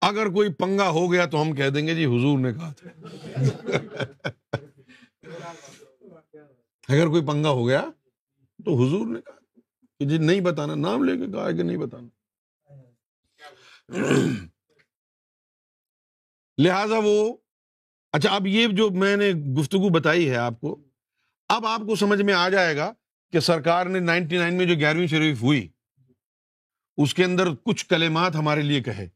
اگر 0.00 0.26
کوئی 0.26 0.52
پنگا 0.52 0.88
ہو 0.88 1.12
گیا 1.12 1.26
تو 1.26 1.42
ہم 1.42 1.54
کہہ 1.54 1.68
دیں 1.68 1.86
گے 1.86 1.94
جی 1.94 2.04
حضور 2.04 2.38
نے 2.38 2.52
کہا 2.52 2.72
تھا۔ 2.72 2.88
اگر 6.88 7.08
کوئی 7.08 7.26
پنگا 7.26 7.48
ہو 7.48 7.68
گیا 7.68 7.90
تو 8.64 8.74
حضور 8.74 9.06
نے 9.06 9.20
کہا 9.20 9.60
کہ 9.98 10.04
جی 10.04 10.18
نہیں 10.18 10.40
بتانا، 10.40 10.74
نام 10.74 11.04
لے 11.04 11.18
کے 11.18 11.32
کہا 11.32 11.50
کہ 11.50 11.62
نہیں 11.62 11.76
بتانا۔ 11.76 12.08
لہذا 16.58 16.96
وہ 17.04 17.36
اچھا 18.12 18.30
اب 18.30 18.46
یہ 18.46 18.66
جو 18.66 18.90
میں 18.90 19.16
نے 19.16 19.30
گفتگو 19.30 19.88
بتائی 19.88 20.30
ہے 20.30 20.36
آپ 20.36 20.60
کو، 20.60 20.80
اب 21.48 21.66
آپ 21.66 21.80
کو 21.80 21.96
سمجھ 21.96 22.22
میں 22.22 22.34
آ 22.34 22.48
جائے 22.48 22.76
گا 22.76 22.92
کہ 23.34 23.40
سرکار 23.40 23.86
نے 23.86 23.98
نائنٹی 23.98 24.36
نائن 24.38 24.54
میں 24.54 24.66
جو 24.66 24.74
گیارہویں 24.74 25.06
شریف 25.06 25.42
ہوئی، 25.42 25.68
اس 26.96 27.14
کے 27.14 27.24
اندر 27.24 27.54
کچھ 27.54 27.86
کلمات 27.86 28.36
ہمارے 28.36 28.62
لیے 28.62 28.82
کہے۔ 28.82 29.08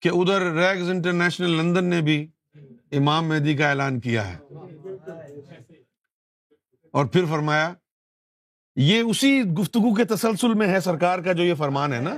کہ 0.00 0.08
ادھر 0.08 0.52
ریگز 0.52 0.90
انٹرنیشنل 0.90 1.50
لندن 1.50 1.84
نے 1.84 2.00
بھی 2.00 2.26
امام 2.92 3.28
مہدی 3.28 3.56
کا 3.56 3.68
اعلان 3.68 4.00
کیا 4.00 4.28
ہے۔ 4.28 4.38
اور 6.92 7.06
پھر 7.06 7.24
فرمایا، 7.24 7.74
یہ 8.76 9.00
اسی 9.00 9.42
گفتگو 9.42 9.94
کے 9.94 10.04
تسلسل 10.04 10.54
میں 10.54 10.68
ہے 10.68 10.80
سرکار 10.80 11.18
کا 11.18 11.32
جو 11.32 11.42
یہ 11.42 11.54
فرمان 11.54 11.92
ہے 11.92 12.00
نا، 12.00 12.16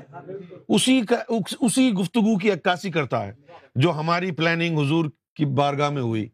اسی 0.68 1.02
کا، 1.02 1.16
اسی 1.60 1.92
گفتگو 1.92 2.38
کی 2.38 2.50
عکاسی 2.50 2.90
کرتا 2.90 3.26
ہے، 3.26 3.32
جو 3.74 3.92
ہماری 3.92 4.30
پلاننگ 4.30 4.78
حضور 4.78 5.04
کی 5.36 5.44
بارگاہ 5.44 5.90
میں 5.90 6.02
ہوئی۔ 6.02 6.28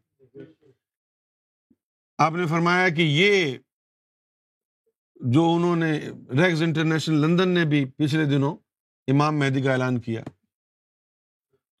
آپ 2.21 2.31
نے 2.31 2.47
فرمایا 2.47 2.89
کہ 2.89 3.01
یہ 3.01 3.57
جو 5.15 5.53
انہوں 5.55 5.75
نے 5.75 5.99
ریگز 6.31 6.61
انٹرنیشنل 6.61 7.15
لندن 7.15 7.49
نے 7.49 7.65
بھی 7.65 7.85
پچھلے 7.85 8.25
دنوں 8.25 8.55
امام 9.07 9.39
مہدی 9.39 9.61
کا 9.61 9.71
اعلان 9.71 9.99
کیا، 9.99 10.23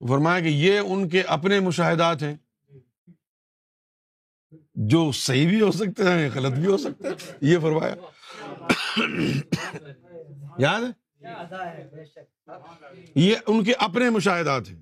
فرمایا 0.07 0.39
کہ 0.39 0.47
یہ 0.47 0.79
ان 0.79 1.09
کے 1.09 1.21
اپنے 1.21 1.59
مشاہدات 1.59 2.23
ہیں۔ 2.23 2.37
جو 4.75 5.11
صحیح 5.11 5.47
بھی 5.47 5.61
ہو 5.61 5.71
سکتے 5.71 6.03
ہیں، 6.03 6.29
غلط 6.35 6.51
بھی 6.51 6.65
ہو 6.65 6.77
سکتے 6.77 7.07
ہیں، 7.07 7.33
یہ 7.41 7.57
فرمایا۔ 7.59 7.95
یاد 10.57 10.81
یہ 13.15 13.35
ان 13.47 13.63
کے 13.63 13.73
اپنے 13.73 14.09
مشاہدات 14.09 14.69
ہیں۔ 14.69 14.81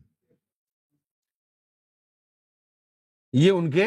یہ 3.33 3.51
ان 3.51 3.71
کے 3.71 3.85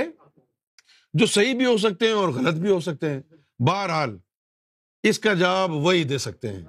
جو 1.12 1.26
صحیح 1.26 1.54
بھی 1.54 1.66
ہو 1.66 1.76
سکتے 1.76 2.06
ہیں 2.06 2.12
اور 2.12 2.28
غلط 2.28 2.54
بھی 2.54 2.70
ہو 2.70 2.80
سکتے 2.80 3.10
ہیں۔ 3.10 3.20
بہرحال 3.68 4.18
اس 5.02 5.18
کا 5.18 5.34
جواب 5.34 5.70
وہی 5.72 6.04
دے 6.04 6.18
سکتے 6.18 6.48
ہیں۔ 6.48 6.62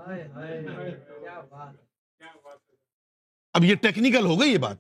اب 3.54 3.64
یہ 3.64 3.76
ٹیکنیکل 3.76 4.26
ہو 4.26 4.42
گئی 4.42 4.52
یہ 4.52 4.58
بات۔ 4.58 4.78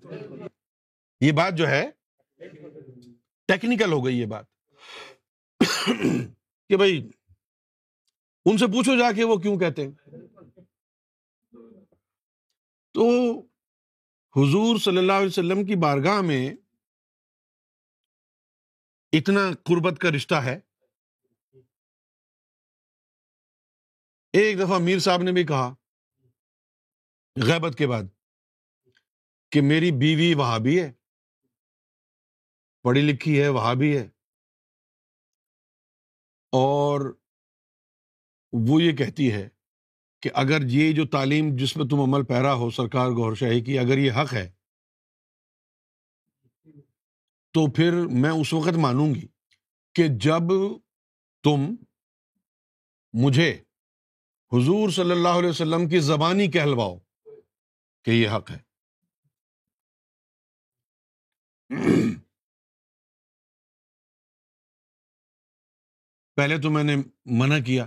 یہ 1.21 1.31
بات 1.31 1.53
جو 1.53 1.67
ہے 1.67 1.89
ٹیکنیکل 3.47 3.91
ہو 3.91 4.05
گئی 4.05 4.19
یہ 4.19 4.25
بات۔ 4.25 4.45
کہ 6.69 6.77
بھائی 6.77 7.09
ان 8.45 8.57
سے 8.57 8.67
پوچھو 8.67 8.97
جا 8.97 9.11
کے 9.11 9.23
وہ 9.23 9.35
کیوں 9.35 9.59
کہتے 9.59 9.87
ہیں۔ 9.87 9.91
تو 12.93 13.39
حضور 14.35 14.77
صلی 14.77 14.97
اللہ 14.97 15.13
علیہ 15.13 15.27
وسلم 15.27 15.65
کی 15.65 15.75
بارگاہ 15.75 16.21
میں 16.21 16.53
اتنا 19.13 19.41
قربت 19.63 19.99
کا 19.99 20.09
رشتہ 20.15 20.35
ہے۔ 20.35 20.59
ایک 24.33 24.59
دفعہ 24.59 24.79
میر 24.79 24.99
صاحب 24.99 25.23
نے 25.23 25.31
بھی 25.31 25.43
کہا 25.43 25.75
غیبت 27.35 27.77
کے 27.77 27.87
بعد 27.87 28.03
کہ 29.51 29.61
میری 29.61 29.91
بیوی 29.91 30.33
وہاں 30.33 30.59
بھی 30.59 30.81
ہے، 30.81 30.93
پڑھی 32.83 33.01
لکھی 33.01 33.41
ہے 33.41 33.47
وہاں 33.47 33.75
بھی 33.75 33.97
ہے۔ 33.97 34.03
اور 36.51 37.17
وہ 38.53 38.81
یہ 38.81 38.91
کہتی 38.91 39.31
ہے 39.31 39.49
کہ 40.21 40.29
اگر 40.33 40.57
یہ 40.65 40.95
جو 40.95 41.07
تعلیم 41.07 41.55
جس 41.55 41.77
میں 41.77 41.85
تم 41.85 41.99
عمل 41.99 42.25
پیرا 42.25 42.53
ہو، 42.53 42.69
سرکار 42.69 43.07
گور 43.07 43.35
شاہی 43.35 43.61
کی، 43.61 43.79
اگر 43.79 43.97
یہ 43.97 44.11
حق 44.11 44.33
ہے 44.33 44.52
تو 47.53 47.71
پھر 47.71 47.91
میں 48.21 48.29
اس 48.29 48.53
وقت 48.53 48.77
مانوں 48.77 49.15
گی 49.15 49.27
کہ 49.93 50.03
جب 50.07 50.43
تم 51.43 51.75
مجھے 53.13 53.63
حضور 54.51 54.89
صلی 54.89 55.11
اللہ 55.11 55.39
علیہ 55.39 55.49
وسلم 55.49 55.89
کی 55.89 55.99
زبانی 55.99 56.51
کہلواؤ 56.51 56.97
کہ 58.03 58.11
یہ 58.11 58.29
حق 58.29 58.51
ہے۔ 58.51 58.57
پہلے 66.35 66.57
تو 66.61 66.69
میں 66.69 66.83
نے 66.83 66.95
منع 67.25 67.59
کیا 67.65 67.85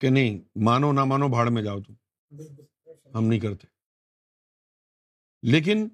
کہ 0.00 0.10
نہیں، 0.10 0.38
مانو 0.64 0.92
نہ 0.92 1.04
مانو 1.04 1.28
بھاڑ 1.28 1.50
میں 1.50 1.62
جاؤ 1.62 1.80
تم۔ 1.80 1.94
ہم 3.14 3.24
نہیں 3.24 3.40
کرتے۔ 3.40 3.66
لیکن 5.42 5.88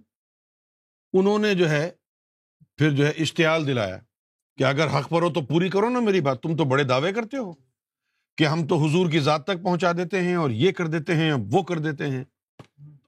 انہوں 1.13 1.39
نے 1.39 1.55
جو 1.59 1.69
ہے 1.71 1.98
پھر 2.79 2.91
جو 2.91 3.07
ہے 3.07 3.11
اشتعال 3.11 3.67
دلایا 3.67 3.99
کہ 4.57 4.65
اگر 4.65 4.87
حق 4.87 5.09
پر 5.09 5.23
ہو 5.23 5.33
تو 5.33 5.41
پوری 5.41 5.69
کرو 5.69 5.89
نا 5.89 6.01
میری 6.01 6.21
بات۔ 6.21 6.43
تم 6.43 6.57
تو 6.57 6.65
بڑے 6.65 6.85
دعوے 6.85 7.13
کرتے 7.13 7.37
ہو 7.37 7.53
کہ 8.37 8.47
ہم 8.47 8.67
تو 8.67 8.87
حضور 8.87 9.11
کی 9.11 9.21
ذات 9.21 9.45
تک 9.45 9.63
پہنچا 9.63 9.93
دیتے 9.93 10.23
ہیں 10.23 10.35
اور 10.35 10.51
یہ 10.51 10.73
کر 10.73 10.87
دیتے 10.87 11.15
ہیں 11.15 11.33
وہ 11.53 11.63
کر 11.63 11.79
دیتے 11.79 12.11
ہیں۔ 12.11 12.25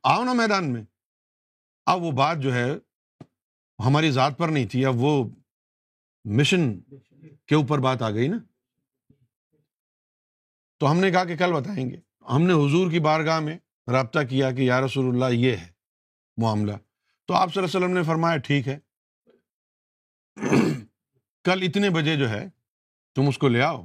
آؤ 0.02 0.24
نا 0.24 0.32
میدان 0.32 0.72
میں۔ 0.72 0.82
اب 1.86 2.02
وہ 2.02 2.10
بات 2.10 2.38
جو 2.38 2.54
ہے 2.54 2.70
ہماری 3.86 4.10
ذات 4.10 4.38
پر 4.38 4.48
نہیں 4.48 4.66
تھی، 4.66 4.86
اب 4.86 4.94
وہ 4.96 5.28
مشن 6.24 6.80
کے 7.46 7.54
اوپر 7.54 7.78
بات 7.78 8.02
آ 8.02 8.10
گئی 8.10 8.28
نا۔ 8.28 8.38
تو 10.78 10.90
ہم 10.90 10.96
نے 10.96 11.10
کہا 11.10 11.24
کہ 11.24 11.36
کل 11.36 11.52
بتائیں 11.52 11.90
گے۔ 11.90 11.96
ہم 12.32 12.42
نے 12.42 12.52
حضور 12.52 12.90
کی 12.90 13.00
بارگاہ 13.00 13.40
میں 13.40 13.58
رابطہ 13.92 14.18
کیا 14.30 14.50
کہ 14.50 14.62
یا 14.62 14.80
رسول 14.80 15.06
اللہ 15.06 15.36
یہ 15.36 15.56
ہے 15.56 15.68
معاملہ۔ 16.36 16.72
تو 17.26 17.34
آپ 17.34 17.54
صلی 17.54 17.62
اللہ 17.62 17.76
علیہ 17.76 17.86
وسلم 17.86 17.96
نے 17.96 18.02
فرمایا 18.02 18.36
ٹھیک 18.36 18.68
ہے۔ 18.68 18.78
کل 21.44 21.62
اتنے 21.62 21.90
بجے 21.90 22.16
جو 22.16 22.28
ہے 22.30 22.48
تم 23.16 23.28
اس 23.28 23.38
کو 23.38 23.48
لے 23.48 23.62
آؤ۔ 23.62 23.84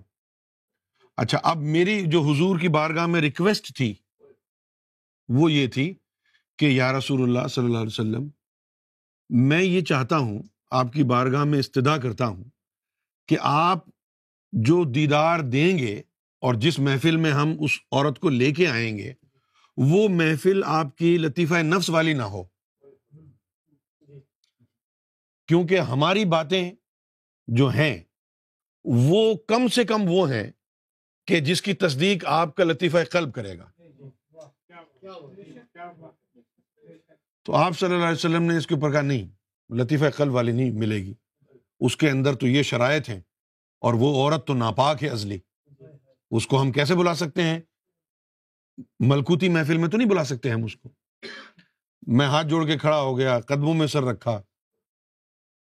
اچھا 1.17 1.39
اب 1.43 1.57
میری 1.57 2.05
جو 2.05 2.21
حضور 2.21 2.59
کی 2.59 2.67
بارگاہ 2.67 3.05
میں 3.05 3.21
ریکویسٹ 3.21 3.75
تھی، 3.75 3.93
وہ 5.29 5.51
یہ 5.51 5.67
تھی 5.67 5.93
کہ 6.59 6.65
یا 6.65 6.91
رسول 6.97 7.21
اللہ 7.21 7.47
صلی 7.47 7.65
اللہ 7.65 7.77
علیہ 7.77 7.87
وسلم، 7.87 8.27
میں 9.29 9.61
یہ 9.63 9.81
چاہتا 9.81 10.17
ہوں، 10.17 10.43
آپ 10.71 10.93
کی 10.93 11.03
بارگاہ 11.03 11.43
میں 11.43 11.59
استدا 11.59 11.97
کرتا 11.97 12.27
ہوں 12.27 12.43
کہ 13.27 13.37
آپ 13.41 13.85
جو 14.51 14.83
دیدار 14.83 15.39
دیں 15.39 15.77
گے 15.77 16.01
اور 16.41 16.53
جس 16.53 16.79
محفل 16.79 17.15
میں 17.15 17.31
ہم 17.31 17.55
اس 17.59 17.71
عورت 17.91 18.19
کو 18.19 18.29
لے 18.29 18.51
کے 18.53 18.67
آئیں 18.67 18.97
گے، 18.97 19.13
وہ 19.77 20.09
محفل 20.09 20.61
آپ 20.65 20.95
کی 20.95 21.17
لطیفہ 21.17 21.55
نفس 21.55 21.89
والی 21.89 22.13
نہ 22.13 22.23
ہو۔ 22.23 22.54
کیونکہ 25.47 25.79
ہماری 25.79 26.25
باتیں 26.25 26.71
جو 27.47 27.67
ہیں، 27.67 28.03
وہ 28.83 29.35
کم 29.35 29.67
سے 29.67 29.83
کم 29.83 30.01
وہ 30.07 30.31
ہیں 30.31 30.51
کہ 31.27 31.39
جس 31.39 31.61
کی 31.61 31.73
تصدیق 31.73 32.25
آپ 32.25 32.55
کا 32.55 32.63
لطیفہ 32.63 32.97
قلب 33.11 33.33
کرے 33.33 33.57
گا۔ 33.57 33.71
تو 37.43 37.55
آپ 37.55 37.79
صلی 37.79 37.93
اللہ 37.93 38.05
علیہ 38.05 38.15
وسلم 38.15 38.43
نے 38.43 38.57
اس 38.57 38.67
کے 38.67 38.75
اوپر 38.75 38.91
کہا، 38.91 39.01
نہیں، 39.01 39.27
لطیفہ 39.73 40.09
قلب 40.15 40.33
والی 40.33 40.51
نہیں 40.51 40.71
ملے 40.71 40.95
گی۔ 40.95 41.13
اس 41.79 41.97
کے 41.97 42.09
اندر 42.09 42.35
تو 42.35 42.47
یہ 42.47 42.61
شرائط 42.61 43.09
ہیں 43.09 43.19
اور 43.79 43.93
وہ 43.93 44.15
عورت 44.15 44.47
تو 44.47 44.53
ناپاک 44.53 45.03
ہے 45.03 45.09
ازلی 45.09 45.37
اس 46.31 46.47
کو 46.47 46.61
ہم 46.61 46.71
کیسے 46.71 46.95
بلا 46.95 47.15
سکتے 47.15 47.43
ہیں؟ 47.43 47.59
ملکوتی 48.99 49.49
محفل 49.49 49.77
میں 49.77 49.89
تو 49.89 49.97
نہیں 49.97 50.09
بلا 50.09 50.23
سکتے 50.23 50.49
ہم 50.49 50.63
اس 50.63 50.75
کو۔ 50.75 50.89
میں 52.07 52.25
ہاتھ 52.25 52.47
جوڑ 52.47 52.65
کے 52.67 52.77
کھڑا 52.77 53.01
ہو 53.01 53.17
گیا، 53.17 53.39
قدموں 53.39 53.73
میں 53.73 53.87
سر 53.87 54.03
رکھا۔ 54.03 54.41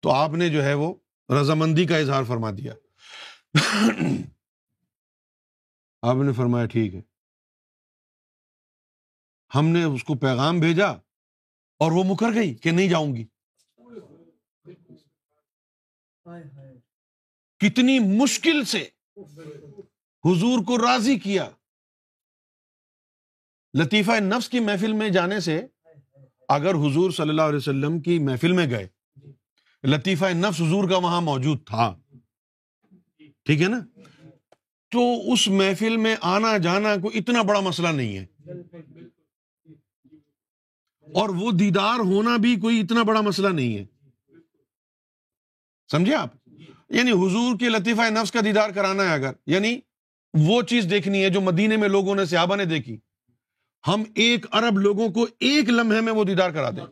تو 0.01 0.11
آپ 0.11 0.29
نے 0.29 0.49
جو 0.49 0.63
ہے 0.63 0.73
وہ 0.73 0.93
رضامندی 1.41 1.85
کا 1.85 1.97
اظہار 1.97 2.23
فرما 2.23 2.51
دیا۔ 2.51 2.73
آپ 6.01 6.15
نے 6.15 6.33
فرمایا 6.33 6.65
ٹھیک 6.65 6.95
ہے۔ 6.95 7.01
ہم 9.55 9.67
نے 9.67 9.83
اس 9.83 10.03
کو 10.03 10.15
پیغام 10.15 10.59
بھیجا 10.59 10.87
اور 11.77 11.91
وہ 11.91 12.03
مکر 12.03 12.33
گئی 12.35 12.55
کہ 12.55 12.71
نہیں 12.71 12.89
جاؤں 12.89 13.15
گی۔ 13.15 13.25
کتنی 17.59 17.99
مشکل 18.23 18.65
سے 18.65 18.89
حضور 20.25 20.65
کو 20.65 20.77
راضی 20.77 21.19
کیا۔ 21.19 21.49
لطیفہ 23.73 24.11
نفس 24.11 24.49
کی 24.49 24.59
محفل 24.59 24.93
میں 24.93 25.09
جانے 25.09 25.39
سے 25.39 25.65
اگر 26.49 26.73
حضور 26.73 27.11
صلی 27.11 27.29
اللہ 27.29 27.41
علیہ 27.41 27.57
وسلم 27.57 27.99
کی 27.99 28.19
محفل 28.19 28.51
میں 28.51 28.67
گئے 28.69 28.87
لطیفہ 29.83 30.25
نفس 30.25 30.61
حضور 30.61 30.89
کا 30.89 30.97
وہاں 30.97 31.21
موجود 31.21 31.67
تھا۔ 31.67 31.95
ٹھیک 33.45 33.61
ہے 33.61 33.67
نا؟ 33.67 33.79
تو 34.91 35.31
اس 35.33 35.47
محفل 35.47 35.97
میں 35.97 36.15
آنا 36.21 36.57
جانا 36.57 36.95
کو 36.95 37.11
اتنا 37.13 37.41
بڑا 37.41 37.59
مسئلہ 37.59 37.87
نہیں 37.87 38.17
ہے۔ 38.17 38.25
اور 41.13 41.29
وہ 41.29 41.51
دیدار 41.51 41.99
ہونا 41.99 42.37
بھی 42.37 42.55
کوئی 42.55 42.79
اتنا 42.79 43.03
بڑا 43.03 43.21
مسئلہ 43.21 43.47
نہیں 43.47 43.77
ہے۔ 43.77 43.85
سمجھے 45.91 46.15
آپ؟ 46.15 46.29
یعنی 46.89 47.11
حضور 47.11 47.59
کے 47.59 47.69
لطیفہ 47.69 48.01
نفس 48.09 48.31
کا 48.31 48.39
دیدار 48.45 48.69
کرانا 48.69 49.03
ہے 49.03 49.13
اگر 49.13 49.31
یعنی 49.45 49.79
وہ 50.33 50.61
چیز 50.61 50.87
دیکھنی 50.89 51.23
ہے 51.23 51.29
جو 51.29 51.41
مدینے 51.41 51.77
میں 51.77 51.89
لوگوں 51.89 52.15
نے 52.15 52.25
صحابہ 52.25 52.55
نے 52.55 52.65
دیکھی۔ 52.65 52.97
ہم 53.87 54.03
ایک 54.15 54.45
ارب 54.55 54.79
لوگوں 54.79 55.09
کو 55.09 55.23
ایک 55.39 55.69
لمحے 55.69 56.01
میں 56.01 56.13
وہ 56.13 56.23
دیدار 56.23 56.51
کرا 56.51 56.69
دیں۔ 56.69 56.85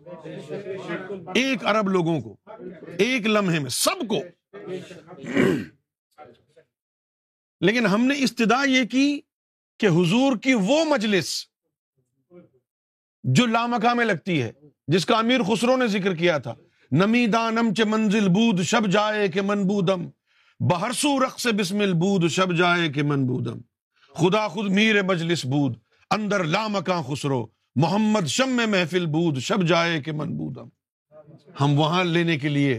ایک 1.35 1.65
ارب 1.65 1.89
لوگوں 1.89 2.21
کو، 2.21 2.37
ایک 2.97 3.27
لمحے 3.27 3.59
میں، 3.59 3.69
سب 3.69 4.07
کو۔ 4.07 4.19
لیکن 7.61 7.85
ہم 7.85 8.05
نے 8.05 8.13
استدا 8.17 8.63
یہ 8.63 8.83
کی 8.83 9.21
کہ 9.79 9.87
حضور 9.87 10.37
کی 10.37 10.53
وہ 10.53 10.85
مجلس 10.85 11.45
جو 13.23 13.45
لامکا 13.45 13.93
میں 13.93 14.05
لگتی 14.05 14.41
ہے، 14.41 14.51
جس 14.87 15.05
کا 15.05 15.17
امیر 15.17 15.43
خسرو 15.43 15.77
نے 15.77 15.87
ذکر 15.87 16.15
کیا 16.15 16.37
تھا۔ 16.37 16.53
نمی 16.91 17.27
دانم 17.27 17.73
چ 17.73 17.81
منزل 17.81 18.27
بود 18.27 18.61
شب 18.61 18.91
جائے 18.91 19.27
کہ 19.27 19.41
من 19.41 19.67
بودم۔ 19.67 20.09
بہرسو 20.59 21.25
رقص 21.25 21.47
بسمل 21.47 21.93
بود 21.93 22.29
شب 22.29 22.57
جائے 22.57 22.89
کہ 22.89 23.03
من 23.03 23.27
بودم۔ 23.27 23.57
خدا 24.13 24.47
خود 24.47 24.71
میر 24.71 25.03
مجلس 25.03 25.45
بود۔ 25.45 25.86
اندر 26.09 26.43
لامکاں 26.43 27.03
خسرو۔ 27.03 27.47
محمد 27.75 28.27
شم 28.27 28.49
میں 28.49 28.65
محفل 28.65 29.05
بود، 29.05 29.37
شب 29.37 29.67
جائے 29.67 30.01
کہ 30.01 30.11
من 30.11 30.37
بودم۔ 30.37 30.69
ہم 31.59 31.79
وہاں 31.79 32.03
لینے 32.03 32.39
کے 32.39 32.49
لیے 32.49 32.77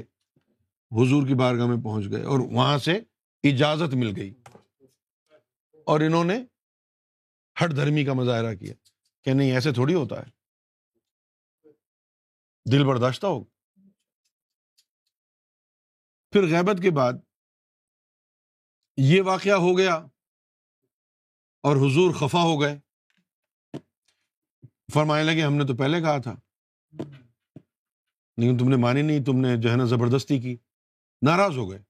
حضور 0.92 1.26
کی 1.26 1.34
بارگاہ 1.34 1.66
میں 1.66 1.84
پہنچ 1.84 2.04
گئے 2.10 2.22
اور 2.22 2.38
وہاں 2.38 2.78
سے 2.78 3.00
اجازت 3.42 3.94
مل 3.94 4.12
گئی۔ 4.16 4.34
اور 5.86 6.00
انہوں 6.00 6.24
نے 6.24 6.38
ہٹ 7.64 7.70
دھرمی 7.70 8.04
کا 8.04 8.12
مظاہرہ 8.12 8.54
کیا 8.54 8.74
کہ 9.24 9.32
نہیں، 9.32 9.52
ایسے 9.52 9.72
تھوڑی 9.72 9.94
ہوتا 9.94 10.22
ہے۔ 10.22 10.30
دل 12.72 12.84
برداشتہ 12.84 13.26
ہو۔ 13.26 13.44
پھر 16.30 16.42
غیبت 16.42 16.82
کے 16.82 16.90
بعد 16.90 17.12
یہ 18.96 19.22
واقعہ 19.22 19.52
ہو 19.52 19.78
گیا 19.78 19.94
اور 21.62 21.76
حضور 21.76 22.14
خفا 22.14 22.42
ہو 22.42 22.60
گئے۔ 22.60 22.87
فرمانے 24.92 25.24
لگے، 25.24 25.42
ہم 25.42 25.54
نے 25.54 25.66
تو 25.66 25.76
پہلے 25.76 26.00
کہا 26.00 26.18
تھا۔ 26.18 26.36
لیکن 28.36 28.58
تم 28.58 28.68
نے 28.68 28.76
مانی 28.76 29.02
نہیں، 29.02 29.24
تم 29.24 29.36
نے 29.36 29.56
جو 29.56 29.70
ہے 29.70 29.76
نا 29.76 29.84
زبردستی 29.84 30.40
کی۔ 30.40 30.56
ناراض 31.22 31.56
ہو 31.56 31.70
گئے۔ 31.70 31.82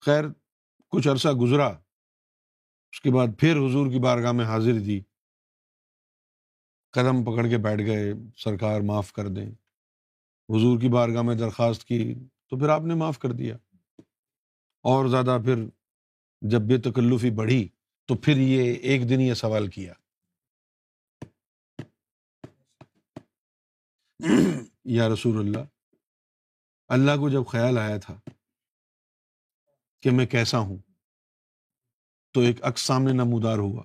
خیر، 0.00 0.24
کچھ 0.88 1.08
عرصہ 1.08 1.28
گزرا۔ 1.28 1.66
اس 2.92 3.00
کے 3.00 3.10
بعد 3.10 3.26
پھر 3.38 3.56
حضور 3.56 3.90
کی 3.90 3.98
بارگاہ 3.98 4.32
میں 4.32 4.44
حاضر 4.44 4.72
دی۔ 4.72 5.00
قدم 6.90 7.24
پکڑ 7.24 7.48
کے 7.48 7.58
بیٹھ 7.58 7.82
گئے۔ 7.82 8.12
سرکار 8.36 8.80
معاف 8.80 9.12
کر 9.12 9.28
دیں۔ 9.28 9.50
حضور 10.48 10.80
کی 10.80 10.88
بارگاہ 10.88 11.22
میں 11.22 11.34
درخواست 11.34 11.84
کی، 11.84 12.14
تو 12.48 12.58
پھر 12.58 12.68
آپ 12.68 12.80
نے 12.80 12.94
معاف 12.94 13.18
کر 13.18 13.32
دیا۔ 13.32 13.56
اور 14.82 15.08
زیادہ 15.08 15.38
پھر 15.44 15.54
جب 16.40 16.60
بے 16.60 16.78
تکلفی 16.78 17.30
بڑھی، 17.30 17.68
تو 18.04 18.14
پھر 18.14 18.36
یہ 18.36 18.74
ایک 18.74 19.08
دن 19.08 19.20
یہ 19.20 19.34
سوال 19.34 19.68
کیا۔ 19.68 19.94
یا 24.84 25.08
رسول 25.08 25.38
اللہ 25.38 25.64
اللہ 26.88 27.10
کو 27.10 27.30
جب 27.30 27.46
خیال 27.46 27.78
آیا 27.78 27.98
تھا 27.98 28.20
کہ 30.02 30.10
میں 30.10 30.26
کیسا 30.26 30.58
ہوں، 30.58 30.78
تو 32.32 32.40
ایک 32.40 32.64
عکس 32.64 32.80
سامنے 32.80 33.12
نمودار 33.12 33.58
ہوا۔ 33.58 33.84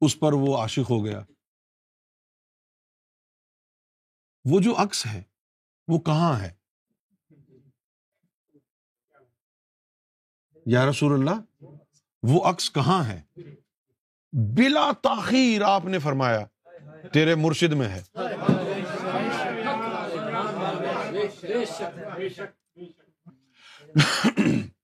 اس 0.00 0.20
پر 0.20 0.32
وہ 0.32 0.58
عاشق 0.58 0.90
ہو 0.90 1.04
گیا۔ 1.04 1.20
وہ 4.44 4.60
جو 4.60 4.74
عکس 4.76 5.06
ہے، 5.06 5.22
وہ 5.88 5.98
کہاں 5.98 6.40
ہے؟ 6.40 6.54
یا 10.66 10.90
رسول 10.90 11.12
اللہ، 11.12 11.64
وہ 12.22 12.50
عکس 12.50 12.70
کہاں 12.70 13.04
ہے؟ 13.04 13.22
بلا 14.32 14.92
تاخیر 15.02 15.62
آپ 15.62 15.84
نے 15.84 15.98
فرمایا، 15.98 16.46
تیرے 17.12 17.34
مرشد 17.34 17.72
میں 17.72 17.88
ہے۔ 17.88 18.02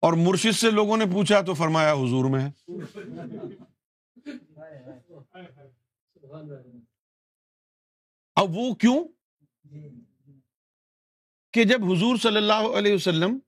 اور 0.00 0.12
مرشد 0.12 0.54
سے 0.54 0.70
لوگوں 0.70 0.96
نے 0.96 1.04
پوچھا 1.04 1.40
تو 1.40 1.54
فرمایا، 1.54 1.92
حضور 1.92 2.30
میں 2.30 2.40
ہے۔ 2.40 2.50
اب 8.36 8.46
وہ 8.50 8.74
کیوں؟ 8.74 9.04
کہ 11.52 11.64
جب 11.64 11.84
حضور 11.84 12.16
صلی 12.16 12.36
اللہ 12.36 12.78
علیہ 12.78 12.94
وسلم 12.94 13.38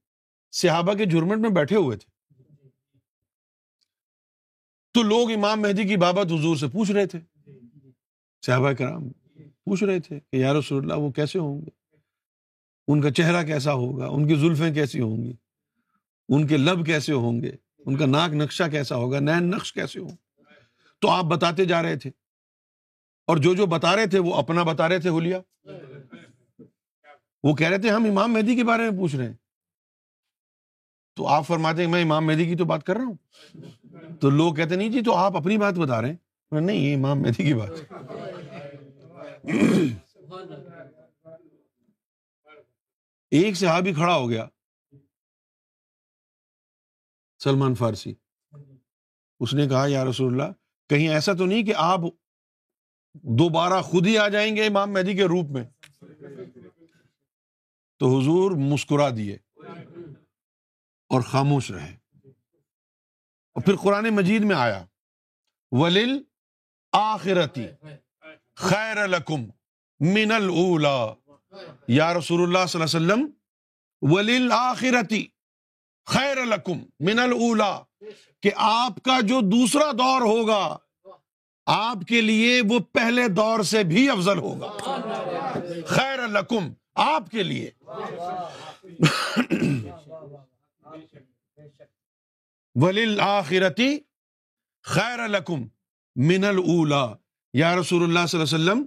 صحابہ 0.51 0.93
کے 0.93 1.05
جرمٹ 1.05 1.37
میں 1.37 1.49
بیٹھے 1.49 1.75
ہوئے 1.75 1.97
تھے، 1.97 2.11
تو 4.91 5.03
لوگ 5.03 5.31
امام 5.31 5.61
مہدی 5.61 5.87
کی 5.87 5.97
بابت 5.97 6.25
حضور 6.25 6.55
سے 6.55 6.67
پوچھ 6.67 6.91
رہے 6.91 7.05
تھے۔ 7.05 7.19
صحابہ 8.45 8.71
کرام 8.71 9.09
پوچھ 9.63 9.83
رہے 9.83 9.99
تھے 9.99 10.19
کہ 10.19 10.35
یا 10.35 10.53
رسول 10.53 10.83
اللہ 10.83 10.93
وہ 10.93 11.11
کیسے 11.11 11.39
ہوں 11.39 11.61
گے؟ 11.61 11.80
ان 12.87 13.01
کا 13.01 13.11
چہرہ 13.11 13.43
کیسا 13.43 13.73
ہوگا؟ 13.73 14.07
ان 14.07 14.27
کی 14.27 14.35
زلفیں 14.35 14.73
کیسی 14.73 14.99
ہوں 14.99 15.23
گی؟ 15.23 15.33
ان 16.29 16.47
کے 16.47 16.57
لب 16.57 16.85
کیسے 16.85 17.13
ہوں 17.13 17.41
گے؟ 17.41 17.51
ان 17.85 17.97
کا 17.97 18.05
ناک 18.05 18.33
نقشہ 18.33 18.63
کیسا 18.71 18.95
ہوگا؟ 18.95 19.19
نین 19.19 19.51
نقش 19.51 19.73
کیسے 19.73 19.99
ہوں؟ 19.99 20.15
تو 20.99 21.09
آپ 21.09 21.23
بتاتے 21.23 21.65
جا 21.65 21.83
رہے 21.83 21.97
تھے۔ 21.97 22.11
اور 23.27 23.37
جو 23.37 23.55
جو 23.55 23.65
بتا 23.65 23.95
رہے 23.95 24.05
تھے، 24.05 24.19
وہ 24.19 24.35
اپنا 24.35 24.63
بتا 24.63 24.89
رہے 24.89 24.99
تھے 24.99 25.09
ہولیا 25.09 25.39
وہ 27.43 27.55
کہہ 27.55 27.67
رہے 27.67 27.77
تھے، 27.77 27.89
ہم 27.89 28.05
امام 28.09 28.33
مہدی 28.33 28.55
کے 28.55 28.63
بارے 28.63 28.89
میں 28.89 28.99
پوچھ 28.99 29.15
رہے 29.15 29.27
ہیں۔ 29.27 29.33
تو 31.15 31.27
آپ 31.27 31.47
فرماتے 31.47 31.85
ہیں، 31.85 31.91
میں 31.91 32.03
امام 32.03 32.25
مہدی 32.25 32.45
کی 32.45 32.55
تو 32.55 32.65
بات 32.65 32.83
کر 32.85 32.95
رہا 32.95 33.03
ہوں۔ 33.03 33.15
تو 34.21 34.29
لوگ 34.29 34.53
کہتے 34.53 34.75
نہیں 34.75 34.89
جی 34.89 35.01
تو 35.01 35.15
آپ 35.15 35.37
اپنی 35.37 35.57
بات 35.57 35.73
بتا 35.73 36.01
رہے 36.01 36.09
ہیں۔ 36.09 36.61
نہیں، 36.61 36.77
یہ 36.77 36.95
امام 36.95 37.21
مہدی 37.21 37.43
کی 37.43 37.53
بات 37.53 37.69
ایک 43.31 43.55
صحابی 43.55 43.93
کھڑا 43.93 44.15
ہو 44.15 44.29
گیا۔ 44.29 44.47
سلمان 47.43 47.75
فارسی۔ 47.75 48.13
اس 49.39 49.53
نے 49.53 49.67
کہا، 49.67 49.87
یا 49.87 50.05
رسول 50.05 50.33
اللہ، 50.33 50.53
کہیں 50.89 51.09
ایسا 51.09 51.33
تو 51.33 51.45
نہیں 51.45 51.63
کہ 51.63 51.73
آپ 51.75 51.99
دوبارہ 53.13 53.81
خود 53.81 54.07
ہی 54.07 54.17
آ 54.17 54.27
جائیں 54.27 54.55
گے 54.55 54.65
امام 54.65 54.93
مہدی 54.93 55.15
کے 55.15 55.23
روپ 55.23 55.45
میں؟ 55.49 55.63
تو 57.99 58.19
حضور 58.19 58.51
مسکرا 58.51 59.09
دیے 59.09 59.35
اور 61.07 61.21
خاموش 61.21 61.71
رہے۔ 61.71 61.97
اور 63.53 63.63
پھر 63.63 63.75
قرآن 63.75 64.05
مجید 64.15 64.43
میں 64.43 64.55
آیا 64.55 64.85
ولیل 65.71 66.23
آخرتی 66.91 67.67
خیر 68.55 69.07
لکم 69.07 69.41
من 69.99 70.31
الا 70.31 71.13
یا 71.87 72.13
رسول 72.13 72.41
اللہ 72.41 72.65
صلی 72.67 72.81
اللہ 72.81 72.97
علیہ 72.97 73.13
وسلم 73.13 73.27
ولیل 74.01 74.51
آخرتی 74.51 75.25
خیر 76.05 76.45
لکم 76.45 76.77
من 76.99 77.19
الا 77.19 77.79
کہ 78.41 78.51
آپ 78.55 79.03
کا 79.03 79.19
جو 79.21 79.39
دوسرا 79.41 79.91
دور 79.91 80.21
ہوگا، 80.21 80.77
آپ 81.65 81.97
کے 82.07 82.21
لیے 82.21 82.61
وہ 82.69 82.79
پہلے 82.79 83.27
دور 83.27 83.63
سے 83.63 83.83
بھی 83.83 84.09
افضل 84.09 84.37
ہوگا۔ 84.37 84.71
خیر 85.85 86.27
لکم، 86.27 86.69
آپ 86.95 87.29
کے 87.29 87.43
لیے۔ 87.43 87.69
ولیل 92.75 93.19
آخرتی 93.19 93.97
خیر 94.83 95.27
لکم 95.27 95.67
من 96.15 96.45
الا 96.45 97.13
یا 97.53 97.75
رسول 97.75 98.03
اللہ 98.03 98.25
صلی 98.25 98.39
اللہ 98.39 98.55
علیہ 98.55 98.71
وسلم 98.71 98.85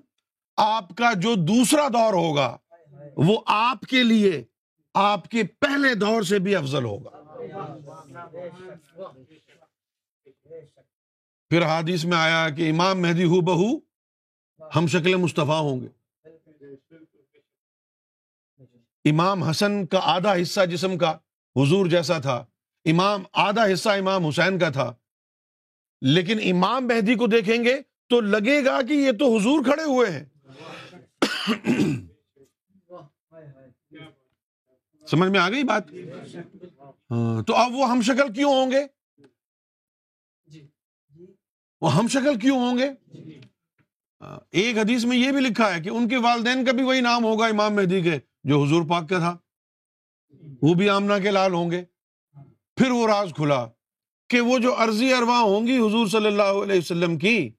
آپ 0.56 0.88
کا 0.88 1.12
جو 1.12 1.34
دوسرا 1.34 1.88
دور 1.88 2.12
ہوگا، 2.12 2.56
وہ 3.16 3.40
آپ 3.46 3.80
کے 3.80 4.02
لیے 4.02 4.44
آپ 4.94 5.28
کے 5.28 5.42
پہلے 5.44 5.94
دور 5.94 6.22
سے 6.22 6.38
بھی 6.38 6.56
افضل 6.56 6.84
ہوگا۔ 6.84 7.10
پھر 11.48 11.62
حادث 11.62 12.04
میں 12.04 12.16
آیا 12.16 12.48
کہ 12.48 12.70
امام 12.70 13.02
مہدی 13.02 13.24
ہو 13.24 13.40
بہو 13.40 13.78
ہم 14.76 14.86
شکل 14.86 15.16
مصطفیٰ 15.16 15.60
ہوں 15.60 15.80
گے۔ 15.80 15.88
امام 19.10 19.42
حسن 19.42 19.86
کا 19.86 20.00
آدھا 20.02 20.34
حصہ 20.42 20.66
جسم 20.66 20.98
کا 20.98 21.10
حضور 21.56 21.86
جیسا 21.86 22.18
تھا، 22.18 22.46
امام 22.84 23.22
آدھا 23.32 23.64
حصہ 23.72 23.88
امام 23.88 24.26
حسین 24.26 24.58
کا 24.58 24.70
تھا۔ 24.70 24.94
لیکن 26.00 26.38
امام 26.52 26.86
مہدی 26.86 27.14
کو 27.14 27.26
دیکھیں 27.26 27.64
گے 27.64 27.80
تو 28.06 28.20
لگے 28.20 28.64
گا 28.64 28.82
کہ 28.82 28.92
یہ 28.92 29.12
تو 29.12 29.36
حضور 29.36 29.64
کھڑے 29.64 29.82
ہوئے 29.82 30.10
ہیں۔ 30.10 30.24
سمجھ 35.10 35.30
میں 35.30 35.40
آ 35.40 35.50
گئی 35.50 35.62
بات؟ 35.62 35.82
ہاں 37.10 37.42
تو 37.42 37.54
اب 37.54 37.72
وہ 37.74 37.90
ہم 37.90 38.00
شکل 38.00 38.32
کیوں 38.32 38.54
ہوں 38.54 38.70
گے؟ 38.70 38.86
وہ 41.80 41.94
ہم 41.94 42.08
شکل 42.08 42.38
کیوں 42.38 42.58
ہوں 42.58 42.78
گے؟ 42.78 42.88
ہاں، 44.20 44.38
ایک 44.50 44.78
حدیث 44.78 45.04
میں 45.04 45.16
یہ 45.16 45.32
بھی 45.32 45.40
لکھا 45.40 45.74
ہے 45.74 45.80
کہ 45.80 45.88
ان 45.88 46.08
کے 46.08 46.16
والدین 46.16 46.64
کا 46.64 46.72
بھی 46.72 46.82
وہی 46.82 47.00
نام 47.00 47.24
ہوگا 47.24 47.46
امام 47.46 47.74
مہدی 47.74 48.02
کے، 48.02 48.18
جو 48.44 48.62
حضور 48.62 48.82
پاک 48.88 49.08
کا 49.08 49.18
تھا۔ 49.18 49.36
وہ 50.62 50.74
بھی 50.74 50.88
آمنا 50.88 51.18
کے 51.18 51.30
لال 51.30 51.52
ہوں 51.52 51.70
گے۔ 51.70 51.84
پھر 52.76 52.90
وہ 52.90 53.06
راز 53.06 53.32
کھلا 53.36 53.68
کہ 54.28 54.40
وہ 54.40 54.58
جو 54.58 54.74
عرضی 54.76 55.12
اروا 55.12 55.40
ہوں 55.40 55.66
گی 55.66 55.78
حضور 55.78 56.06
صلی 56.06 56.26
اللہ 56.26 56.62
علیہ 56.62 56.78
وسلم 56.78 57.18
کی 57.18 57.50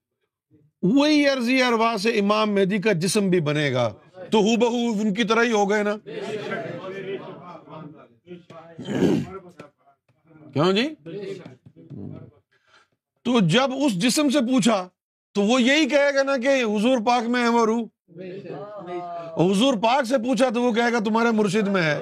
وہی 0.94 1.28
عرضی 1.28 1.62
اروا 1.62 1.96
سے 2.02 2.10
امام 2.10 2.54
مہدی 2.54 2.78
کا 2.78 2.92
جسم 2.92 3.28
بھی 3.30 3.40
بنے 3.40 3.72
گا۔ 3.72 3.94
تو 4.30 4.38
ہو 4.38 4.56
بہو 4.56 5.00
ان 5.00 5.14
کی 5.14 5.24
طرح 5.24 5.42
ہی 5.42 5.52
ہو 5.52 5.70
گئے 5.70 5.82
نا۔ 5.82 5.96
کیوں 10.52 10.72
جی؟ 10.72 10.88
تو 13.22 13.40
جب 13.40 13.70
اس 13.84 13.92
جسم 14.02 14.28
سے 14.28 14.40
پوچھا، 14.40 14.88
تو 15.34 15.42
وہ 15.42 15.62
یہی 15.62 15.88
کہے 15.88 16.14
گا 16.14 16.22
نا 16.22 16.36
کہ 16.36 16.62
حضور 16.62 16.98
پاک 17.06 17.22
میں 17.28 17.42
ہے 17.42 17.48
وہ 17.48 17.66
روح 17.66 17.84
حضور 19.36 19.74
پاک 19.74 20.04
سے 20.04 20.18
پوچھا 20.18 20.48
تو 20.54 20.62
وہ 20.62 20.72
کہے 20.72 20.92
گا 20.92 20.98
تمہارے 20.98 21.30
مرشد 21.30 21.68
میں 21.68 21.82
ہے۔ 21.82 21.98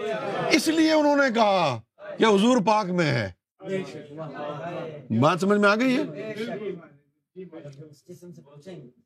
اس 0.51 0.68
لیے 0.68 0.93
انہوں 0.93 1.16
نے 1.16 1.35
کہا 1.35 1.80
کہ 2.18 2.24
حضور 2.24 2.57
پاک 2.66 2.87
میں 2.87 3.12
ہے۔ 3.12 3.30
بات 5.20 5.41
سمجھ 5.41 5.59
میں 5.59 5.68
آ 5.70 5.74
گئی 5.74 5.97
ہے؟ 5.97 6.03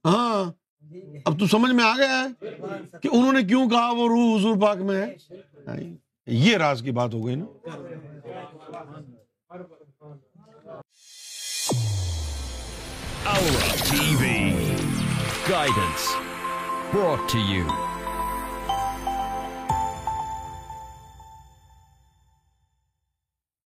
ہاں 0.04 0.44
اب 1.24 1.38
تو 1.38 1.46
سمجھ 1.46 1.70
میں 1.72 1.84
آ 1.84 1.94
گیا 1.96 2.22
ہے 2.22 2.28
کہ 2.98 3.08
انہوں 3.12 3.32
نے 3.32 3.42
کیوں 3.42 3.68
کہا 3.70 3.90
وہ 3.90 4.08
روح 4.08 4.38
حضور 4.38 4.56
پاک 4.60 4.78
میں 4.80 4.96
ہے؟ 4.96 5.14
یہ 6.26 6.56
راز 6.56 6.82
کی 6.82 6.90
بات 6.90 7.14
ہو 7.14 7.26
گئی 7.26 7.34
نا۔ 7.34 7.44
گائیڈنس 15.50 16.08